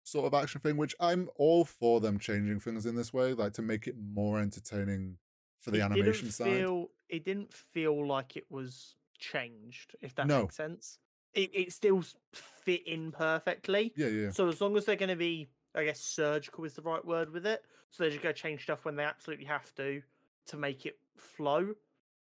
[0.03, 0.75] sort of action thing.
[0.75, 4.39] Which I'm all for them changing things in this way, like to make it more
[4.39, 5.17] entertaining
[5.59, 6.47] for the It animation didn't side.
[6.47, 10.35] Feel, it didn't feel like it was changed, if that No.
[10.35, 10.99] makes sense.
[11.33, 12.03] It, it still
[12.33, 13.95] fit in perfectly.
[13.95, 16.81] Yeah, yeah, So as long as they're going to be, I guess, surgical is the
[16.83, 17.65] right word with it.
[17.89, 20.01] So they're just going to change stuff when they absolutely have to
[20.45, 21.73] to make it flow.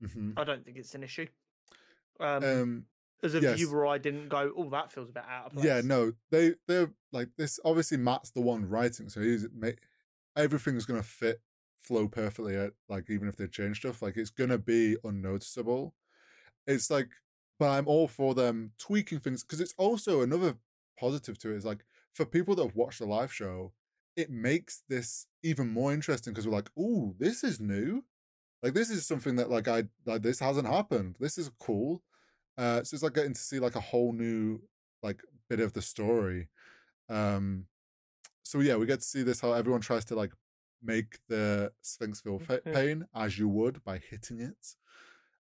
[0.01, 1.27] hmm I don't think it's an issue.
[2.19, 2.87] Um, Um,
[3.23, 3.41] as a yes.
[3.41, 6.55] viewer, I didn't go, "Oh, that feels a bit out of place." Yeah, no, they
[6.67, 7.59] they're like this.
[7.65, 9.71] Obviously, Matt's the one writing, so he's ma-
[10.35, 11.41] everything's gonna fit
[11.81, 12.55] flow perfectly.
[12.55, 15.95] At, like even if they change stuff, like it's gonna be unnoticeable.
[16.69, 17.09] It's like,
[17.57, 20.55] but I'm all for them tweaking things because it's also another
[20.99, 21.57] positive to it.
[21.57, 23.73] Is like for people that have watched the live show,
[24.15, 28.03] it makes this even more interesting because we're like, oh, this is new."
[28.61, 31.15] Like this is something that like I like this hasn't happened.
[31.19, 32.03] This is cool.
[32.57, 34.59] Uh, so it's like getting to see like a whole new
[35.01, 36.49] like bit of the story.
[37.09, 37.65] Um,
[38.43, 40.33] so yeah, we get to see this how everyone tries to like
[40.83, 44.75] make the Sphinx feel fa- pain as you would by hitting it.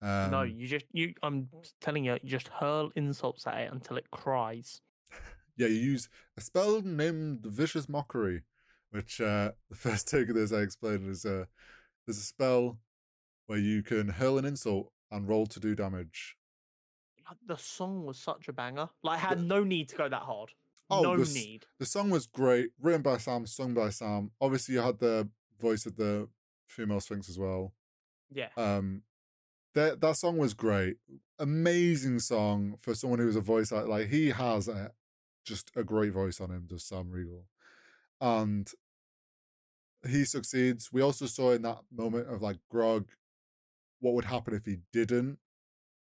[0.01, 1.13] Um, no, you just you.
[1.23, 1.49] I'm
[1.81, 4.81] telling you, you just hurl insults at it until it cries.
[5.57, 8.43] yeah, you use a spell named Vicious Mockery,
[8.91, 11.45] which uh, the first take of this I explained is uh,
[12.05, 12.77] there's a spell
[13.47, 16.35] where you can hurl an insult and roll to do damage.
[17.27, 18.89] Like, The song was such a banger.
[19.03, 20.51] Like, I had no need to go that hard.
[20.89, 21.65] Oh, no the need.
[21.79, 24.31] the song was great, written by Sam, sung by Sam.
[24.39, 25.27] Obviously, you had the
[25.59, 26.29] voice of the
[26.67, 27.73] female Sphinx as well.
[28.31, 28.49] Yeah.
[28.55, 29.01] Um,
[29.73, 30.97] that that song was great,
[31.39, 34.91] amazing song for someone who's a voice act- like he has a
[35.45, 37.45] just a great voice on him, does Sam Riegel,
[38.19, 38.69] and
[40.07, 40.91] he succeeds.
[40.91, 43.09] We also saw in that moment of like Grog,
[43.99, 45.39] what would happen if he didn't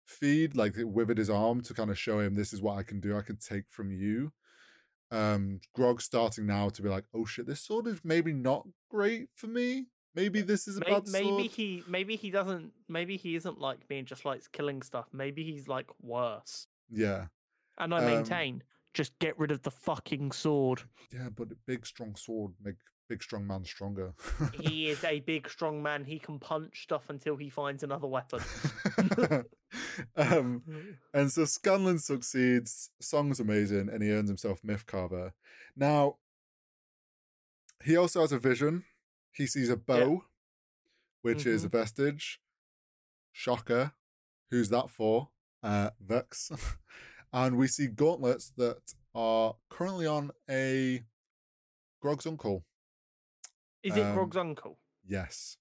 [0.07, 3.01] feed, like withered his arm to kind of show him this is what I can
[3.01, 3.17] do.
[3.17, 4.33] I can take from you
[5.13, 9.29] um Grog starting now to be like, oh shit, this sword is maybe not great
[9.35, 9.87] for me.
[10.15, 13.89] Maybe this is a May- bad maybe he maybe he doesn't maybe he isn't like
[13.89, 15.09] me and just likes killing stuff.
[15.13, 16.67] Maybe he's like worse.
[16.91, 17.27] Yeah,
[17.79, 20.83] And I Um, maintain, just get rid of the fucking sword.
[21.11, 22.77] yeah, but a big strong sword make
[23.09, 24.15] big strong man stronger.
[24.55, 26.05] he is a big strong man.
[26.05, 28.41] He can punch stuff until he finds another weapon.
[30.17, 30.63] um,
[31.15, 32.91] and so Scanlan succeeds.
[33.01, 35.33] Song's amazing, and he earns himself Myth Carver.
[35.77, 36.17] Now,
[37.85, 38.85] he also has a vision.
[39.33, 40.25] He sees a bow,
[41.23, 42.41] which is a vestige.
[43.33, 43.93] Shocker.
[44.51, 45.31] Who's that for?
[45.63, 46.51] Uh, Vex.
[47.33, 51.03] and we see gauntlets that are currently on a
[52.01, 52.65] Grog's uncle.
[53.83, 54.79] Is it Um, Grog's uncle?
[55.05, 55.57] Yes.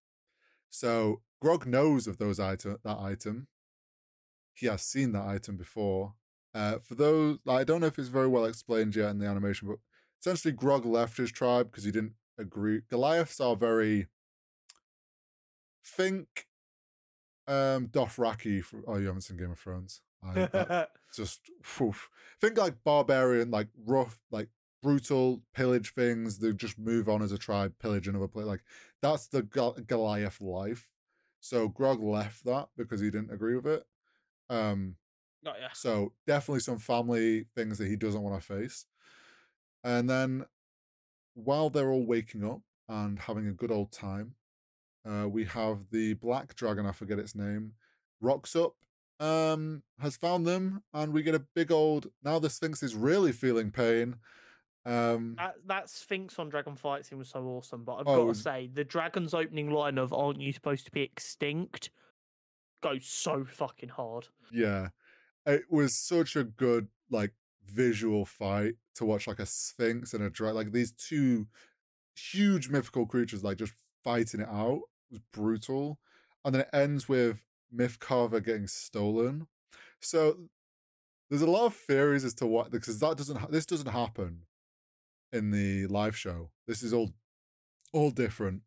[0.69, 3.47] So Grog knows of those item that item.
[4.53, 6.15] He has seen that item before.
[6.53, 9.69] Uh, for those, I don't know if it's very well explained yet in the animation,
[9.69, 9.77] but
[10.19, 12.81] essentially Grog left his tribe because he didn't agree.
[12.89, 14.07] Goliaths are very
[15.85, 16.47] think
[17.47, 18.63] um Dothraki.
[18.63, 20.01] For, oh, you haven't seen Game of Thrones.
[20.23, 21.41] I, I- just
[21.81, 22.09] oof.
[22.39, 24.49] think like barbarian, like rough, like
[24.81, 26.39] brutal, pillage things.
[26.39, 28.45] They just move on as a tribe, pillage another place.
[28.45, 28.63] Like
[29.01, 30.89] that's the Gol- Goliath life.
[31.39, 33.83] So Grog left that because he didn't agree with it.
[34.49, 34.95] Um,
[35.43, 35.53] ya.
[35.73, 38.85] so definitely some family things that he doesn't want to face.
[39.83, 40.45] And then
[41.33, 44.35] while they're all waking up and having a good old time,
[45.05, 47.73] uh, we have the black dragon, I forget its name,
[48.19, 48.75] rocks up,
[49.19, 52.07] um, has found them, and we get a big old.
[52.23, 54.15] Now the Sphinx is really feeling pain.
[54.85, 58.35] Um, That, that Sphinx on Dragon Fight scene was so awesome, but I've Oh, got
[58.35, 61.91] to say, the Dragon's opening line of "Aren't you supposed to be extinct?"
[62.81, 64.27] goes so fucking hard.
[64.51, 64.89] yeah,
[65.45, 67.33] it was such a good like
[67.67, 71.47] visual fight to watch, like a Sphinx and a dragon, like these two
[72.15, 73.73] huge mythical creatures, like just
[74.03, 74.81] fighting it out.
[75.09, 75.99] It was brutal,
[76.45, 79.47] and then it ends with Myth Carver getting stolen.
[79.99, 80.37] So
[81.29, 84.41] there's a lot of theories as to what because that doesn't this doesn't happen
[85.31, 86.51] in the live show.
[86.67, 87.11] This is all
[87.93, 88.61] all different.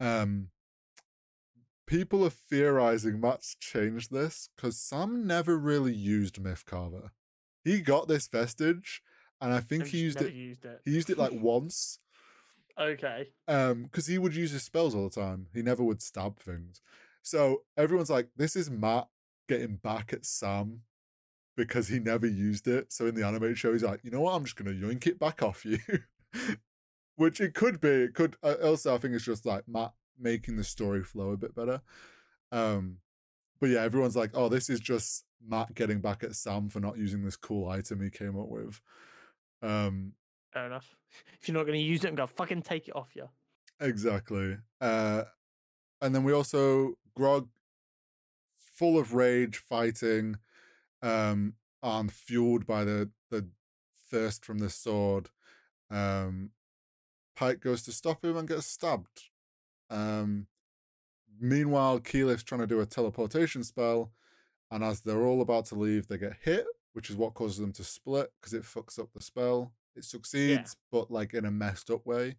[0.00, 0.48] Um
[1.86, 7.12] people are theorizing Matt's changed this because Sam never really used Myth Carver.
[7.62, 9.00] He got this vestige,
[9.40, 10.32] and I think I've he used it.
[10.32, 10.80] Used it.
[10.84, 11.98] He used it like once,
[12.78, 13.28] Okay.
[13.48, 15.46] um, because he would use his spells all the time.
[15.54, 16.80] He never would stab things.
[17.22, 19.08] So everyone's like, "This is Matt
[19.48, 20.82] getting back at Sam
[21.56, 24.34] because he never used it." So in the animated show, he's like, "You know what?
[24.34, 25.78] I'm just gonna yoink it back off you,"
[27.16, 27.88] which it could be.
[27.88, 28.94] It could uh, also.
[28.94, 31.80] I think it's just like Matt making the story flow a bit better.
[32.52, 32.98] Um,
[33.60, 36.98] but yeah, everyone's like, "Oh, this is just Matt getting back at Sam for not
[36.98, 38.80] using this cool item he came up with."
[39.64, 40.12] Um,
[40.52, 40.94] Fair enough.
[41.40, 43.28] If you're not going to use it, I'm going to fucking take it off you.
[43.80, 44.56] Exactly.
[44.80, 45.24] Uh,
[46.00, 47.48] and then we also Grog,
[48.58, 50.36] full of rage, fighting,
[51.02, 53.48] um, and fueled by the the
[54.10, 55.30] thirst from the sword.
[55.90, 56.50] Um,
[57.36, 59.28] Pike goes to stop him and gets stabbed.
[59.90, 60.46] Um,
[61.40, 64.12] meanwhile, Keyleth's trying to do a teleportation spell,
[64.70, 67.72] and as they're all about to leave, they get hit, which is what causes them
[67.72, 69.72] to split because it fucks up the spell.
[69.94, 72.36] It succeeds, but like in a messed up way.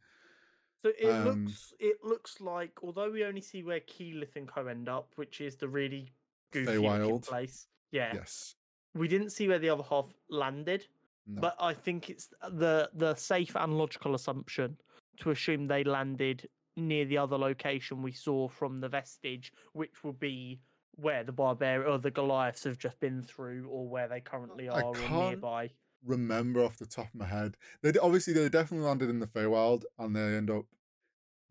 [0.82, 4.68] So it Um, looks it looks like although we only see where Keyleth and Co
[4.68, 6.12] end up, which is the really
[6.52, 7.68] goofy looking place.
[7.92, 8.14] Yeah.
[8.16, 8.56] Yes.
[8.94, 10.88] We didn't see where the other half landed,
[11.28, 11.42] No.
[11.42, 14.78] but I think it's the the safe and logical assumption
[15.18, 20.14] to assume they landed near the other location we saw from the vestige, which will
[20.14, 20.60] be
[20.98, 24.84] where the barbarian or the Goliaths have just been through, or where they currently are,
[24.84, 25.72] or can't nearby.
[26.04, 27.58] remember off the top of my head.
[27.82, 30.66] They obviously they definitely landed in the Feywild and they end up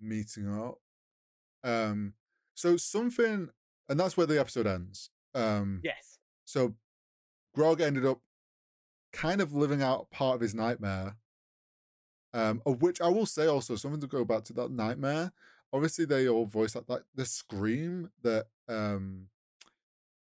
[0.00, 0.78] meeting up.
[1.62, 2.14] Um,
[2.54, 3.50] so something,
[3.88, 5.10] and that's where the episode ends.
[5.34, 6.18] Um, Yes.
[6.44, 6.74] so
[7.54, 8.20] Grog ended up
[9.12, 11.16] kind of living out part of his nightmare.
[12.32, 15.32] Um, of which I will say also something to go back to that nightmare.
[15.72, 19.28] Obviously, they all voice that like the scream that um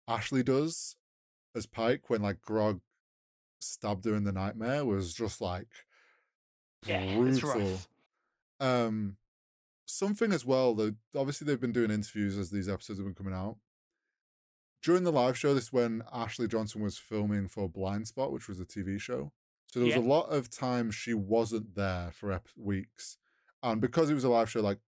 [0.07, 0.95] Ashley does
[1.55, 2.81] as Pike when like Grog
[3.59, 5.67] stabbed her in the nightmare was just like
[6.85, 7.79] Yeah, brutal.
[8.59, 9.17] Um,
[9.85, 10.73] something as well.
[10.75, 13.57] Though obviously they've been doing interviews as these episodes have been coming out.
[14.81, 18.49] During the live show, this is when Ashley Johnson was filming for Blind Spot, which
[18.49, 19.31] was a TV show.
[19.67, 20.01] So there was Yeah.
[20.01, 23.17] a lot of time she wasn't there for ep- weeks,
[23.63, 24.79] and because it was a live show, like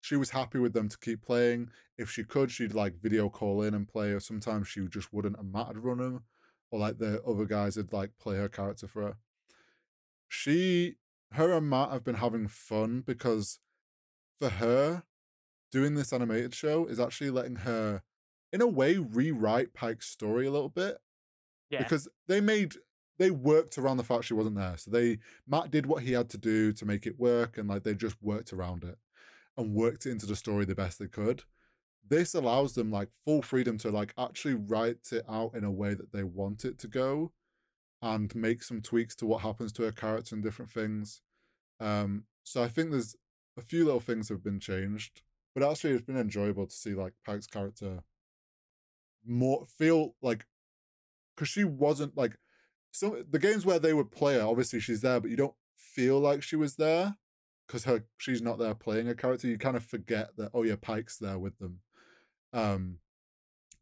[0.00, 1.70] she was happy with them to keep playing.
[1.98, 5.38] If she could, she'd like video call in and play, or sometimes she just wouldn't,
[5.38, 6.24] and Matt would run them,
[6.70, 9.16] or like the other guys would like play her character for her.
[10.28, 10.96] She,
[11.32, 13.58] her and Matt have been having fun because
[14.38, 15.02] for her,
[15.70, 18.02] doing this animated show is actually letting her,
[18.52, 20.98] in a way, rewrite Pike's story a little bit
[21.70, 21.82] Yeah.
[21.82, 22.74] because they made
[23.18, 24.78] they worked around the fact she wasn't there.
[24.78, 27.82] So they Matt did what he had to do to make it work, and like
[27.82, 28.98] they just worked around it
[29.60, 31.44] and worked it into the story the best they could.
[32.08, 35.94] This allows them like full freedom to like actually write it out in a way
[35.94, 37.32] that they want it to go
[38.02, 41.20] and make some tweaks to what happens to her character and different things.
[41.78, 43.14] Um, so I think there's
[43.58, 45.22] a few little things have been changed,
[45.54, 48.02] but actually it's been enjoyable to see like Pike's character
[49.26, 50.46] more feel like
[51.34, 52.38] because she wasn't like
[52.90, 54.42] some the games where they would play her.
[54.42, 57.16] Obviously, she's there, but you don't feel like she was there
[57.70, 59.46] because her she's not there playing a character.
[59.46, 61.78] You kind of forget that oh yeah, Pike's there with them.
[62.52, 62.98] Um,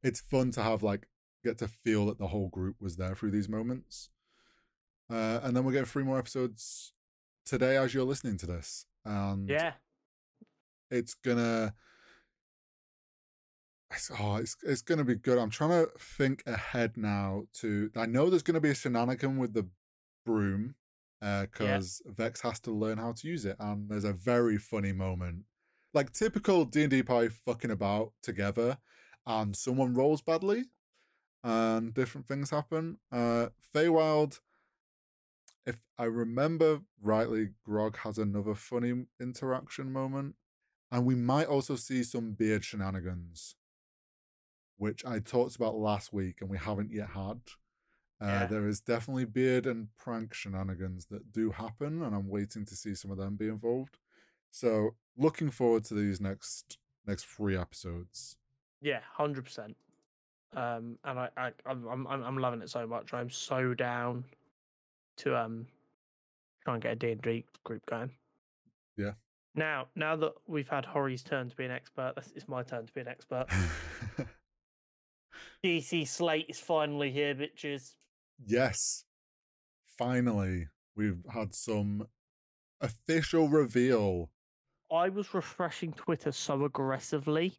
[0.02, 1.08] it's fun to have like
[1.42, 4.10] get to feel that the whole group was there through these moments.
[5.10, 6.92] Uh, and then we're getting three more episodes
[7.46, 9.72] today as you're listening to this, and Yeah.
[10.90, 11.74] it's gonna
[13.90, 15.38] it's, oh, it's, it's gonna be good.
[15.38, 19.54] I'm trying to think ahead now to I know there's gonna be a shenanigan with
[19.54, 19.66] the
[20.26, 20.74] broom
[21.20, 25.44] because Vex has to learn how to use it, and there's a very funny moment.
[25.94, 28.78] Like typical D and D party fucking about together,
[29.26, 30.64] and someone rolls badly,
[31.42, 32.98] and different things happen.
[33.10, 34.40] Uh Feywild,
[35.66, 40.36] if I remember rightly, Grog has another funny interaction moment,
[40.90, 43.56] and we might also see some beard shenanigans,
[44.76, 47.40] which I talked about last week and we haven't yet had.
[48.20, 48.46] Uh, Yeah.
[48.46, 52.94] There is definitely beard and prank shenanigans that do happen, and I'm waiting to see
[52.94, 53.98] some of them be involved.
[54.50, 58.36] So, looking forward to these next next three episodes.
[58.80, 59.76] Yeah, hundred percent.
[60.54, 63.12] Um, and I, I, I'm, I'm, I'm loving it so much.
[63.12, 64.24] I'm so down
[65.18, 65.66] to um
[66.64, 68.10] try and get a D and D group going.
[68.96, 69.12] Yeah.
[69.54, 72.92] Now, now that we've had Horry's turn to be an expert, it's my turn to
[72.92, 73.46] be an expert.
[75.64, 77.96] DC Slate is finally here, bitches.
[78.44, 79.04] Yes,
[79.96, 82.06] finally, we've had some
[82.80, 84.30] official reveal.
[84.92, 87.58] I was refreshing Twitter so aggressively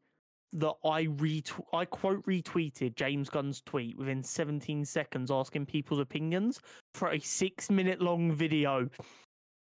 [0.53, 6.59] that I retw- I quote retweeted James Gunn's tweet within 17 seconds asking people's opinions
[6.93, 8.89] for a six minute long video.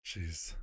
[0.07, 0.55] Jeez,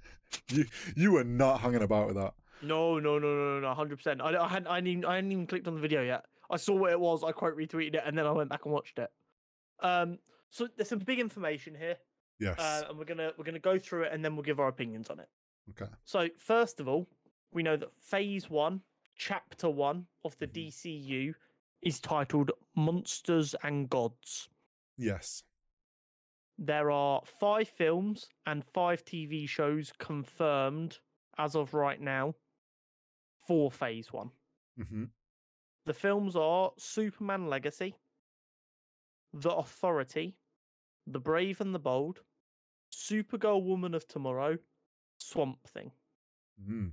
[0.50, 0.64] you
[0.96, 2.32] you were not hanging about with that.
[2.62, 4.20] No, no, no, no, no, hundred percent.
[4.20, 6.24] I, I hadn't, I hadn't, even, I hadn't even clicked on the video yet.
[6.50, 7.22] I saw what it was.
[7.22, 9.10] I quote retweeted it, and then I went back and watched it.
[9.80, 10.18] Um,
[10.50, 11.96] so there's some big information here,
[12.38, 12.58] Yes.
[12.58, 15.08] uh, and we're gonna we're gonna go through it, and then we'll give our opinions
[15.10, 15.28] on it.
[15.70, 15.90] okay.
[16.04, 17.06] So first of all,
[17.52, 18.82] we know that Phase One,
[19.16, 20.52] Chapter One of the Mhm.
[20.68, 21.34] DCU
[21.82, 24.48] is titled Monsters and Gods.
[24.96, 25.42] Yes.
[26.58, 30.98] There are five films and five TV shows confirmed
[31.36, 32.34] as of right now
[33.46, 34.32] for Phase One.
[34.76, 35.04] hmm
[35.84, 37.94] The films are Superman Legacy,
[39.40, 40.36] The Authority,
[41.06, 42.20] The Brave and the Bold,
[42.92, 44.58] Supergirl Woman of Tomorrow,
[45.18, 45.92] Swamp Thing.
[46.60, 46.92] Mm.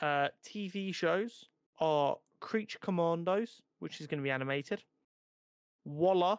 [0.00, 1.46] Uh, TV shows
[1.80, 4.84] are Creature Commandos, which is going to be animated,
[5.86, 6.38] Waller,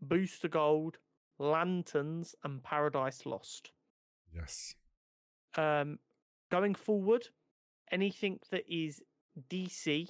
[0.00, 0.98] Booster Gold,
[1.38, 3.70] Lanterns, and Paradise Lost.
[4.34, 4.74] Yes.
[5.56, 6.00] Um,
[6.50, 7.28] going forward,
[7.92, 9.00] anything that is
[9.48, 10.08] DC,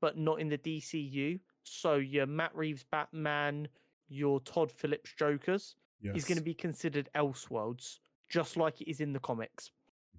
[0.00, 3.68] but not in the DCU, so your Matt Reeves Batman,
[4.08, 6.16] your Todd Phillips Jokers, Yes.
[6.16, 7.98] is going to be considered Elseworlds,
[8.28, 9.70] just like it is in the comics,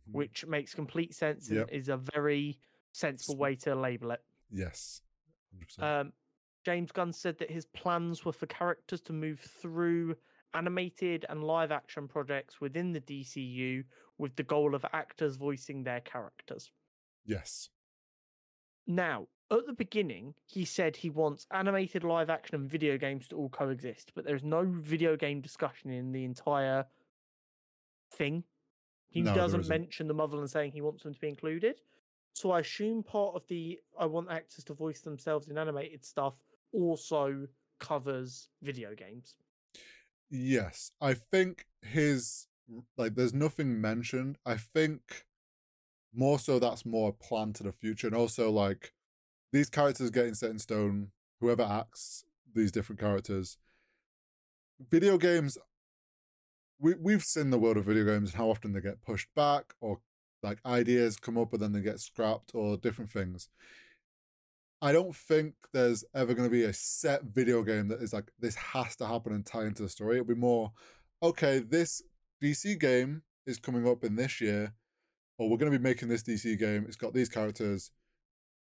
[0.09, 0.13] Mhm.
[0.13, 1.67] which makes complete sense Yep.
[1.69, 2.59] and is a very
[2.91, 4.23] sensible way to label it.
[4.49, 5.01] Yes.
[5.51, 5.83] 100%.
[6.07, 6.13] Um,
[6.65, 10.17] James Gunn said that his plans were for characters to move through
[10.53, 13.85] animated and live action projects within the DCU
[14.17, 16.71] with the goal of actors voicing their characters.
[17.23, 17.69] yes.
[18.85, 23.37] Now, at the beginning, he said he wants animated live action and video games to
[23.37, 26.85] all coexist, but there's no video game discussion in the entire
[28.13, 28.43] thing.
[29.09, 31.81] He No, doesn't mention the other than saying he wants them to be included.
[32.33, 36.35] So I assume part of the I want actors to voice themselves in animated stuff
[36.71, 37.47] also
[37.79, 39.35] covers video games.
[40.29, 40.91] Yes.
[41.01, 42.47] I think his
[42.97, 44.37] like there's nothing mentioned.
[44.45, 45.25] I think
[46.13, 48.93] more so that's more a plan to the future and also like
[49.51, 53.57] these characters getting set in stone, whoever acts these different characters.
[54.89, 55.57] Video games
[56.79, 59.73] we we've seen the world of video games and how often they get pushed back
[59.81, 59.99] or
[60.43, 63.49] like ideas come up and then they get scrapped or different things.
[64.81, 68.31] I don't think there's ever going to be a set video game that is like
[68.39, 70.17] this has to happen and tie into the story.
[70.17, 70.71] It'll be more,
[71.23, 72.01] okay, this
[72.43, 74.73] DC game is coming up in this year,
[75.39, 76.85] or we're going to be making this DC game.
[76.87, 77.89] It's got these characters.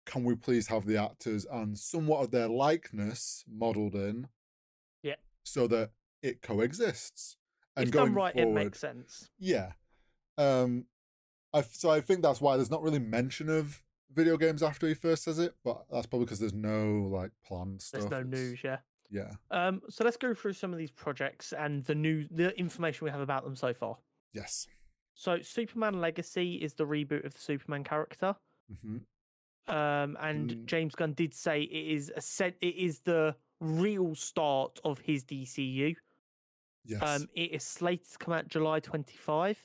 [0.05, 4.29] Can we please have the actors and somewhat of their likeness modeled in?
[5.03, 5.17] Yeah.
[5.45, 5.91] So that
[6.23, 7.37] it coexists.
[7.77, 9.31] And if going done right, forward, it makes sense.
[9.39, 9.73] yeah.
[10.39, 10.87] Um,
[11.53, 13.83] I so I think that's why there's not really mention of
[14.15, 17.83] video games after he first says it, but that's probably because there's no like planned
[17.83, 18.01] stuff.
[18.01, 18.79] There's no news, yeah.
[19.11, 19.33] Yeah.
[19.51, 23.11] Um, so let's go through some of these projects and the new the information we
[23.11, 23.99] have about them so far.
[24.33, 24.67] Yes.
[25.15, 28.37] So Superman Legacy is the reboot of the Superman character.
[28.83, 28.99] hmm
[29.69, 30.65] Um, and Mm.
[30.67, 32.57] James Gunn did say it is a set.
[32.61, 35.95] It is the real start of his DCU.
[36.85, 37.03] Yes.
[37.03, 39.65] Um, it is slated to come out July twenty five,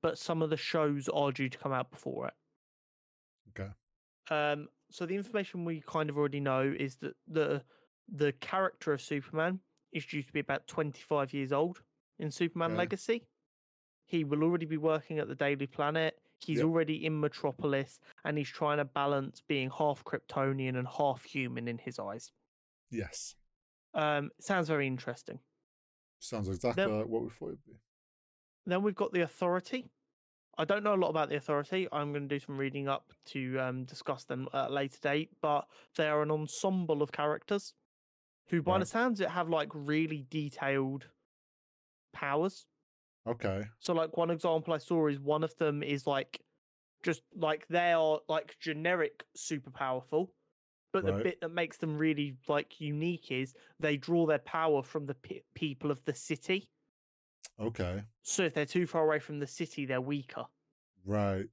[0.00, 2.34] but some of the shows are due to come out before it.
[3.50, 3.70] okay.
[4.30, 7.62] Um, so the information we kind of already know is that the
[8.08, 9.60] the character of Superman
[9.92, 11.82] is due to be about twenty five years old
[12.18, 12.78] in Superman Okay.
[12.78, 13.26] Legacy.
[14.06, 16.18] He will already be working at the Daily Planet.
[16.44, 16.66] He's Yep.
[16.66, 21.78] already in Metropolis, and he's trying to balance being half Kryptonian and half human in
[21.78, 22.32] his eyes.
[22.90, 23.36] Yes.
[23.94, 25.40] Um, sounds very interesting.
[26.18, 27.78] Sounds exactly Then- like what we thought it'd be.
[28.66, 29.90] Then we've got the Authority.
[30.58, 31.88] I don't know a lot about the Authority.
[31.92, 35.30] I'm going to do some reading up to um, discuss them at a later date,
[35.40, 35.66] but
[35.96, 37.74] they are an ensemble of characters
[38.48, 38.88] who, by the Right.
[38.88, 41.08] sounds, of it have like really detailed
[42.12, 42.66] powers.
[43.26, 43.62] Okay.
[43.78, 46.40] So, like one example I saw is one of them is like
[47.02, 50.34] just like they are like generic super powerful,
[50.92, 55.06] but the bit that makes them really like unique is they draw their power from
[55.06, 56.70] the pe- people of the city.
[57.58, 58.02] Okay.
[58.22, 60.46] So if they're too far away from the city, they're weaker.
[61.04, 61.48] Right.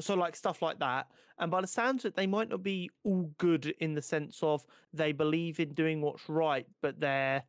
[0.00, 1.08] So like stuff like that.
[1.38, 4.42] And by the sounds of it, they might not be all good in the sense
[4.42, 7.44] of they believe in doing what's right, but they're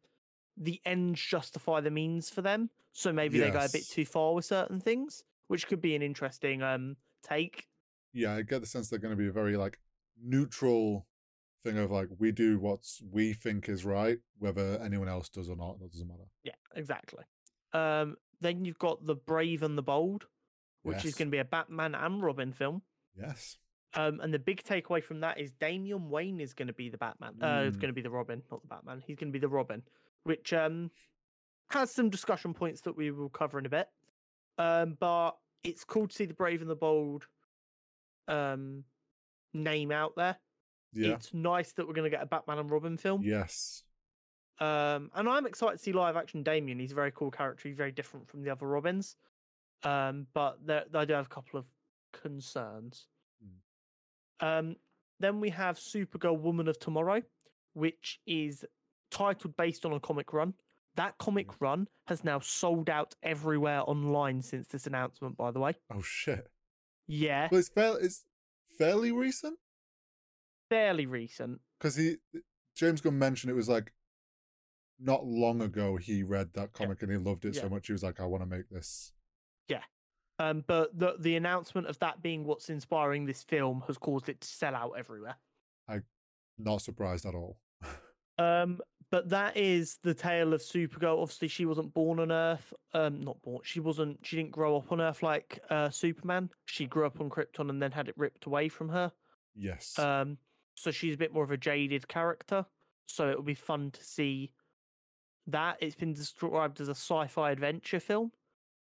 [0.57, 2.69] the ends justify the means for them.
[2.98, 6.02] So maybe they go a bit too far with certain things, which could be an
[6.02, 7.68] interesting um take.
[8.12, 9.78] Yeah, I get the sense they're going to be a very like
[10.20, 11.06] neutral
[11.64, 12.80] thing of like we do what
[13.12, 15.80] we think is right, whether anyone else does or not.
[15.80, 16.28] That doesn't matter.
[16.43, 17.24] Yeah, exactly.
[17.72, 20.26] Um, then you've got the Brave and the Bold,
[20.82, 22.82] which is going to be a Batman and Robin film.
[23.16, 23.58] Yes.
[23.93, 26.98] Um, and the big takeaway from that is Damian Wayne is going to be the
[26.98, 27.36] Batman.
[27.41, 27.82] Uh, it's Mm.
[27.82, 29.04] going to be the Robin, not the Batman.
[29.06, 29.84] He's going to be the Robin,
[30.24, 30.89] which um
[31.70, 33.88] has some discussion points that we will cover in a bit.
[34.57, 35.32] Um, but
[35.63, 37.28] it's cool to see the Brave and the Bold
[38.28, 38.84] um
[39.53, 40.38] name out there.
[40.93, 41.13] Yeah.
[41.13, 43.22] It's nice that we're going to get a Batman and Robin film.
[43.24, 43.84] Yes.
[44.59, 46.80] Um, and I'm excited to see live action Damian.
[46.80, 47.68] He's a very cool character.
[47.68, 49.15] He's very different from the other Robins.
[49.84, 51.68] Um, but there, I do have a couple of
[52.13, 53.07] concerns.
[54.39, 54.76] Um,
[55.20, 57.22] then we have Supergirl Woman of Tomorrow,
[57.74, 58.65] which is
[59.11, 60.53] titled based on a comic run.
[60.98, 65.74] That comic run has now sold out everywhere online since this announcement, by the way.
[65.93, 66.48] Oh shit.
[67.08, 68.26] Yeah, Well, it's fairly it's
[68.78, 69.58] fairly recent
[70.70, 71.62] fairly recent.
[71.80, 72.18] because he
[72.76, 73.93] James Gunn mentioned it was like
[75.00, 77.62] not long ago he read that comic and he loved it Yeah.
[77.62, 79.14] so much he was like I want to make this.
[79.70, 79.84] Yeah.
[80.39, 84.41] Um, but the the announcement of that being what's inspiring this film has caused it
[84.41, 85.38] to sell out everywhere.
[85.88, 86.04] I'm
[86.58, 87.58] not surprised at all.
[88.39, 88.82] Um,
[89.12, 91.22] but that is the tale of Supergirl.
[91.22, 92.74] Obviously, she wasn't born on Earth.
[92.93, 93.60] Um, not born.
[93.64, 94.20] She wasn't.
[94.24, 96.49] She didn't grow up on Earth like uh, Superman.
[96.66, 99.12] She grew up on Krypton and then had it ripped away from her.
[99.55, 99.97] yes.
[99.97, 100.38] Um,
[100.76, 102.66] so she's a bit more of a jaded character.
[103.08, 104.51] So it will be fun to see
[105.47, 105.78] that.
[105.80, 108.32] It's been described as a sci-fi adventure film,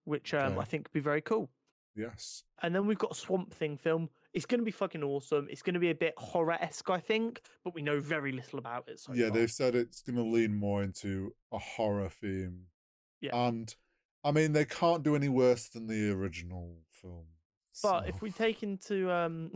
[0.04, 0.60] which um, Okay.
[0.60, 1.50] I think would be very cool.
[1.94, 2.42] yes.
[2.62, 4.08] And then we've got a Swamp Thing film.
[4.36, 5.48] It's going to be fucking awesome.
[5.50, 8.58] It's going to be a bit horror esque, I think, but we know very little
[8.58, 9.00] about it.
[9.00, 9.38] So yeah, far.
[9.38, 12.64] they've said it's going to lean more into a horror theme.
[13.22, 13.34] Yeah.
[13.34, 13.74] And
[14.22, 17.24] I mean, they can't do any worse than the original film.
[17.82, 19.52] But so- if we take into um,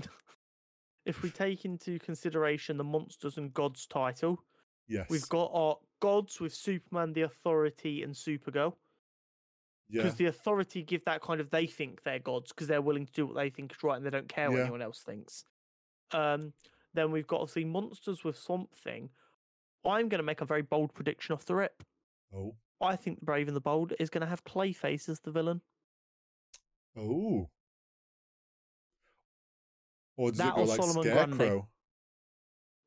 [1.04, 4.42] if we take into consideration the monsters and gods title,
[4.88, 8.74] yes, we've got our gods with Superman, the Authority, and Supergirl.
[9.90, 13.06] Yeah, Because the Authority give that kind of they think they're gods because they're willing
[13.06, 14.62] to do what they think is right and they don't care what Yeah.
[14.64, 15.44] anyone else thinks.
[16.12, 16.52] Um,
[16.94, 19.10] then we've got obviously monsters with something.
[19.84, 21.82] I'm going to make a very bold prediction off the rip.
[22.34, 25.30] oh, I think the Brave and the Bold is going to have Clayface as the
[25.30, 25.60] villain.
[26.96, 27.48] oh,
[30.16, 31.62] or does That it go like Solomon Grundy.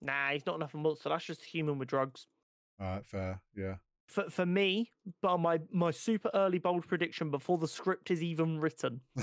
[0.02, 1.10] Nah, he's not enough of a monster.
[1.10, 2.28] That's just a human with drugs.
[2.80, 3.76] All right, fair, yeah.
[4.08, 4.92] For for me,
[5.22, 9.02] but my my super early bold prediction before the script is even written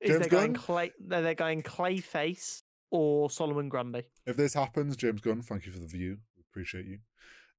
[0.00, 4.02] is they're going clay they're, they're going Clayface or Solomon Grundy.
[4.26, 6.18] if this happens, James Gunn, thank you for the view.
[6.36, 6.98] We appreciate you.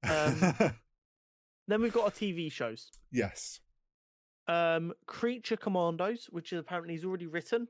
[0.09, 0.73] Um,
[1.67, 2.89] Then we've got our TV shows.
[3.11, 3.59] yes.
[4.47, 7.67] Um, Creature Commandos, which is apparently is already written.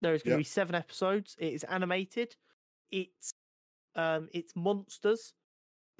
[0.00, 0.40] There is going to Yep.
[0.40, 1.36] be seven episodes.
[1.38, 2.36] It is animated.
[2.90, 3.32] It's
[3.94, 5.34] um, it's monsters,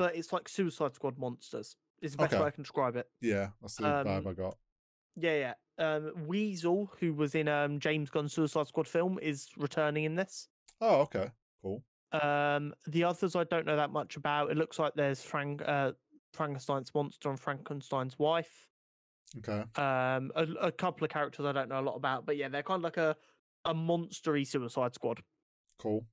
[0.02, 1.76] but it's like Suicide Squad monsters.
[2.00, 2.42] Is the best Okay.
[2.42, 3.08] way I can describe it.
[3.20, 4.58] Yeah, that's the Um, vibe I got.
[5.14, 5.54] Yeah, yeah.
[5.78, 10.48] Um, Weasel, who was in um James Gunn's Suicide Squad film, is returning in this.
[10.80, 11.30] Oh, okay,
[11.62, 11.84] cool.
[12.10, 14.50] Um, the others I don't know that much about.
[14.50, 15.92] It looks like there's Frank, uh,
[16.32, 18.68] Frankenstein's monster and Frankenstein's wife.
[19.38, 22.48] Okay, Um, a, a couple of characters I don't know a lot about, but yeah,
[22.48, 23.16] they're kind of like a
[23.64, 25.22] a monstery Suicide Squad.
[25.78, 26.04] cool.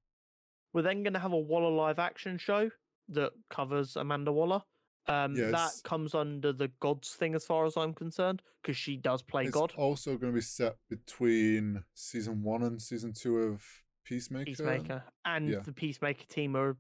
[0.72, 2.70] We're then going to have a Waller live action show
[3.10, 4.62] that covers Amanda Waller.
[5.08, 5.52] Um, Yes.
[5.52, 9.46] that comes under the gods thing as far as I'm concerned because she does play
[9.46, 9.74] it's God.
[9.76, 13.64] also going to be set between season one and season two of
[14.06, 14.46] Peacemaker.
[14.46, 15.60] Peacemaker and yeah.
[15.60, 16.78] the Peacemaker team are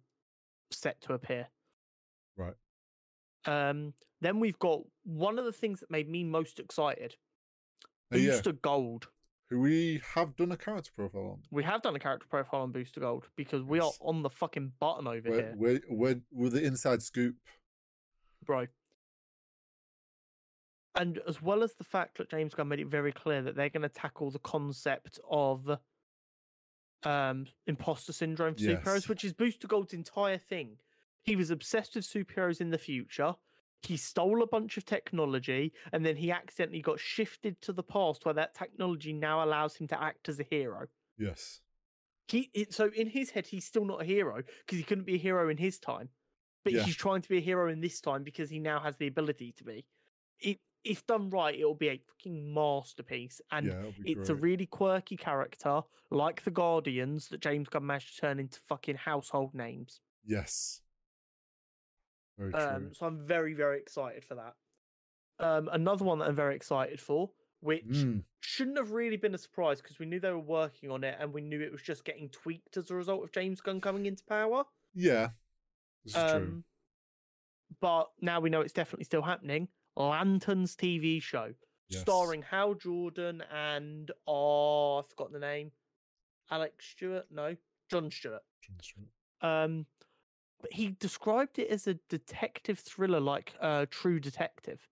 [0.72, 1.48] set to appear.
[2.38, 2.54] Right.
[3.46, 7.16] Um, then we've got one of the things that made me most excited.
[8.14, 9.08] Uh, yeah, Booster Gold.
[9.50, 11.40] Who we have done a character profile on.
[11.52, 14.74] We have done a character profile on Booster Gold because we are on the fucking
[14.80, 17.36] button over We're, here, we're, we're, we're the inside scoop.
[18.46, 18.68] bro.
[20.96, 23.70] And as well as the fact that James Gunn made it very clear that they're
[23.70, 25.78] going to tackle the concept of
[27.04, 28.84] um imposter syndrome for Yes.
[28.84, 30.78] superheroes, which is Booster Gold's entire thing.
[31.24, 33.36] He was obsessed with superheroes in the future.
[33.82, 38.26] He stole a bunch of technology and then he accidentally got shifted to the past
[38.26, 40.88] where that technology now allows him to act as a hero.
[41.18, 41.62] Yes.
[42.28, 45.16] He it, so in his head he's still not a hero because he couldn't be
[45.16, 46.10] a hero in his time,
[46.64, 46.84] but Yeah.
[46.84, 49.54] he's trying to be a hero in this time because he now has the ability
[49.58, 49.86] to be.
[50.40, 55.18] It if done right, it'll be a fucking masterpiece, and yeah, it's a really quirky
[55.18, 60.00] character like the Guardians that James Gunn managed to turn into fucking household names.
[60.26, 60.82] yes.
[62.40, 62.52] True.
[62.54, 64.56] Um, so I'm very very excited for that.
[65.40, 67.30] Um, another one that I'm very excited for,
[67.62, 71.04] which Mm, shouldn't have really been a surprise because we knew they were working on
[71.04, 73.80] it and we knew it was just getting tweaked as a result of James Gunn
[73.82, 74.64] coming into power.
[74.94, 75.30] yeah.
[76.06, 76.38] This is true.
[76.42, 76.64] Um,
[77.82, 79.68] but now we know it's definitely still happening.
[79.96, 81.54] Lanterns TV show
[81.90, 82.02] Yes.
[82.02, 85.72] starring Hal Jordan and oh, I forgot the name.
[86.52, 87.26] Alex Stewart?
[87.32, 87.56] No,
[87.90, 88.44] John Stewart.
[88.62, 89.08] John Stewart.
[89.42, 89.86] Um,
[90.62, 94.88] but he described it as a detective thriller, like uh, True Detective,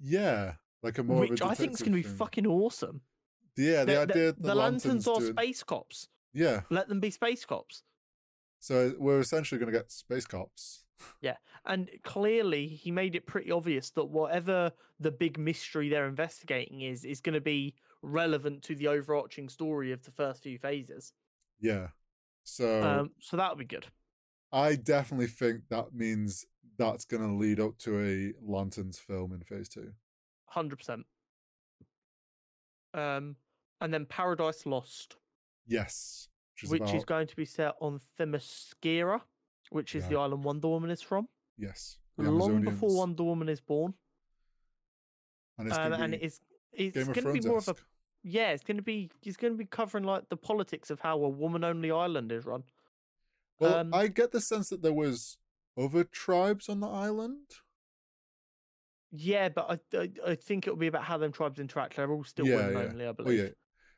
[0.00, 3.00] Yeah, like a more of which a I think is going to be fucking awesome.
[3.56, 6.08] Yeah, the, The, idea the, the lanterns, are doing- space cops.
[6.34, 7.82] Yeah, Let them be space cops.
[8.60, 10.84] so we're essentially going to get space cops.
[11.20, 11.36] Yeah,
[11.66, 17.04] and clearly, he made it pretty obvious that whatever the big mystery they're investigating is,
[17.04, 21.12] is going to be relevant to the overarching story of the first few phases.
[21.60, 21.88] Yeah,
[22.44, 23.86] so Um, so that would be good.
[24.52, 26.44] I definitely think that means
[26.78, 29.92] that's going to lead up to a Lanterns film in Phase Two.
[30.46, 31.06] Hundred percent.
[32.94, 33.36] Um,
[33.80, 35.16] and then Paradise Lost,
[35.66, 39.22] Yes, which is which about is going to be set on Themyscira,
[39.70, 40.10] which is Yeah.
[40.10, 43.94] the island Wonder Woman is from, yes, long before Wonder Woman is born.
[45.58, 46.40] and it's Um, going and to be it's
[46.72, 47.74] it's Game going to be more of a
[48.22, 51.22] yeah, it's going to be it's going to be covering like the politics of how
[51.24, 52.64] a woman-only island is run.
[53.58, 55.38] Well, um, I get the sense that there was
[55.78, 57.46] other tribes on the island.
[59.14, 61.96] Yeah, but I, I I think it'll be about how them tribes interact.
[61.96, 62.92] They're all still Yeah, yeah.
[62.92, 63.30] only, I Oh believe.
[63.30, 63.48] yeah.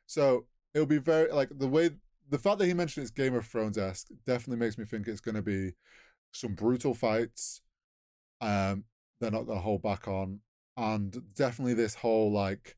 [0.07, 1.91] So it'll be very like the way
[2.29, 5.21] the fact that he mentioned it's Game of Thrones esque definitely makes me think it's
[5.21, 5.73] going to be
[6.33, 7.61] some brutal fights.
[8.41, 8.85] Um,
[9.19, 10.41] they're not going to hold back on,
[10.77, 12.77] and definitely this whole like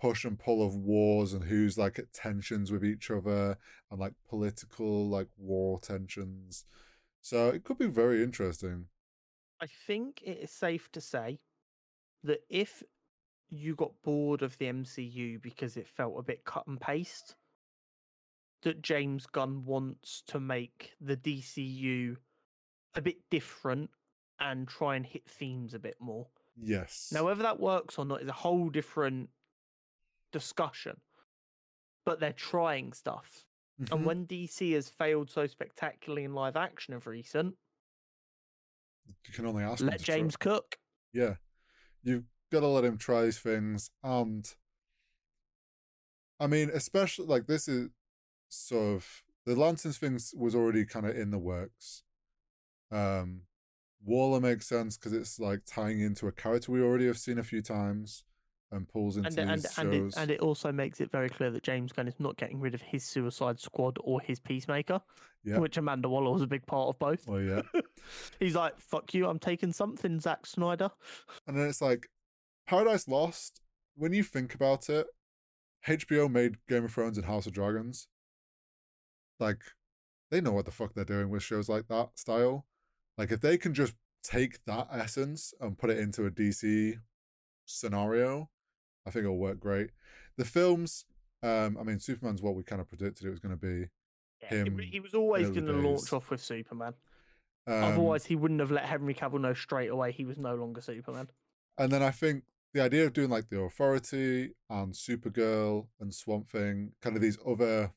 [0.00, 3.56] push and pull of wars and who's like at tensions with each other
[3.90, 6.64] and like political like war tensions.
[7.22, 8.86] So it could be very interesting.
[9.60, 11.40] I think it is safe to say
[12.24, 12.82] that if
[13.48, 17.36] you got bored of the MCU because it felt a bit cut and paste,
[18.62, 22.16] that James Gunn wants to make the DCU
[22.94, 23.90] a bit different
[24.40, 26.26] and try and hit themes a bit more.
[26.56, 27.10] Yes.
[27.12, 29.28] Now, whether that works or not is a whole different
[30.38, 31.00] discussion.
[32.04, 33.46] But they're trying stuff.
[33.80, 33.92] Mhm.
[33.92, 37.56] And when DC has failed so spectacularly in live action of recent,
[39.06, 39.82] you can only ask.
[39.82, 40.14] let to try.
[40.16, 40.78] James cook.
[41.12, 41.36] Yeah.
[42.02, 43.90] You've got to let him try these things.
[44.02, 44.46] And
[46.38, 47.88] I mean, especially like this is
[48.48, 52.02] sort of the Lanterns things was already kind of in the works.
[52.90, 53.42] Um,
[54.04, 57.42] Waller makes sense because it's like tying into a character we already have seen a
[57.42, 58.24] few times
[58.72, 60.14] and pulls into And and these and it, shows.
[60.16, 62.82] and it also makes it very clear that James Gunn is not getting rid of
[62.82, 65.00] his Suicide Squad or his Peacemaker,
[65.44, 65.58] Yeah.
[65.58, 67.24] which Amanda Waller was a big part of both.
[67.28, 67.62] Oh yeah.
[68.40, 70.90] He's like, "Fuck you, I'm taking something, Zack Snyder."
[71.46, 72.08] And then it's like
[72.66, 73.60] Paradise Lost,
[73.94, 75.06] when you think about it,
[75.86, 78.08] HBO made Game of Thrones and House of Dragons.
[79.38, 79.62] Like,
[80.30, 82.66] they know what the fuck they're doing with shows like that style.
[83.16, 83.94] Like, if they can just
[84.24, 86.94] take that essence and put it into a DC
[87.64, 88.50] scenario,
[89.06, 89.90] I think it'll work great.
[90.36, 91.04] The films,
[91.42, 93.88] um, I mean, Superman's what we kind of predicted it was going to be.
[94.42, 96.94] Yeah, he, Him he was always going to launch off with Superman.
[97.66, 100.80] Um, Otherwise, he wouldn't have let Henry Cavill know straight away he was no longer
[100.80, 101.28] Superman.
[101.78, 106.48] And then I think the idea of doing like the Authority and Supergirl and Swamp
[106.48, 107.92] Thing, kind of these other,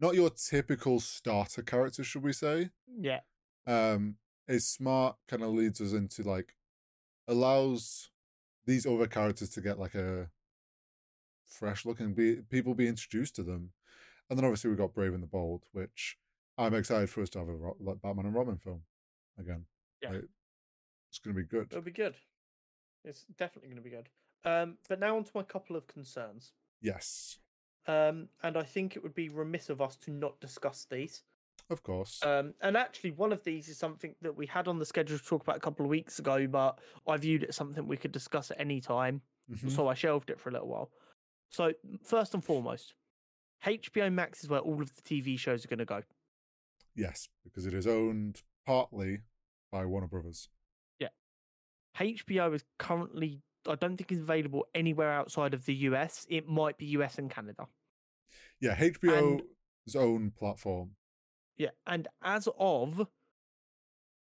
[0.00, 3.20] not your typical starter characters, should we say, Yeah,
[3.66, 4.16] um,
[4.48, 5.16] is smart.
[5.28, 6.56] Kind of leads us into like,
[7.26, 8.10] allows
[8.66, 10.28] these other characters to get like a
[11.56, 13.70] fresh look be people be introduced to them.
[14.28, 16.16] And then obviously we got Brave and the Bold, which
[16.58, 18.82] I'm excited for us to have a like Batman and Robin film
[19.38, 19.64] again.
[20.02, 20.10] Yeah.
[20.10, 20.24] Like,
[21.08, 21.68] it's going to be good.
[21.70, 22.14] it'll be good.
[23.04, 24.08] It's definitely going to be good.
[24.44, 26.52] Um, but now onto my couple of concerns.
[26.80, 27.38] Yes,
[27.86, 31.22] Um, and I think it would be remiss of us to not discuss these.
[31.70, 32.20] of course.
[32.24, 35.24] Um, and actually, one of these is something that we had on the schedule to
[35.24, 38.12] talk about a couple of weeks ago, but I viewed it as something we could
[38.12, 39.70] discuss at any time, Mhm.
[39.70, 40.90] so I shelved it for a little while.
[41.50, 42.94] So, first and foremost,
[43.64, 46.02] HBO Max is where all of the TV shows are going to go.
[46.94, 49.20] Yes, because it is owned partly
[49.70, 50.48] by Warner Brothers.
[50.98, 51.08] Yeah.
[51.98, 56.26] HBO is currently, I don't think, is available anywhere outside of the US.
[56.28, 57.66] It might be US and Canada.
[58.60, 60.92] Yeah, HBO's own platform.
[61.56, 63.06] Yeah, and as of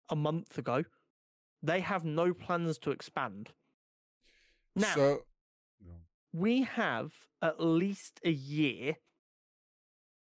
[0.08, 0.84] a month ago,
[1.62, 3.50] they have no plans to expand.
[4.76, 5.20] Now, so
[6.32, 7.12] we have
[7.42, 8.96] at least a year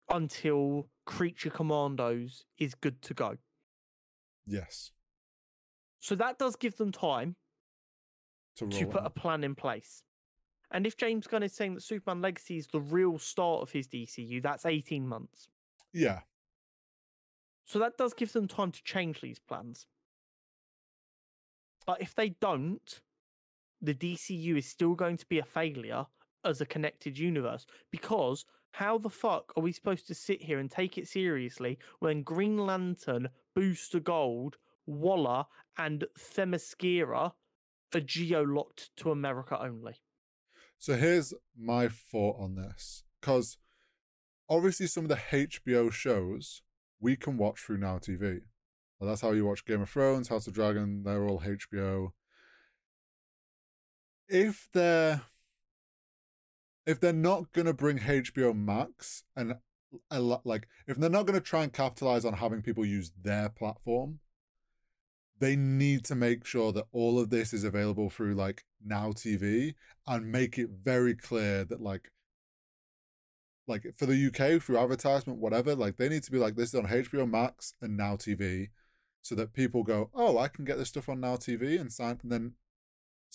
[0.09, 3.37] until Creature Commandos is good to go.
[4.47, 4.93] yes,
[5.99, 7.37] So that does give them time
[8.57, 10.03] to to put a plan in place.
[10.71, 13.87] And if James Gunn is saying that Superman Legacy is the real start of his
[13.89, 15.49] DCU, that's 18 months.
[15.93, 16.21] yeah,
[17.67, 19.87] So that does give them time to change these plans.
[21.87, 23.01] But if they don't,
[23.81, 26.07] the DCU is still going to be a failure
[26.45, 30.71] as a connected universe because how the fuck are we supposed to sit here and
[30.71, 35.47] take it seriously when Green Lantern, Booster Gold, Waller,
[35.79, 37.33] and Themyscira
[37.95, 39.95] are geo locked to America only?
[40.79, 43.05] So here's my thought on this.
[43.21, 43.57] Because
[44.49, 46.63] obviously, some of the HBO shows
[47.01, 48.41] we can watch through Now TV.
[48.99, 52.13] Well, that's how you watch Game of Thrones, House of Dragon, they're all HBO.
[54.29, 55.23] If they're
[56.87, 59.55] if they're not gonna bring HBO Max and
[60.11, 63.49] a lot like if they're not gonna try and capitalize on having people use their
[63.49, 64.21] platform,
[65.39, 69.75] they need to make sure that all of this is available through like Now TV
[70.07, 72.11] and make it very clear that like
[73.67, 76.75] like for the UK through advertisement whatever like they need to be like this is
[76.77, 78.69] on HBO Max and Now TV
[79.23, 82.21] so that people go oh I can get this stuff on Now TV and sign
[82.23, 82.53] and then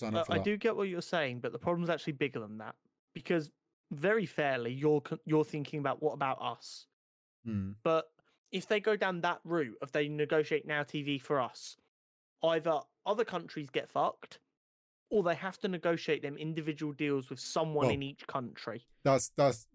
[0.01, 0.43] sign Uh, up I that.
[0.43, 2.75] do get what you're saying, but the problem's actually bigger than that
[3.13, 3.49] because
[3.91, 6.87] very fairly, you're you're thinking about what about us?
[7.45, 7.71] Hmm.
[7.83, 8.09] But
[8.51, 11.77] if they go down that route of they negotiate now TV for us,
[12.43, 14.39] either other countries get fucked,
[15.09, 18.85] or they have to negotiate them individual deals with someone Well, in each country.
[19.03, 19.67] That's that's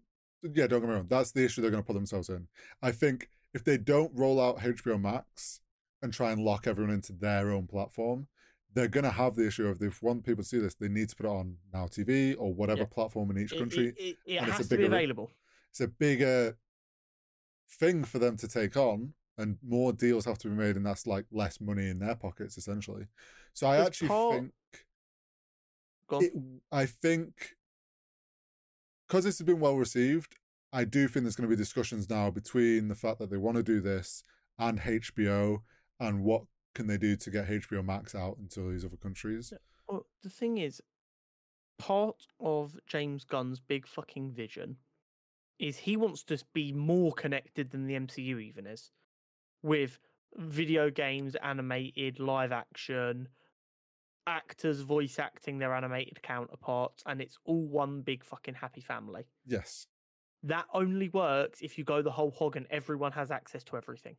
[0.43, 1.07] yeah, don't get me wrong.
[1.09, 2.47] That's the issue they're going to put themselves in.
[2.81, 5.61] I think if they don't roll out HBO Max
[6.01, 8.27] and try and lock everyone into their own platform,
[8.77, 10.87] they're going to have the issue of if they want people to see this, they
[10.87, 12.85] need to put it on Now TV or whatever Yeah.
[12.85, 13.87] platform in each It, country.
[13.87, 15.31] it, it, it and it's a has to be bigger available.
[15.71, 16.55] It's a bigger
[17.79, 21.07] thing for them to take on, and more deals have to be made, and that's
[21.07, 23.07] like less money in their pockets essentially.
[23.53, 24.51] So I actually part- think
[26.21, 26.33] it,
[26.71, 27.55] I think
[29.07, 30.37] because this has been well received,
[30.71, 33.57] I do think there's going to be discussions now between the fact that they want
[33.57, 34.23] to do this
[34.59, 35.61] and HBO
[35.99, 36.43] and what
[36.77, 39.51] can they do to get HBO Max out into these other countries.
[39.89, 40.79] Well, the thing is,
[41.79, 44.77] part of James Gunn's big fucking vision
[45.57, 48.91] is he wants to be more connected than the MCU even is,
[49.63, 49.97] with
[50.35, 53.27] video games, animated, live action,
[54.27, 59.23] actors voice acting their animated counterparts, and it's all one big fucking happy family.
[59.47, 59.87] Yes.
[60.43, 64.17] That only works if you go the whole hog and everyone has access to everything.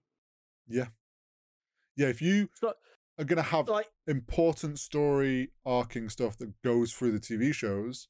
[0.67, 0.87] Yeah.
[1.99, 2.09] Yeah.
[2.09, 2.73] If you So,
[3.19, 8.09] are going to have like, important story arcing stuff that goes through the TV shows,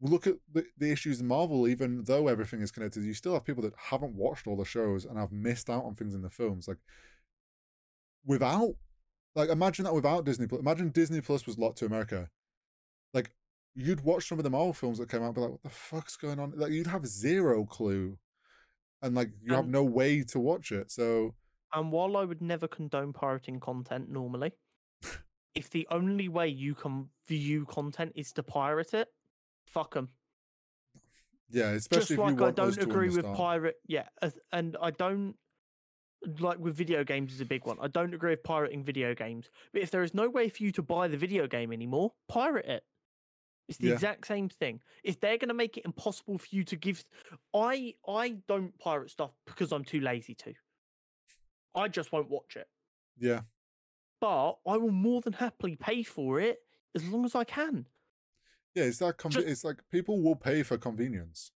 [0.00, 3.44] look at the, the issues in Marvel, even though everything is connected, you still have
[3.44, 6.30] people that haven't watched all the shows and have missed out on things in the
[6.30, 6.68] films.
[6.68, 6.76] Like,
[8.26, 8.74] without,
[9.34, 10.60] like, imagine that without Disney Plus.
[10.60, 12.28] Imagine Disney Plus was locked to America.
[13.14, 13.30] Like,
[13.74, 15.70] you'd watch some of the Marvel films that came out, and be like, what the
[15.70, 16.52] fuck's going on?
[16.54, 18.18] Like, you'd have zero clue.
[19.00, 20.90] And, like, you have no way to watch it.
[20.90, 21.34] So,
[21.72, 24.52] And while I would never condone pirating content normally,
[25.54, 29.08] if the only way you can view content is to pirate it,
[29.66, 30.08] fuck them.
[31.50, 33.76] yeah, especially Just if like I don't agree with pirate.
[33.86, 34.08] Yeah,
[34.52, 35.36] and I don't
[36.40, 37.78] like with video games is a big one.
[37.80, 39.50] I don't agree with pirating video games.
[39.72, 42.66] But if there is no way for you to buy the video game anymore, pirate
[42.66, 42.84] it.
[43.68, 43.94] It's the Yeah.
[43.94, 44.80] exact same thing.
[45.02, 47.02] If they're going to make it impossible for you to give,
[47.54, 50.54] I I don't pirate stuff because I'm too lazy to.
[51.76, 52.66] I just won't watch it.
[53.18, 53.40] Yeah.
[54.20, 56.58] but I will more than happily pay for it
[56.94, 57.86] as long as I can.
[58.74, 59.18] Yeah, it's that.
[59.18, 61.52] Conv- Just- it's like people will pay for convenience.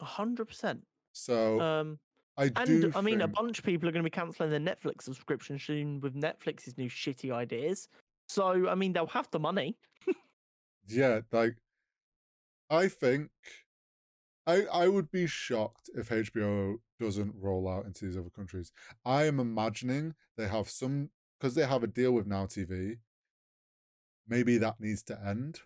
[0.00, 0.80] A hundred percent.
[1.12, 1.98] So Um,
[2.36, 2.92] I and do.
[2.94, 6.00] I mean, a bunch of people are going to be cancelling their Netflix subscription soon
[6.00, 7.88] with Netflix's new shitty ideas.
[8.28, 9.76] So, I mean, they'll have the money.
[10.88, 11.56] Yeah, like
[12.68, 13.30] I think
[14.46, 18.72] I I would be shocked if HBO doesn't roll out into these other countries.
[19.04, 22.98] I am imagining they have some because they have a deal with Now TV.
[24.28, 25.60] Maybe that needs to end.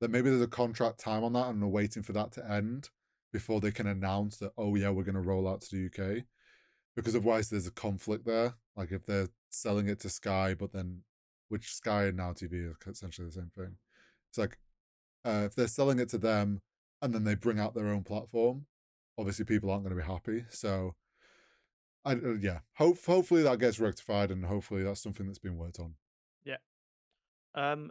[0.00, 2.88] That maybe there's a contract time on that, and they're waiting for that to end
[3.32, 4.52] before they can announce that.
[4.56, 6.24] Oh yeah, we're going to roll out to the UK,
[6.96, 8.54] because otherwise there's a conflict there.
[8.76, 11.02] Like if they're selling it to Sky, but then
[11.48, 13.76] which Sky and Now TV are essentially the same thing.
[14.30, 14.58] It's like
[15.24, 16.62] uh, if they're selling it to them
[17.02, 18.66] and then they bring out their own platform,
[19.18, 20.44] obviously people aren't going to be happy.
[20.50, 20.94] So,
[22.04, 25.78] I uh, yeah, hope hopefully that gets rectified and hopefully that's something that's been worked
[25.78, 25.94] on.
[26.44, 26.56] Yeah.
[27.54, 27.90] Um,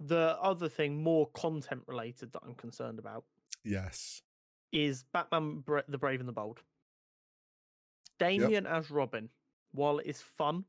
[0.00, 3.24] the other thing, more content related, that I'm concerned about
[3.64, 4.22] Yes.
[4.72, 6.62] is Batman: Bra- The Brave and the Bold.
[8.18, 9.28] Damian as Robin,
[9.72, 10.64] while it is fun,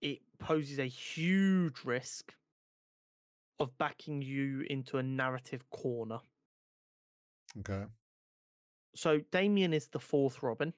[0.00, 2.34] it poses a huge risk
[3.58, 6.20] of backing you into a narrative corner.
[7.60, 7.84] Okay.
[8.94, 10.72] So Damian is the fourth Robin.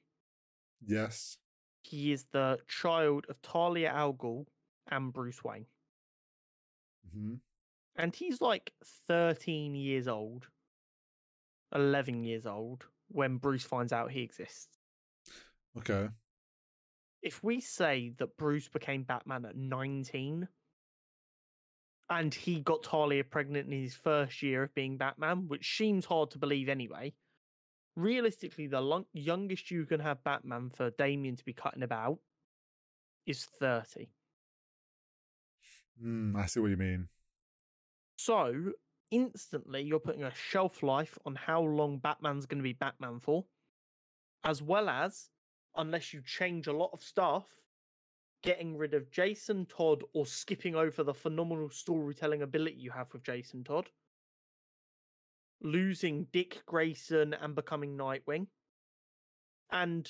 [0.84, 1.38] Yes.
[1.82, 4.46] He is the child of Talia al Ghul
[4.88, 5.66] and Bruce Wayne.
[7.12, 7.34] hmm
[7.96, 8.72] And he's like
[9.08, 10.48] 13 years old,
[11.74, 14.68] 11 years old when Bruce finds out he exists.
[15.78, 16.08] Okay.
[17.22, 20.48] If we say that Bruce became Batman at 19
[22.10, 26.30] and he got Talia pregnant in his first year of being Batman, which seems hard
[26.30, 27.12] to believe anyway,
[27.96, 32.18] realistically, the lon- youngest you can have Batman for Damian to be cutting about
[33.26, 34.08] is 30.
[36.02, 37.08] Mm, I see what you mean.
[38.16, 38.72] So
[39.10, 43.44] instantly, you're putting a shelf life on how long Batman's going to be Batman for,
[44.44, 45.28] as well as,
[45.76, 47.46] unless you change a lot of stuff,
[48.42, 53.24] getting rid of Jason Todd or skipping over the phenomenal storytelling ability you have with
[53.24, 53.88] Jason Todd,
[55.60, 58.46] losing Dick Grayson and becoming Nightwing,
[59.70, 60.08] and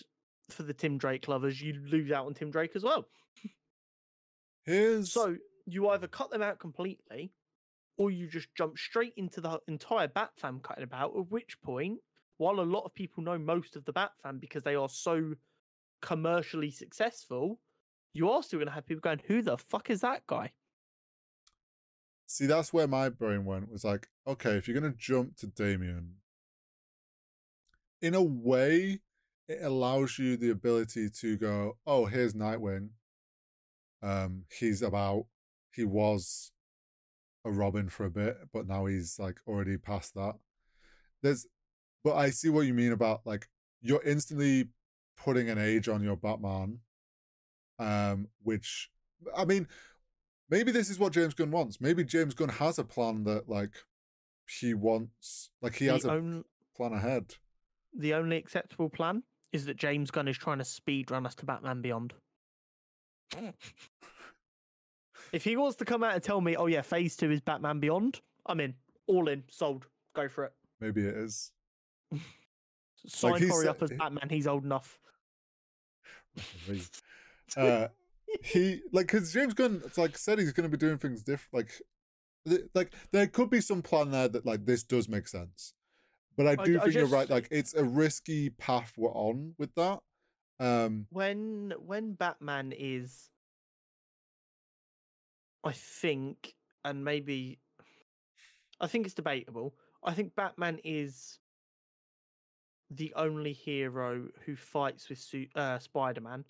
[0.51, 3.07] for the Tim Drake lovers, you lose out on Tim Drake as well.
[4.65, 5.37] Here's So
[5.67, 7.33] you either cut them out completely,
[7.97, 11.17] or you just jump straight into the entire Bat fam cutting about.
[11.17, 11.99] At which point,
[12.37, 15.35] while a lot of people know most of the Bat fam because they are so
[16.01, 17.59] commercially successful,
[18.13, 20.53] you are also going to have people going, "Who the fuck is that guy?"
[22.27, 23.71] See, that's where my brain went.
[23.71, 26.17] Was like, okay, if you're gonna jump to Damian,
[28.01, 29.01] in a way,
[29.49, 32.91] it allows you the ability to go, oh, here's Nightwing.
[34.03, 35.27] Um, he's about,
[35.73, 36.53] he was
[37.45, 40.35] a Robin for a bit, but now he's like already past that.
[41.23, 41.47] There's,
[42.05, 43.49] but I see what you mean about like
[43.81, 44.69] you're instantly
[45.17, 46.81] putting an age on your Batman,
[47.79, 48.91] um, which
[49.37, 49.69] I mean,
[50.51, 51.81] maybe this is what James Gunn wants.
[51.81, 53.73] Maybe James Gunn has a plan that like
[54.61, 56.45] he wants, like he has the, a on-
[56.77, 57.35] plan ahead.
[57.97, 59.23] the only acceptable plan
[59.53, 62.15] is that James Gunn is trying to speed run us to Batman Beyond.
[65.33, 67.81] if he wants to come out and tell me, "Oh yeah, Phase Two is Batman
[67.81, 68.75] Beyond," I'm in,
[69.07, 69.87] all in, sold.
[70.15, 70.53] Go for it.
[70.81, 71.53] Maybe it is.
[73.07, 74.29] Sign he Corey up as Batman.
[74.29, 74.99] He's old enough.
[77.57, 77.89] Uh,
[78.43, 81.55] he like because James Gunn, it's like said he's going to be doing things different.
[81.55, 81.83] Like,
[82.49, 85.75] th- like there could be some plan there that like this does make sense,
[86.37, 87.29] but I I- do I think you're right.
[87.29, 90.01] Like, it's a risky path we're on with that.
[90.61, 93.31] Um, when when Batman is
[95.65, 96.55] I think
[96.85, 97.59] and maybe
[98.81, 99.75] I think it's debatable.
[100.03, 101.39] I think Batman is
[102.91, 105.23] the only hero who fights with
[105.55, 106.45] uh, Spider-Man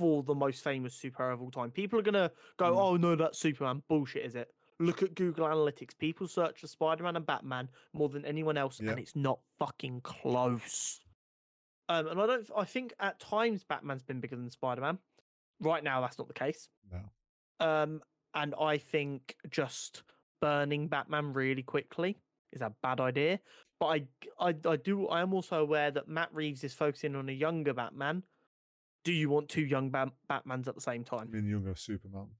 [0.00, 1.70] for the most famous superhero of all time.
[1.70, 2.78] People are gonna go, Mm.
[2.78, 4.50] "Oh no, that's Superman." Bullshit, is it?
[4.78, 5.98] Look at Google Analytics.
[5.98, 8.92] People search for Spider-Man and Batman more than anyone else, Yeah.
[8.92, 11.04] and it's not fucking close.
[11.90, 12.50] Um, and I don't.
[12.56, 14.98] I think at times Batman's been bigger than Spider-Man.
[15.60, 16.70] Right now, that's not the case.
[16.90, 17.10] no,
[17.60, 18.02] Um,
[18.32, 20.02] and I think just
[20.40, 22.16] burning Batman really quickly
[22.52, 23.38] is a bad idea.
[23.78, 24.06] But I,
[24.38, 25.08] I, I do.
[25.08, 28.22] I am also aware that Matt Reeves is focusing on a younger Batman.
[29.04, 31.28] Do you want two young Bat- Batmans at the same time?
[31.28, 32.36] I mean younger Superman.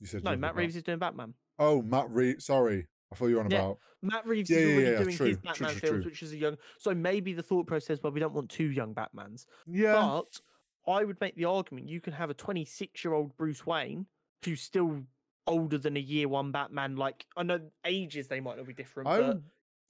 [0.00, 1.34] You said No, Matt Bat- Reeves is doing Batman.
[1.58, 2.46] Oh, Matt Reeves.
[2.46, 3.78] Sorry, I thought you were on Yeah, about.
[4.02, 6.22] Matt Reeves Yeah, is yeah, already yeah, doing true, his true, Batman true, films, which
[6.22, 6.56] is a young.
[6.78, 9.46] So maybe the thought process, well, we don't want two young Batmans.
[9.66, 10.40] Yeah, But
[10.86, 14.06] I would make the argument you can have a 26 year old Bruce Wayne
[14.44, 15.04] who's still
[15.46, 16.96] older than a year one Batman.
[16.96, 19.40] Like, I know ages they might not be different, I but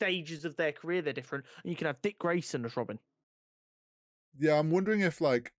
[0.00, 1.46] stages of their career they're different.
[1.62, 2.98] And you can have Dick Grayson as Robin.
[4.38, 5.52] Yeah, I'm wondering if like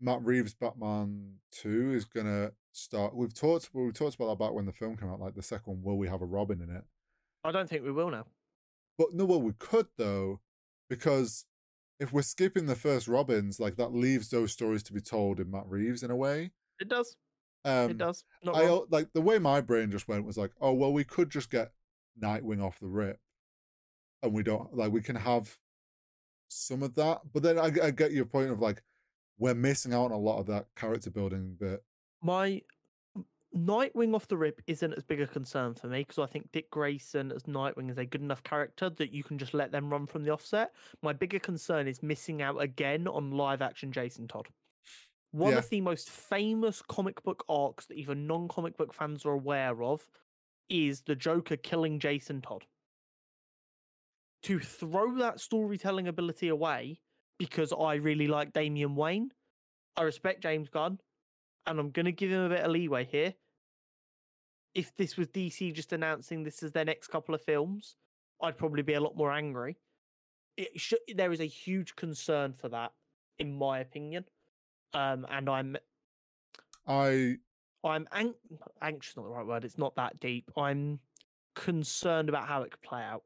[0.00, 3.14] Matt Reeves Batman Two is gonna start.
[3.14, 3.70] We've talked.
[3.72, 5.20] Well, we talked about that back when the film came out.
[5.20, 6.84] Like the second one, will we have a Robin in it?
[7.44, 8.26] I don't think we will now.
[8.96, 10.40] But no, well, we could though,
[10.88, 11.46] because
[12.00, 15.50] if we're skipping the first Robins, like that leaves those stories to be told in
[15.50, 16.52] Matt Reeves in a way.
[16.80, 17.16] It does.
[17.64, 18.24] Um, it does.
[18.44, 18.86] Not I wrong.
[18.90, 21.72] like the way my brain just went was like, oh well, we could just get
[22.20, 23.18] Nightwing off the rip,
[24.22, 25.56] and we don't like we can have
[26.48, 27.20] some of that.
[27.32, 28.82] But then I, I get your point of like
[29.38, 31.80] we're missing out on a lot of that character building that
[32.22, 32.62] My
[33.56, 36.70] Nightwing off the rip isn't as big a concern for me because I think Dick
[36.70, 40.06] Grayson as Nightwing is a good enough character that you can just let them run
[40.06, 40.72] from the offset.
[41.02, 44.48] My bigger concern is missing out again on live action Jason Todd.
[45.30, 45.58] One Yeah.
[45.58, 49.82] of the most famous comic book arcs that even non comic book fans are aware
[49.82, 50.06] of
[50.68, 52.66] is the Joker killing Jason Todd.
[54.44, 57.00] To throw that storytelling ability away
[57.38, 59.32] because I really like Damian Wayne,
[59.96, 60.98] I respect James Gunn,
[61.66, 63.34] and I'm going to give him a bit of leeway here.
[64.74, 67.96] If this was DC just announcing this as their next couple of films,
[68.40, 69.76] I'd probably be a lot more angry.
[70.56, 72.92] It should, there is a huge concern for that,
[73.38, 74.24] in my opinion,
[74.94, 75.76] um, and I'm
[76.86, 77.36] I
[77.84, 78.34] I'm ang-
[78.82, 79.16] anxious.
[79.16, 79.64] Not the right word.
[79.64, 80.50] It's not that deep.
[80.56, 80.98] I'm
[81.54, 83.22] concerned about how it could play out.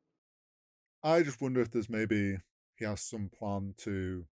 [1.02, 2.38] I just wonder if there's maybe
[2.76, 4.26] he has some plan to,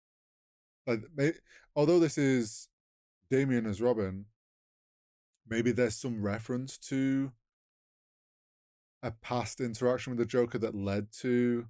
[0.85, 1.34] like, may,
[1.76, 2.68] although this is
[3.30, 4.26] Damian as Robin,
[5.48, 7.31] maybe there's some reference to
[9.03, 11.68] a past interaction with the Joker that led to.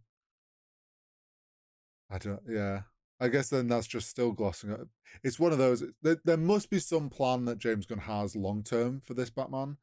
[2.10, 2.42] I don't.
[2.48, 2.82] Yeah,
[3.20, 4.88] I guess then that's just still glossing it.
[5.24, 5.84] It's one of those.
[6.02, 9.78] There, there must be some plan that James Gunn has long term for this Batman.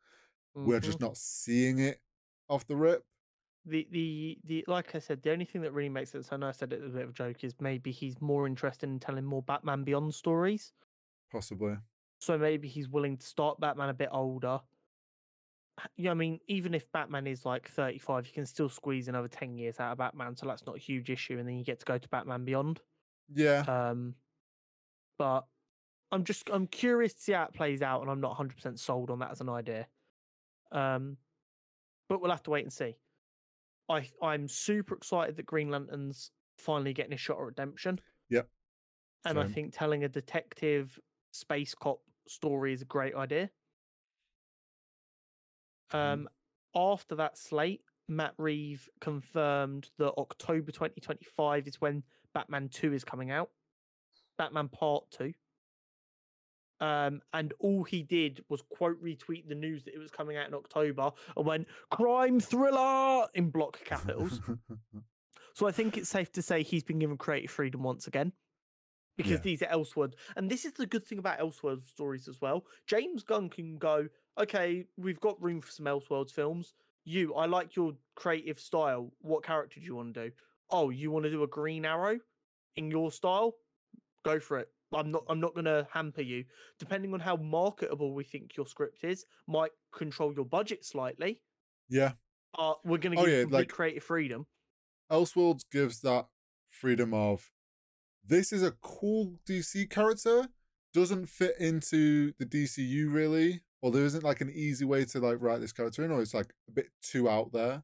[0.54, 0.84] We're Mhm.
[0.84, 2.00] just not seeing it
[2.48, 3.04] off the rip.
[3.66, 6.24] The the the like I said, the only thing that really makes it.
[6.24, 7.44] So I know I said it as a bit of a joke.
[7.44, 10.72] Is maybe he's more interested in telling more Batman Beyond stories.
[11.30, 11.76] Possibly.
[12.20, 14.60] So maybe he's willing to start Batman a bit older.
[15.96, 19.58] Yeah, I mean, even if Batman is like 35, you can still squeeze another 10
[19.58, 21.38] years out of Batman, so that's not a huge issue.
[21.38, 22.80] And then you get to go to Batman Beyond.
[23.34, 23.64] Yeah.
[23.66, 24.14] Um,
[25.18, 25.46] but
[26.12, 28.78] I'm just I'm curious to see how it plays out, and I'm not 100 percent
[28.78, 29.88] sold on that as an idea.
[30.70, 31.18] Um,
[32.08, 32.96] but we'll have to wait and see.
[33.89, 38.01] I I'm super excited that Green Lantern's finally getting a shot at redemption.
[38.31, 38.48] Yep.
[39.27, 40.98] And I think telling a detective
[41.32, 43.51] space cop story is a great idea.
[45.93, 46.28] Um,
[46.74, 52.02] after that slate, Matt Reeve confirmed that October 2025 is when
[52.35, 53.51] Batman 2 is coming out.
[54.36, 55.32] Batman Part 2.
[56.85, 60.48] Um, and all he did was quote retweet the news that it was coming out
[60.48, 64.40] in October and went crime thriller in block capitals.
[65.56, 68.32] So I think it's safe to say he's been given creative freedom once again.
[69.16, 69.39] Because Yeah.
[69.39, 70.15] these are Elseworld.
[70.35, 72.65] And this is the good thing about Elseworld stories as well.
[72.89, 76.74] James Gunn can go, okay, we've got room for some Elseworlds films.
[77.05, 79.12] You, I like your creative style.
[79.20, 80.32] What character do you want to do?
[80.70, 82.19] Oh, you want to do a Green Arrow
[82.74, 83.55] in your style?
[84.24, 84.69] Go for it.
[84.94, 86.44] I'm not I'm not gonna hamper you.
[86.78, 91.40] Depending on how marketable we think your script is, might control your budget slightly.
[91.88, 92.12] yeah.
[92.56, 94.46] Uh, we're gonna Oh, give you yeah, like- creative freedom.
[95.10, 96.26] Elseworlds gives that
[96.70, 97.50] freedom of
[98.24, 100.48] this is a cool DC character,
[100.92, 105.38] doesn't fit into the DCU really, or there isn't like an easy way to like
[105.40, 107.82] write this character in, or it's like a bit too out there.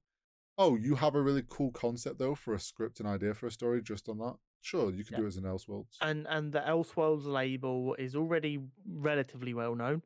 [0.57, 3.51] Oh, you have a really cool concept though for a script and idea for a
[3.51, 4.37] story just on that.
[4.63, 5.21] Sure, you can Yeah.
[5.21, 5.97] do it as an Elseworlds.
[6.03, 10.03] and and the Elseworlds label is already relatively well known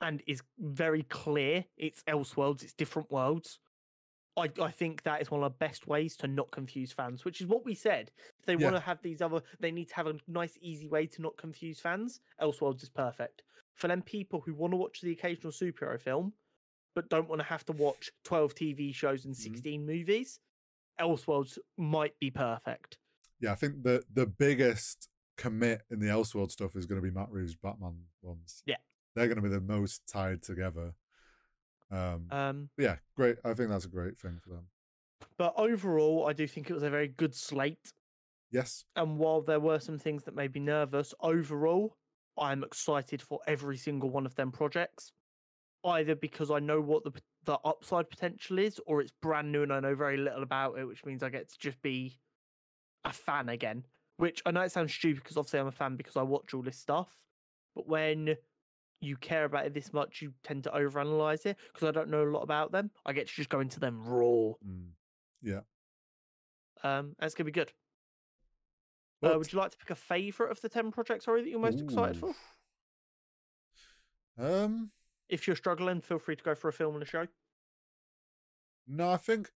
[0.00, 1.64] and is very clear.
[1.76, 3.58] It's Elseworlds, it's different worlds.
[4.36, 7.40] I, I think that is one of the best ways to not confuse fans, which
[7.40, 8.10] is what we said.
[8.38, 8.64] If they Yeah.
[8.64, 11.36] want to have these other, they need to have a nice, easy way to not
[11.36, 12.20] confuse fans.
[12.40, 13.42] Elseworlds is perfect.
[13.74, 16.32] For them people who want to watch the occasional superhero film,
[16.94, 19.38] but don't want to have to watch 12 TV shows and Mhm.
[19.38, 20.40] 16 movies,
[20.98, 22.98] Elseworlds might be perfect.
[23.40, 27.14] Yeah, I think the the biggest commit in the Elseworld stuff is going to be
[27.14, 28.62] Matt Reeves' Batman ones.
[28.66, 28.76] Yeah.
[29.14, 30.92] they're going to be the most tied together.
[31.90, 33.36] Um, Um, yeah, great.
[33.44, 34.66] I think that's a great thing for them.
[35.38, 37.92] But overall, I do think it was a very good slate.
[38.52, 41.96] Yes, And while there were some things that made me nervous, overall,
[42.36, 45.12] I'm excited for every single one of them projects.
[45.84, 47.12] Either because I know what the
[47.44, 50.84] the upside potential is, or it's brand new and I know very little about it,
[50.84, 52.18] which means I get to just be
[53.04, 53.84] a fan again.
[54.16, 56.62] Which I know it sounds stupid because obviously I'm a fan because I watch all
[56.62, 57.08] this stuff.
[57.74, 58.36] But when
[59.00, 62.22] you care about it this much, you tend to overanalyze it because I don't know
[62.22, 62.90] a lot about them.
[63.06, 64.52] I get to just go into them raw.
[64.66, 64.90] Mm.
[66.82, 67.72] Um, and it's gonna be good.
[69.22, 71.58] Uh, would you like to pick a favourite of the 10 projects, sorry, that you're
[71.60, 72.34] most excited for?
[74.38, 74.90] Um,
[75.28, 77.26] If you're struggling, feel free to go for a film and a show.
[78.86, 79.50] no, I think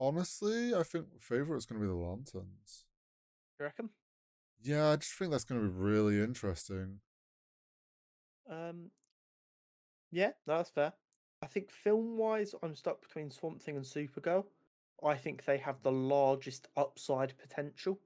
[0.00, 2.84] honestly, I think favorite is going to be the Lanterns.
[3.58, 3.90] You reckon?
[4.62, 7.00] Yeah, I just think that's going to be really interesting.
[8.50, 8.90] Um,
[10.10, 10.92] yeah, no, that's fair.
[11.42, 14.44] I think film wise, I'm stuck between Swamp Thing and Supergirl.
[15.04, 18.00] I think they have the largest upside potential.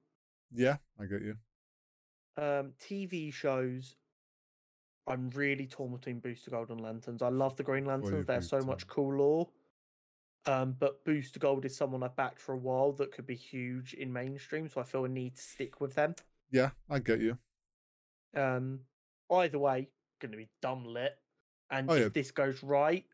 [0.52, 1.36] Yeah, I get you.
[2.36, 3.96] Um, TV shows,
[5.06, 7.22] I'm really torn between Booster Gold and Lanterns.
[7.22, 8.26] I love the Green Lanterns.
[8.26, 9.48] They're so much cool lore.
[10.46, 13.92] Um, but Booster Gold is someone I've backed for a while that could be huge
[13.94, 16.14] in mainstream, so I feel a need to stick with them.
[16.50, 17.38] Yeah, I get you.
[18.34, 18.80] Um,
[19.30, 19.88] either way,
[20.20, 21.16] going to be dumb lit.
[21.70, 22.08] And Oh, if yeah.
[22.14, 23.04] this goes right,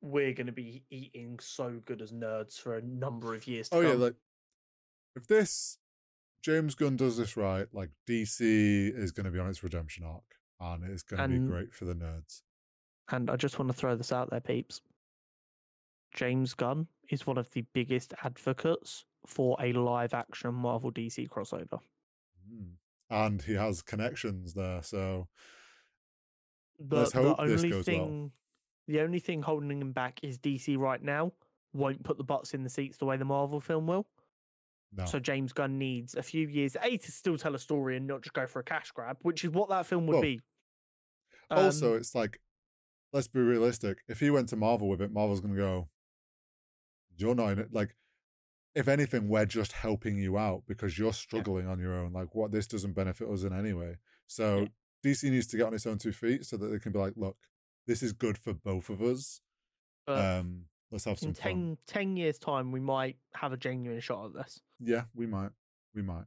[0.00, 3.76] we're going to be eating so good as nerds for a number of years to
[3.76, 3.90] Oh come.
[3.90, 4.14] yeah, like
[5.16, 5.78] if this
[6.42, 8.40] James Gunn does this right, like DC
[8.96, 10.24] is going to be on its redemption arc,
[10.60, 12.42] and it's going to be great for the nerds.
[13.10, 14.80] And I just want to throw this out there, peeps.
[16.14, 21.80] James Gunn is one of the biggest advocates for a live action Marvel DC crossover.
[22.52, 22.72] Mm.
[23.10, 25.28] And he has connections there, so
[26.78, 27.82] The, Let's the hope this only goes well.
[27.82, 28.32] thing
[28.86, 31.32] the only thing holding him back is DC right now
[31.74, 34.06] won't put the butts in the seats the way the Marvel film will.
[34.96, 35.04] no.
[35.04, 38.22] So James Gunn needs a few years, A, to still tell a story and not
[38.22, 40.40] just go for a cash grab, which is what that film would Well, be.
[41.50, 42.40] also, Um, it's like,
[43.12, 43.98] let's be realistic.
[44.08, 45.88] If he went to Marvel with it, Marvel's going to go,
[47.18, 47.94] "You're not in it." Like,
[48.74, 52.12] if anything, we're just helping you out because you're struggling on your own.
[52.12, 53.96] Like, what this doesn't benefit us in any way.
[54.26, 54.66] So Yeah.
[55.04, 57.14] DC needs to get on its own two feet so that they can be like,
[57.16, 57.36] "Look,
[57.86, 59.40] this is good for both of us.
[60.06, 63.56] but um, let's have some in fun." 10, 10 years' time, we might have a
[63.56, 64.62] genuine shot at this.
[64.80, 65.50] Yeah, we might.
[65.94, 66.24] We might.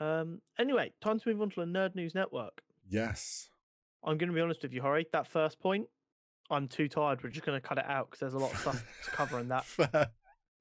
[0.00, 2.62] Um, anyway, time to move on to the Nerd News Network.
[2.88, 3.50] Yes.
[4.04, 5.06] I'm going to be honest with you, Hori.
[5.12, 5.88] That first point,
[6.50, 7.22] I'm too tired.
[7.22, 9.40] We're just going to cut it out because there's a lot of stuff to cover
[9.40, 9.64] in that.
[9.66, 10.10] Fair.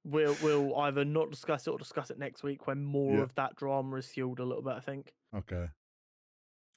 [0.10, 3.22] We'll we'll either not discuss it or discuss it next week when more Yeah.
[3.24, 4.74] of that drama is fueled a little bit.
[4.74, 5.14] I think.
[5.36, 5.68] Okay.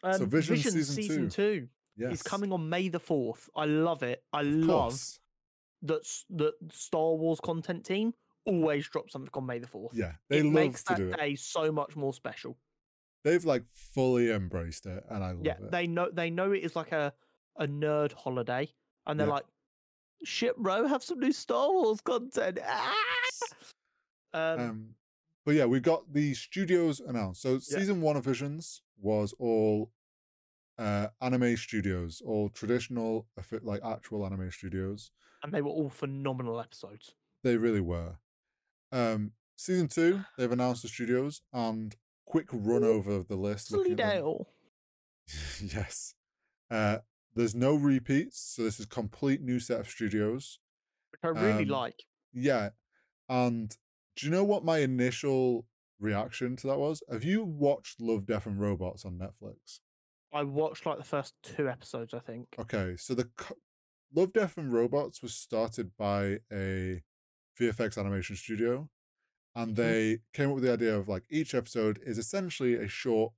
[0.03, 1.61] Um, Vision Vision, season season, two.
[1.61, 2.13] two, Yes.
[2.15, 3.51] is coming on May the fourth.
[3.55, 4.25] I love it.
[4.33, 5.21] I Of love course.
[5.83, 8.15] that that Star Wars content team
[8.47, 9.95] always drop something on May the fourth.
[9.95, 11.17] Yeah, they it love makes to that do it.
[11.19, 12.57] day so much more special.
[13.23, 15.71] They've like fully embraced it, and I love yeah, it.
[15.71, 17.13] they know they know it is like a
[17.57, 18.73] a nerd holiday,
[19.07, 19.35] and they're Yeah.
[19.35, 19.45] like,
[20.25, 22.95] "Shit, bro, have some new Star Wars content." Ah!
[24.33, 24.95] Um, Um,
[25.45, 27.43] but yeah, we got the studios announced.
[27.43, 29.91] So season one of Visions was all
[30.79, 33.27] uh anime studios, all traditional,
[33.63, 35.11] like actual anime studios.
[35.43, 37.15] and they were all phenomenal episodes.
[37.43, 38.19] They really were.
[38.93, 43.73] Um, season two, they've announced the studios and quick run over of the list.
[43.73, 44.25] looking at them.
[44.25, 44.47] Sullydale.
[45.75, 46.15] yes.
[46.71, 46.99] Uh,
[47.35, 50.59] there's no repeats, so this is complete new set of studios.
[51.13, 52.05] which I really Um, like.
[52.33, 52.71] Yeah.
[53.29, 53.77] And
[54.17, 55.67] do you know what my initial
[55.99, 57.03] reaction to that was?
[57.11, 59.81] Have you watched Love, Death, and Robots on Netflix?
[60.33, 62.55] I watched like the first two episodes, I think.
[62.59, 63.57] Okay, so the co-
[64.15, 67.03] Love, Death, and Robots was started by a
[67.59, 68.89] VFX animation studio,
[69.55, 69.77] and Mhm.
[69.77, 73.33] they came up with the idea of like each episode is essentially a short,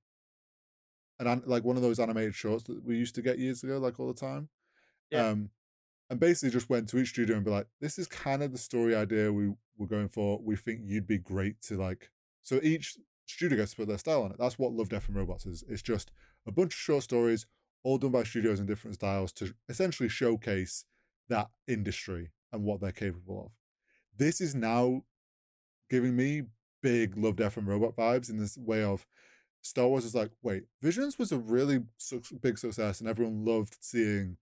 [1.19, 3.99] an like one of those animated shorts that we used to get years ago, like
[3.99, 4.49] all the time.
[5.11, 5.27] Yeah.
[5.27, 5.49] Um,
[6.09, 8.57] and basically just went to each studio and be like, "This is kind of the
[8.57, 10.39] story idea we were going for.
[10.43, 12.11] We think you'd be great to like."
[12.43, 14.37] So each studio gets to put their style on it.
[14.37, 15.63] That's what Love, Death, and Robots is.
[15.67, 16.11] It's just
[16.45, 17.45] a bunch of short stories,
[17.83, 20.85] all done by studios in different styles to essentially showcase
[21.29, 23.51] that industry and what they're capable of.
[24.15, 25.03] This is now
[25.89, 26.43] giving me
[26.81, 29.07] big Love, Death, and Robot vibes in this way of
[29.63, 33.77] Star Wars is like, wait, Visions was a really suc big success and everyone loved
[33.79, 34.37] seeing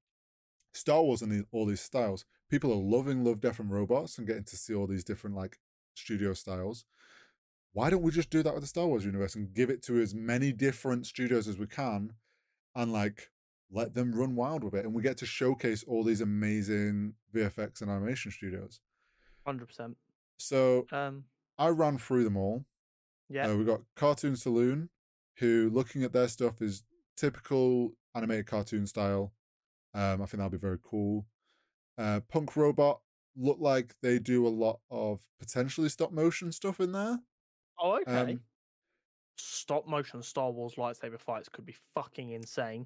[0.73, 2.25] Star Wars in the, all these styles.
[2.49, 5.59] People are loving Love, Death, and Robots and getting to see all these different like
[5.93, 6.85] studio styles.
[7.73, 10.01] Why don't we just do that with the Star Wars universe and give it to
[10.01, 12.13] as many different studios as we can
[12.75, 13.29] and like
[13.71, 14.83] let them run wild with it?
[14.85, 18.81] And we get to showcase all these amazing VFX and animation studios.
[19.45, 19.97] Hundred percent.
[20.37, 21.25] So Um,
[21.59, 22.65] I ran through them all.
[23.29, 24.89] yeah, Uh, we got Cartoon Saloon,
[25.37, 26.83] who looking at their stuff is
[27.17, 29.33] typical animated cartoon style.
[29.93, 31.25] Um, I think that'll be very cool.
[31.97, 33.01] Uh, Punk Robot
[33.37, 37.19] look like they do a lot of potentially stop motion stuff in there.
[37.79, 38.31] oh okay.
[38.33, 38.39] Um,
[39.37, 42.85] Stop motion Star Wars lightsaber fights could be fucking insane.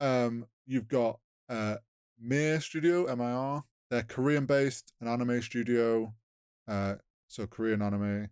[0.00, 1.76] um, you've got uh,
[2.20, 3.62] Mir Studio, MIR.
[3.90, 6.12] They're Korean based, an anime studio.
[6.66, 6.94] Uh,
[7.28, 8.28] so Korean anime.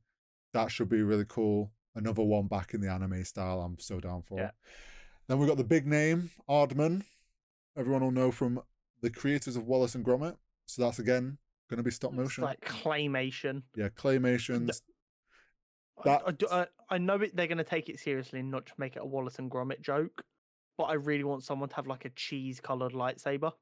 [0.54, 1.70] That should be really cool.
[1.94, 3.60] Another one back in the anime style.
[3.60, 4.38] I'm so down for.
[4.38, 4.50] Yeah.
[5.28, 7.04] Then we've got the big name, Aardman.
[7.76, 8.60] Everyone will know from
[9.02, 10.36] the creators of Wallace and Gromit.
[10.66, 11.38] So that's again
[11.68, 12.44] going to be stop It's motion.
[12.44, 13.62] like claymation.
[13.76, 14.80] yeah, claymations.
[15.98, 18.64] I- That- I, I, I know it, they're going to take it seriously and not
[18.66, 20.24] just make it a Wallace and Gromit joke,
[20.76, 23.52] but I really want someone to have like a cheese colored lightsaber.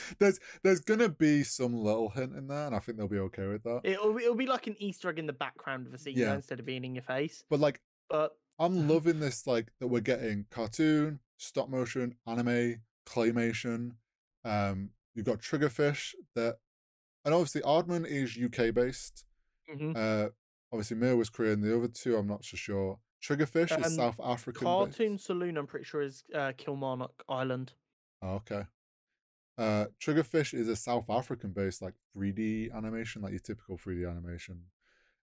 [0.18, 3.46] there's there's gonna be some little hint in there, and I think they'll be okay
[3.46, 3.80] with that.
[3.84, 6.34] It'll, it'll be like an Easter egg in the background of a scene Yeah.
[6.34, 7.44] instead of being in your face.
[7.50, 13.92] But like But I'm loving this like that we're getting cartoon, stop motion, anime, claymation.
[14.44, 16.56] Um, you've got Triggerfish that,
[17.24, 19.24] and obviously Aardman is UK based.
[19.72, 19.96] Mhm.
[19.96, 20.30] Uh,
[20.72, 21.60] obviously Mir was Korean.
[21.60, 22.98] The other two, I'm not so sure.
[23.22, 24.60] Triggerfish Um, is South African.
[24.60, 24.64] based.
[24.64, 27.72] Cartoon Saloon, I'm pretty sure is uh, Kilmarnock Island.
[28.22, 28.64] Oh, okay.
[29.58, 34.60] Uh, Triggerfish is a South African based like 3D animation, like your typical 3D animation.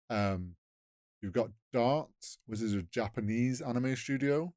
[0.10, 0.56] Um,
[1.22, 2.10] you've got Dart,
[2.48, 4.54] which is a Japanese anime studio.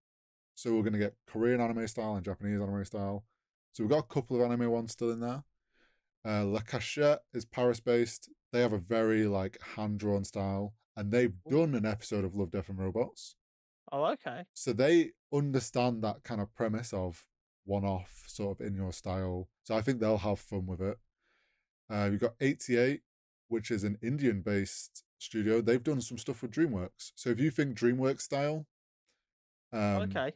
[0.54, 3.24] So we're gonna get Korean anime style and Japanese anime style.
[3.72, 5.44] So we've got a couple of anime ones still in there.
[6.24, 8.30] Uh, La Cachette is Paris based.
[8.52, 12.50] They have a very like hand drawn style, and they've done an episode of Love,
[12.50, 13.36] Death and Robots.
[13.92, 14.44] Oh, okay.
[14.54, 17.26] So they understand that kind of premise of
[17.66, 19.48] one off, sort of in your style.
[19.64, 20.98] So I think they'll have fun with it.
[21.90, 23.02] Uh, you've got 88,
[23.48, 25.60] which is an Indian based studio.
[25.60, 27.12] They've done some stuff with DreamWorks.
[27.14, 28.66] So if you think DreamWorks style,
[29.72, 30.32] um, okay.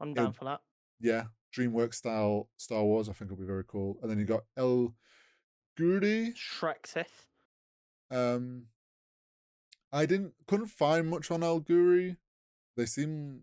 [0.00, 0.60] I'm down for that.
[1.00, 1.24] yeah,
[1.56, 3.98] DreamWorks style Star Wars, I think will be very cool.
[4.02, 4.94] And then you got El
[5.78, 6.34] Guiri.
[6.34, 7.26] Shrek Sith.
[8.10, 8.66] Um,
[9.92, 12.16] I didn't couldn't find much on El Guiri.
[12.76, 13.42] They seem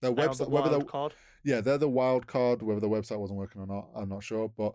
[0.00, 1.14] their Now the website, whether they're card.
[1.44, 2.62] yeah, they're the wild card.
[2.62, 4.48] Whether the website wasn't working or not, I'm not sure.
[4.56, 4.74] But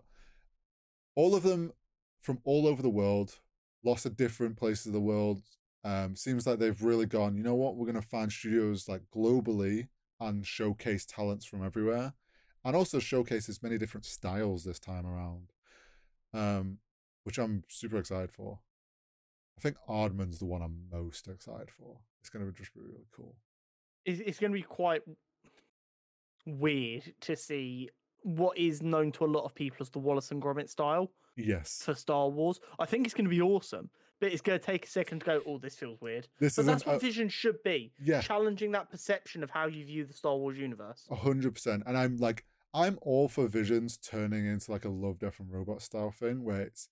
[1.16, 1.72] all of them
[2.20, 3.38] from all over the world,
[3.84, 5.42] lots of different places of the world.
[5.84, 7.36] Um, seems like they've really gone.
[7.36, 7.76] You know what?
[7.76, 9.88] We're going to find studios like globally
[10.18, 12.14] and showcase talents from everywhere,
[12.64, 15.52] and also showcase as many different styles this time around.
[16.32, 16.78] Um,
[17.24, 18.60] which I'm super excited for.
[19.58, 21.98] I think Aardman's the one I'm most excited for.
[22.20, 23.36] It's going to just be really cool.
[24.04, 25.02] It's, it's going to be quite
[26.46, 27.90] weird to see
[28.22, 31.82] what is known to a lot of people as the Wallace and Gromit style Yes,
[31.84, 32.60] for Star Wars.
[32.78, 33.90] I think it's going to be awesome,
[34.20, 35.40] but it's going to take a second to go.
[35.46, 36.28] Oh, this feels weird.
[36.38, 37.92] this But is that's what uh, Vision should be.
[38.02, 41.06] yeah, Challenging that perception of how you view the Star Wars universe.
[41.10, 41.82] A hundred percent.
[41.86, 45.82] And I'm like, I'm all for Visions turning into like a Love, Death, and Robot
[45.82, 46.88] style thing where it's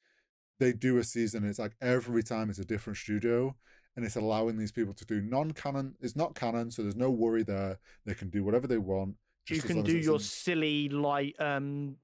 [0.59, 1.45] they do a season.
[1.45, 3.55] It's like every time it's a different studio,
[3.97, 5.95] and it's allowing these people to do non-canon.
[6.01, 7.79] It's not canon, so there's no worry there.
[8.07, 9.17] They can do whatever they want.
[9.49, 11.97] you can do your in- silly light um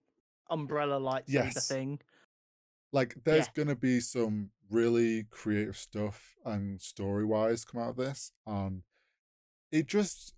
[0.51, 1.25] umbrella lightsaber
[1.55, 1.69] Yes.
[1.69, 2.01] thing.
[2.93, 3.15] like.
[3.25, 3.53] There's yeah.
[3.65, 8.83] gonna be some really creative stuff and story-wise come out of this, and
[9.71, 10.35] it just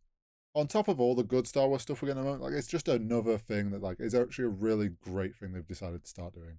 [0.55, 2.53] on top of all the good Star Wars stuff we're getting, at the moment, like
[2.59, 6.09] it's just another thing that like is actually a really great thing they've decided to
[6.11, 6.59] start doing.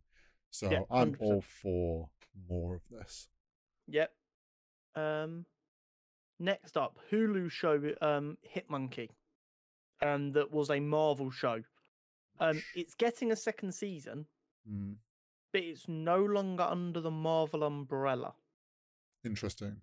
[0.50, 2.10] So Yeah, I'm all for
[2.50, 3.28] more of this.
[3.88, 4.12] Yep.
[4.96, 5.46] Um,
[6.40, 9.10] next up, Hulu show um Hit Monkey,
[10.02, 11.62] um, that was a Marvel show.
[12.40, 14.26] Um, it's getting a second season,
[14.70, 14.96] Mm,
[15.54, 18.34] but it's no longer under the Marvel umbrella.
[19.24, 19.82] interesting.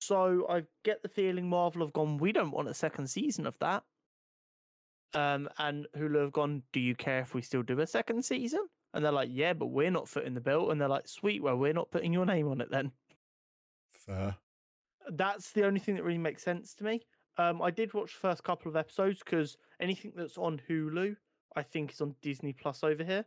[0.00, 3.58] So I get the feeling Marvel have gone, we don't want a second season of
[3.58, 3.84] that.
[5.12, 8.66] Um, and Hulu have gone, do you care if we still do a second season?
[8.94, 10.70] And they're like, yeah, but we're not footing the bill.
[10.70, 12.92] And they're like, sweet, well, we're not putting your name on it then.
[14.06, 14.36] Fair.
[15.10, 17.02] That's the only thing that really makes sense to me.
[17.38, 21.16] Um, I did watch the first couple of episodes because anything that's on Hulu,
[21.56, 23.24] I think is on Disney Plus over here.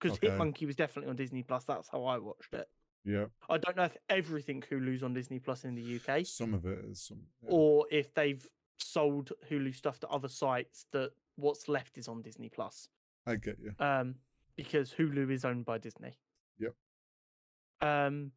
[0.00, 0.28] Because Okay.
[0.28, 1.64] Hit Monkey was definitely on Disney Plus.
[1.64, 2.68] That's how I watched it.
[3.04, 3.26] Yeah.
[3.48, 6.26] I don't know if everything Hulu's on Disney Plus in the UK.
[6.26, 7.20] Some of it is some.
[7.42, 7.50] yeah.
[7.52, 8.46] or if they've
[8.78, 12.88] sold Hulu stuff to other sites that what's left is on Disney Plus.
[13.26, 13.72] I get you.
[13.78, 14.16] Um,
[14.56, 16.18] because Hulu is owned by Disney.
[16.58, 16.74] Yep.
[17.80, 18.32] Um,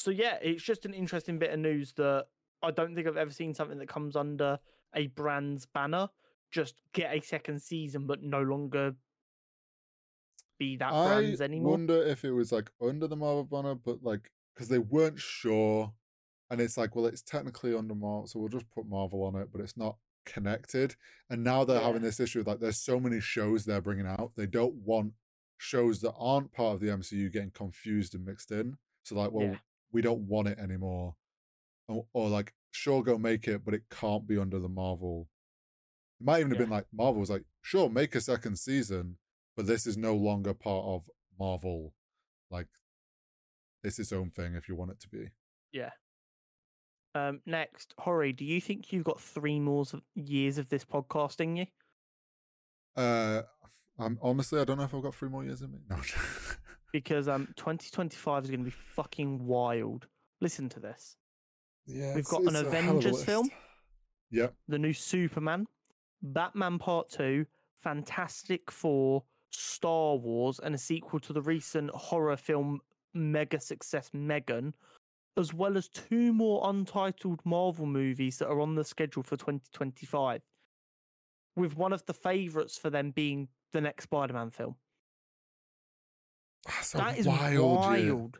[0.00, 2.26] so yeah, it's just an interesting bit of news that
[2.62, 4.58] I don't think I've ever seen something that comes under
[4.96, 6.08] a brand's banner.
[6.50, 8.94] Just get a second season, but no longer
[10.58, 11.68] be that I brand's anymore.
[11.68, 15.20] I wonder if it was like under the Marvel banner, but like because they weren't
[15.20, 15.92] sure,
[16.50, 19.50] and it's like, well, it's technically under Marvel, so we'll just put Marvel on it,
[19.52, 20.96] but it's not connected.
[21.28, 24.32] And now they're having this issue of like, there's so many shows they're bringing out,
[24.34, 25.12] they don't want
[25.58, 28.78] shows that aren't part of the MCU getting confused and mixed in.
[29.02, 29.56] So like, well, Yeah.
[29.92, 31.14] We don't want it anymore,
[31.88, 35.28] or, or like, sure, go make it, but it can't be under the Marvel.
[36.20, 36.64] It might even have Yeah.
[36.66, 39.16] been like Marvel was like, sure, make a second season,
[39.56, 41.94] but this is no longer part of Marvel.
[42.50, 42.68] Like,
[43.82, 45.30] it's its own thing if you want it to be.
[45.72, 45.90] Yeah.
[47.14, 49.84] Um, next, Hori, do you think you've got three more
[50.14, 51.66] years of this podcasting you?
[52.94, 53.42] Uh,
[53.98, 55.78] I'm honestly, I don't know if I've got three more years in me.
[55.88, 55.96] No.
[56.92, 60.06] Because um 2025 is going to be fucking wild.
[60.40, 61.16] Listen to this.
[61.86, 63.50] yeah, We've got an Avengers film.
[64.30, 64.48] Yeah.
[64.68, 65.66] The new Superman,
[66.22, 67.44] Batman Part 2,
[67.82, 72.80] Fantastic Four, Star Wars and a sequel to the recent horror film
[73.12, 74.72] mega success M3GAN,
[75.36, 80.42] as well as two more untitled Marvel movies that are on the schedule for 2025,
[81.56, 84.76] with one of the favourites for them being the next Spider Man film.
[86.66, 87.76] That's That is wild.
[87.78, 88.38] wild.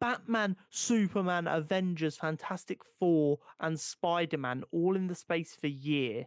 [0.00, 6.26] Batman, Superman, Avengers, Fantastic Four, and Spider Man all in the space of a year.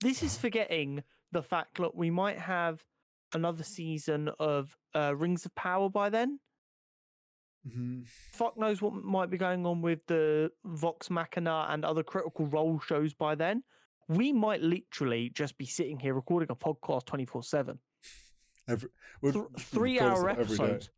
[0.00, 2.84] This is forgetting the fact that we might have
[3.32, 6.40] another season of uh, Rings of Power by then.
[7.66, 8.06] Mhm.
[8.32, 12.80] Fuck knows what might be going on with the Vox Machina and other Critical Role
[12.80, 13.62] shows by then.
[14.08, 17.78] We might literally just be sitting here recording a podcast 24 7.
[18.68, 18.88] Every,
[19.22, 20.90] Th- three hour episodes.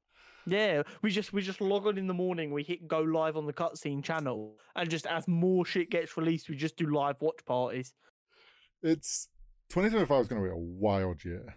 [0.46, 3.46] Yeah, we just we just log on in the morning, we hit go live on
[3.46, 7.42] the cutscene channel, and just as more shit gets released, we just do live watch
[7.46, 7.94] parties.
[8.82, 9.28] It's
[9.70, 11.56] 2025 is going to be a wild year.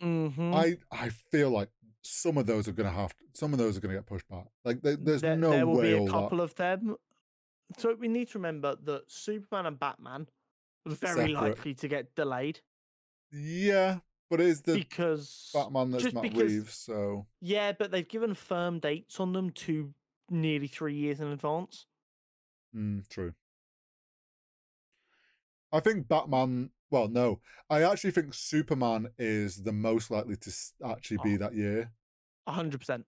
[0.00, 0.54] Mm-hmm.
[0.54, 1.70] I I feel like
[2.02, 4.06] some of those are going to have to, some of those are going to get
[4.06, 4.46] pushed back.
[4.64, 6.44] Like there, there's there, no there will way be a couple that.
[6.44, 6.94] of them.
[7.76, 10.28] So we need to remember that Superman and Batman
[10.86, 11.32] are very Separate.
[11.32, 12.60] likely to get delayed
[13.32, 13.98] Yeah,
[14.30, 18.34] but it is the because Batman that's Matt because- Reeves, so yeah, but they've given
[18.34, 19.92] firm dates on them to
[20.30, 21.86] nearly three years in advance.
[22.74, 23.32] mm, true.
[25.72, 26.70] I think Batman.
[26.90, 30.50] Well, no, I actually think Superman is the most likely to
[30.86, 31.38] actually be Oh.
[31.38, 31.92] that year.
[32.46, 33.04] A hundred percent.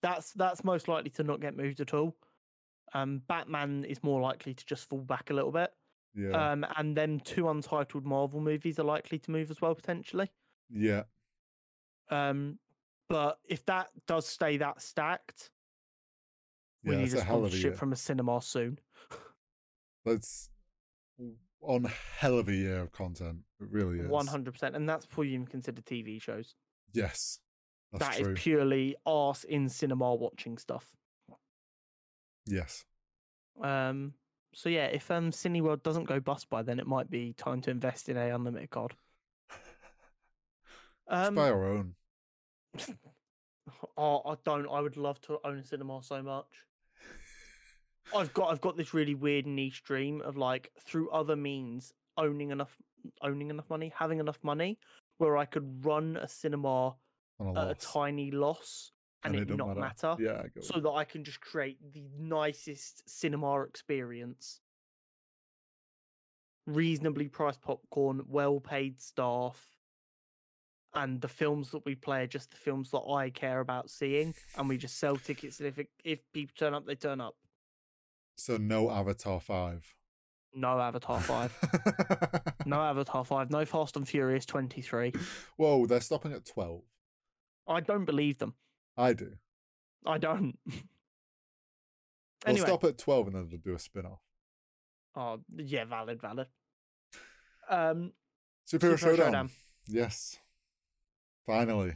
[0.00, 2.16] That's that's most likely to not get moved at all.
[2.94, 5.72] Um, Batman is more likely to just fall back a little bit.
[6.14, 10.30] Yeah, Um, and then two untitled Marvel movies are likely to move as well potentially.
[10.72, 11.02] Yeah.
[12.10, 12.58] Um,
[13.08, 15.50] but if that does stay that stacked,
[16.84, 18.78] we Yeah, need a sponsorship from a cinema soon.
[20.04, 20.50] That's
[21.60, 21.84] on
[22.18, 23.38] hell of a year of content.
[23.60, 24.08] It really is.
[24.08, 26.54] One hundred percent, and that's before you even consider TV shows.
[26.92, 27.38] Yes,
[27.92, 28.34] that's That is true.
[28.34, 30.96] purely arse in cinema watching stuff.
[32.46, 32.84] yes.
[33.62, 34.14] Um,
[34.54, 37.70] so yeah, if um Cineworld doesn't go bust by then, it might be time to
[37.70, 38.94] invest in a unlimited card.
[41.12, 41.94] Just Um, buy our own.
[43.96, 44.66] oh, I don't.
[44.68, 46.46] I would love to own a cinema so much.
[48.14, 52.50] I've got I've got this really weird niche dream of like through other means owning
[52.50, 52.76] enough
[53.20, 54.78] owning enough money, having enough money
[55.18, 56.94] where I could run a cinema
[57.40, 58.92] a at a tiny loss
[59.24, 60.16] and, it, don't not matter.
[60.18, 60.60] Yeah, I go.
[60.60, 64.60] so that I can just create the nicest cinema experience.
[66.66, 69.60] Reasonably priced popcorn, well paid staff,
[70.94, 74.34] and the films that we play are just the films that I care about seeing,
[74.56, 75.58] and we just sell tickets.
[75.58, 77.36] And if it, if people turn up, they turn up.
[78.36, 79.94] So no Avatar five.
[80.54, 81.56] No Avatar Five,
[82.66, 85.14] no Avatar Five, no Fast and Furious Twenty Three.
[85.56, 86.82] Whoa, they're stopping at twelve.
[87.66, 88.52] I don't believe them.
[88.94, 89.32] I do.
[90.04, 90.58] I don't.
[92.44, 94.20] Anyway, stop at twelve and then they'll do a spin off.
[95.16, 96.48] oh yeah, valid, valid.
[97.70, 98.12] Um,
[98.70, 99.16] Superhero Showdown.
[99.26, 99.50] Showdown.
[99.86, 100.38] Yes.
[101.46, 101.92] Finally.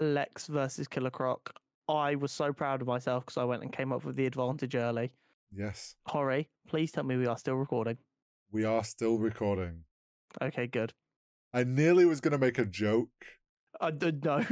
[0.00, 1.52] Lex versus Killer Croc.
[1.88, 4.74] I was so proud of myself because I went and came up with the advantage
[4.74, 5.10] early.
[5.54, 5.96] Yes.
[6.06, 7.98] Hori, please tell me we are still recording.
[8.50, 9.84] We are still recording.
[10.40, 10.92] Okay, good.
[11.52, 13.10] I nearly was gonna make a joke.
[13.80, 14.44] I did know.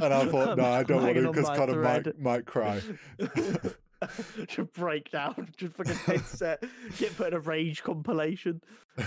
[0.00, 2.80] And I thought, no, I don't want to because Conor might might cry.
[4.48, 5.48] Should break down.
[5.56, 6.62] Just fucking headset.
[6.98, 8.60] Get put in a rage compilation.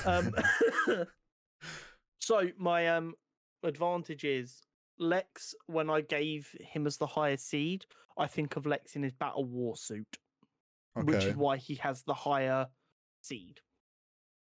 [0.05, 0.33] Um,
[2.19, 3.15] so my um
[3.63, 4.61] advantage is
[4.99, 5.55] Lex.
[5.67, 7.85] When I gave him as the higher seed,
[8.17, 10.17] I think of Lex in his battle war suit.
[10.93, 12.67] which is why he has the higher
[13.21, 13.59] seed.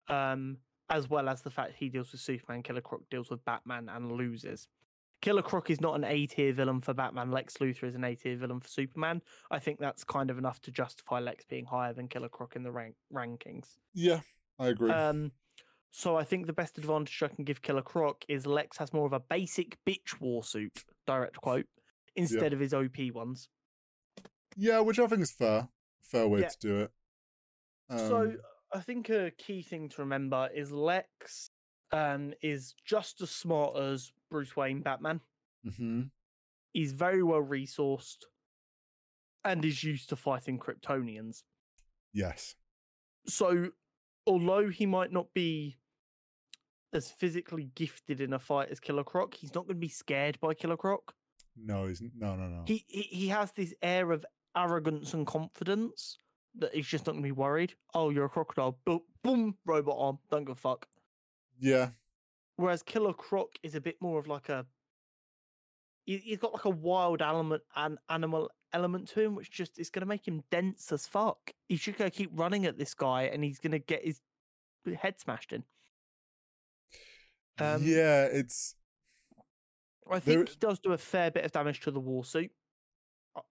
[0.07, 0.57] Um,
[0.90, 4.11] as well as the fact he deals with Superman, Killer Croc deals with Batman and
[4.11, 4.68] loses.
[5.22, 7.30] Killer Croc is not an A tier villain for Batman.
[7.30, 9.22] Lex Luthor is an A tier villain for Superman.
[9.52, 12.64] I think that's kind of enough to justify Lex being higher than Killer Croc in
[12.64, 13.76] the rank- rankings.
[13.94, 14.22] Yeah,
[14.57, 14.91] I agree.
[14.91, 15.31] Um,
[15.91, 19.06] so I think the best advantage I can give Killer Croc is Lex has more
[19.06, 21.66] of a basic bitch war suit, direct quote,
[22.16, 23.49] instead of his OP ones.
[24.56, 25.70] yeah, which I think is fair.
[26.02, 26.48] Fair way yeah.
[26.48, 26.91] to do it.
[27.90, 28.38] so Um,
[28.74, 31.49] I think a key thing to remember is Lex
[31.91, 35.22] um, is just as smart as Bruce Wayne Batman.
[35.66, 36.11] mhm.
[36.74, 38.26] He's very well resourced
[39.44, 41.44] and is used to fighting Kryptonians.
[42.14, 42.56] Yes.
[43.28, 43.70] So
[44.30, 45.77] although he might not be
[46.93, 50.39] as physically gifted in a fight as Killer Croc, he's not going to be scared
[50.39, 51.14] by Killer Croc.
[51.56, 52.64] No, he's no, no, no.
[52.65, 54.26] He, he he has this air of
[54.56, 56.18] arrogance and confidence
[56.56, 57.73] that he's just not going to be worried.
[57.93, 58.80] Oh, you're a crocodile.
[58.85, 60.19] Boom, boom, robot arm.
[60.31, 60.88] Don't give a fuck.
[61.60, 61.89] yeah,
[62.56, 64.65] Whereas Killer Croc is a bit more of like a.
[66.06, 69.89] he- He's got like a wild element and animal element to him which just is
[69.89, 71.51] going to make him dense as fuck.
[71.67, 74.21] He's just going to keep running at this guy, and he's going to get his
[75.01, 75.63] head smashed in.
[77.59, 78.75] Um, yeah, it's
[80.09, 82.51] I There- think he does do a fair bit of damage to the war suit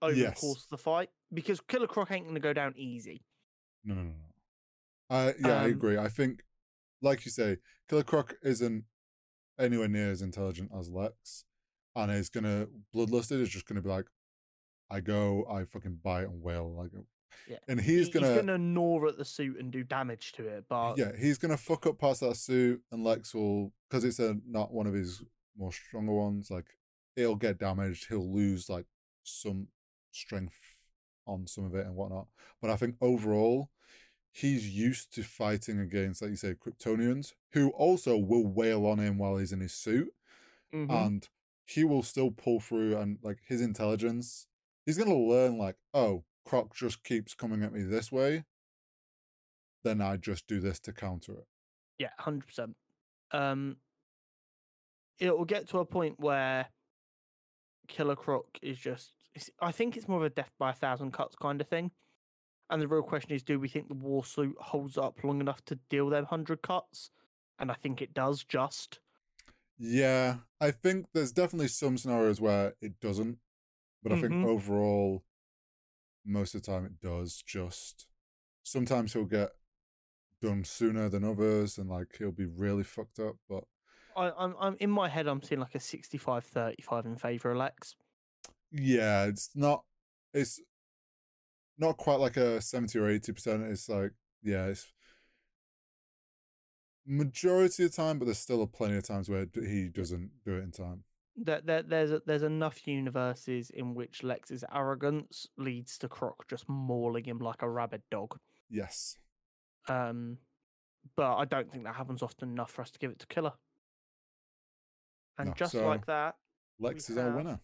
[0.03, 0.35] over Yes.
[0.35, 3.25] the course of the fight because Killer Croc ain't going to go down easy.
[3.85, 4.09] no, no, no.
[4.11, 4.15] no.
[5.11, 5.97] I yeah, I Um, agree.
[5.97, 6.43] I think,
[7.01, 7.59] like you say,
[7.89, 8.85] Killer Croc isn't
[9.59, 11.45] anywhere near as intelligent as Lex,
[11.97, 14.07] and is gonna bloodlusted is just gonna be like,
[14.91, 16.91] I go, I fucking bite and wail like,
[17.49, 17.59] Yeah.
[17.69, 20.65] and he's He- gonna, he's to gnaw at the suit and do damage to it,
[20.69, 24.37] but yeah, he's gonna fuck up of that suit, and Lex will because it's a
[24.47, 25.23] not one of his
[25.57, 26.51] more stronger ones.
[26.51, 26.67] Like
[27.17, 28.07] it'll get damaged.
[28.09, 28.87] He'll lose like
[29.25, 29.69] some
[30.13, 30.57] strength
[31.27, 32.27] on some of it and whatnot.
[32.63, 33.71] But I think overall,
[34.31, 39.19] he's used to fighting against, like you say, Kryptonians who also will wail on him
[39.19, 40.13] while he's in his suit,
[40.73, 40.91] Mhm.
[40.91, 41.29] and
[41.67, 42.97] he will still pull through.
[42.97, 44.47] And like his intelligence,
[44.89, 48.45] he's gonna learn like, oh, Croc just keeps coming at me this way.
[49.85, 51.47] Then I just do this to counter it.
[51.99, 52.75] Yeah, hundred percent.
[53.31, 53.77] Um,
[55.19, 56.69] it will get to a point where
[57.87, 59.13] Killer Croc is just.
[59.61, 61.91] I think it's more of a death by a thousand cuts kind of thing.
[62.71, 65.63] And the real question is, do we think the war suit holds up long enough
[65.67, 67.11] to deal them hundred cuts?
[67.59, 68.43] And I think it does.
[68.43, 69.01] Just
[69.79, 73.39] Yeah, I think there's definitely some scenarios where it doesn't,
[74.03, 74.45] but I think Mhm.
[74.45, 75.25] overall,
[76.25, 77.43] most of the time it does.
[77.47, 78.07] Just
[78.63, 79.51] sometimes he'll get
[80.41, 83.37] done sooner than others, and like he'll be really fucked up.
[83.49, 83.65] But
[84.17, 85.27] I, I'm, I'm in my head.
[85.27, 87.97] I'm seeing like a 65-35 in favor of Lex.
[88.71, 89.85] yeah, it's not,
[90.35, 90.61] it's
[91.79, 93.63] not quite like a seventy or eighty percent.
[93.65, 94.13] It's like
[94.43, 94.93] yeah, it's
[97.07, 100.65] majority of the time, but there's still plenty of times where he doesn't do it
[100.65, 101.05] in time.
[101.45, 107.25] That there, there's there's enough universes in which Lex's arrogance leads to Croc just mauling
[107.25, 108.39] him like a rabid dog.
[108.69, 109.17] Yes.
[109.89, 110.39] Um,
[111.17, 113.53] but I don't think that happens often enough for us to give it to Killer.
[115.39, 116.35] And No, just so- like that,
[116.81, 117.61] Lex is our winner.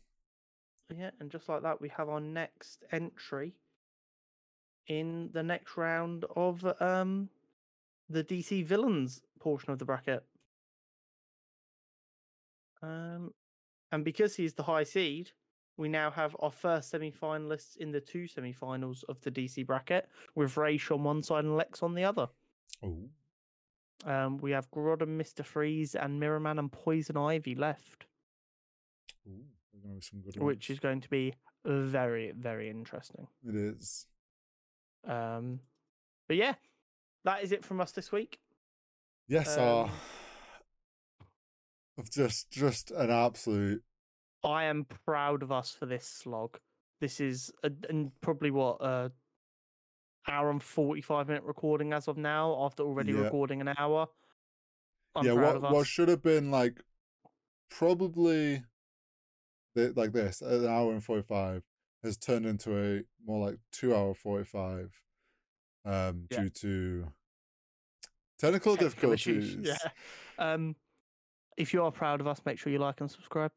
[0.97, 3.55] yeah, and just like that, we have our next entry
[4.87, 7.29] in the next round of um
[8.09, 10.23] the DC villains portion of the bracket.
[12.83, 13.33] Um,
[13.95, 15.31] and because he's the high seed,
[15.77, 20.57] we now have our first semi-finalists in the two semi-finals of the DC bracket, with
[20.57, 22.29] Ra's on one side and Lex on the other.
[22.83, 23.09] Oh,
[24.05, 28.07] Um, we have Grodd and Mister Freeze and Mirrorman and Poison Ivy left,
[29.29, 29.45] Ooh,
[29.83, 31.35] gonna some good which is going to be
[31.65, 33.29] very, very interesting.
[33.47, 34.07] It is.
[35.05, 35.61] Um,
[36.27, 36.55] but yeah,
[37.25, 38.41] that is it from us this week.
[39.29, 39.91] Yes, uh, Um,
[41.99, 43.83] of just just an absolute
[44.45, 46.59] I am proud of us for this slog.
[47.01, 49.11] This is a, and probably what a
[50.29, 52.65] hour and forty five minute recording as of now.
[52.65, 53.21] After already Yeah.
[53.21, 54.09] recording an hour,
[55.15, 55.33] I'm yeah.
[55.33, 56.83] What what should have been like
[57.71, 58.63] probably
[59.75, 61.63] thi- like this an hour and forty five
[62.03, 64.93] has turned into a more like two hour forty five
[65.87, 66.43] um Yeah.
[66.43, 67.13] due to
[68.39, 69.81] technical, Technical issues, difficulties.
[70.39, 70.53] Yeah.
[70.53, 70.77] Um,
[71.57, 73.53] if you are proud of us, make sure you like and subscribe.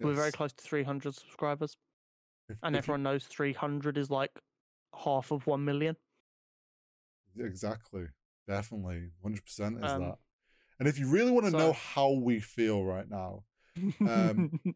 [0.00, 1.76] We're very close to 300 subscribers,
[2.62, 4.40] and everyone knows 300 is like
[5.04, 5.96] half of 1 million.
[7.38, 8.06] Exactly.
[8.48, 9.10] Definitely.
[9.24, 9.38] 100%
[9.84, 10.18] is Um, that.
[10.78, 13.44] And if you really want to know how we feel right now,
[14.00, 14.58] Um,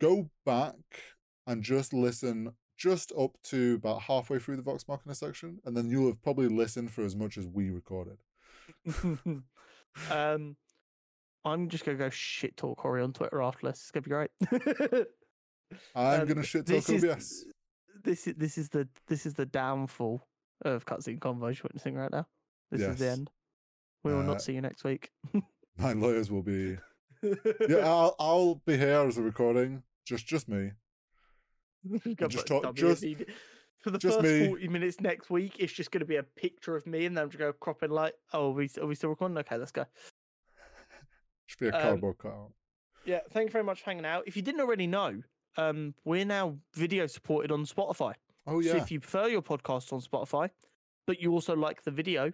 [0.00, 0.76] go back
[1.46, 5.88] and just listen just up to about halfway through the Vox Machina section, and then
[5.90, 8.18] you'll have probably listened for as much as we recorded.
[10.10, 10.56] um,
[11.48, 13.78] I'm just gonna go shit talk Corey on Twitter after this.
[13.80, 14.30] It's gonna be great.
[15.94, 17.02] I'm Um, gonna shit talk this is
[18.04, 20.22] this is this is the this is the downfall
[20.62, 22.26] of cutscene convos you're witnessing right now.
[22.70, 23.30] This is the end.
[24.04, 25.10] We will Uh, not see you next week.
[25.78, 26.78] My lawyers will be.
[27.68, 29.82] Yeah, I'll I'll be here as a recording.
[30.06, 30.72] Just just me.
[32.28, 33.04] Just talk- just-
[33.80, 34.46] for the just first me.
[34.48, 35.54] 40 minutes next week.
[35.60, 37.58] It's just going to be a picture of me, and then I'm just going to
[37.58, 39.38] crop in like, oh, are we, are we still recording?
[39.38, 39.84] Okay, let's go.
[41.48, 42.52] Should be a Um, cardboard cutout.
[43.04, 44.24] Yeah, thank you very much for hanging out.
[44.28, 45.22] If you didn't already know,
[45.56, 48.14] um, we're now video supported on Spotify.
[48.46, 48.82] Oh So yeah.
[48.82, 50.50] if you prefer your podcast on Spotify,
[51.06, 52.32] but you also like the video,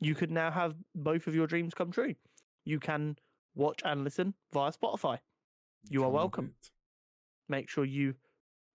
[0.00, 2.14] you could now have both of your dreams come true.
[2.64, 3.16] You can
[3.54, 5.18] watch and listen via Spotify.
[5.88, 6.54] You are welcome.
[7.48, 8.14] Make sure you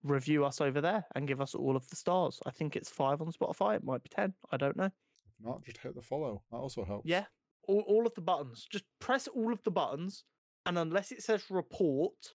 [0.03, 2.39] review us over there and give us all of the stars.
[2.47, 3.76] I think it's five on Spotify.
[3.76, 4.34] It might be 10.
[4.51, 4.85] I don't know.
[4.85, 6.41] If not, just hit the follow.
[6.51, 7.07] That also helps.
[7.07, 7.26] Yeah.
[7.68, 8.68] All, all of the buttons.
[8.70, 10.24] Just press all of the buttons.
[10.66, 12.34] And unless it says report,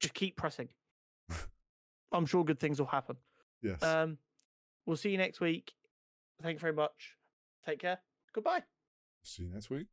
[0.00, 0.68] just keep pressing.
[2.12, 3.16] I'm sure good things will happen.
[3.62, 3.82] Yes.
[3.82, 4.18] Um,
[4.84, 5.72] we'll see you next week.
[6.42, 7.14] Thank you very much.
[7.64, 7.98] Take care.
[8.34, 8.62] Goodbye.
[9.22, 9.88] See you next week.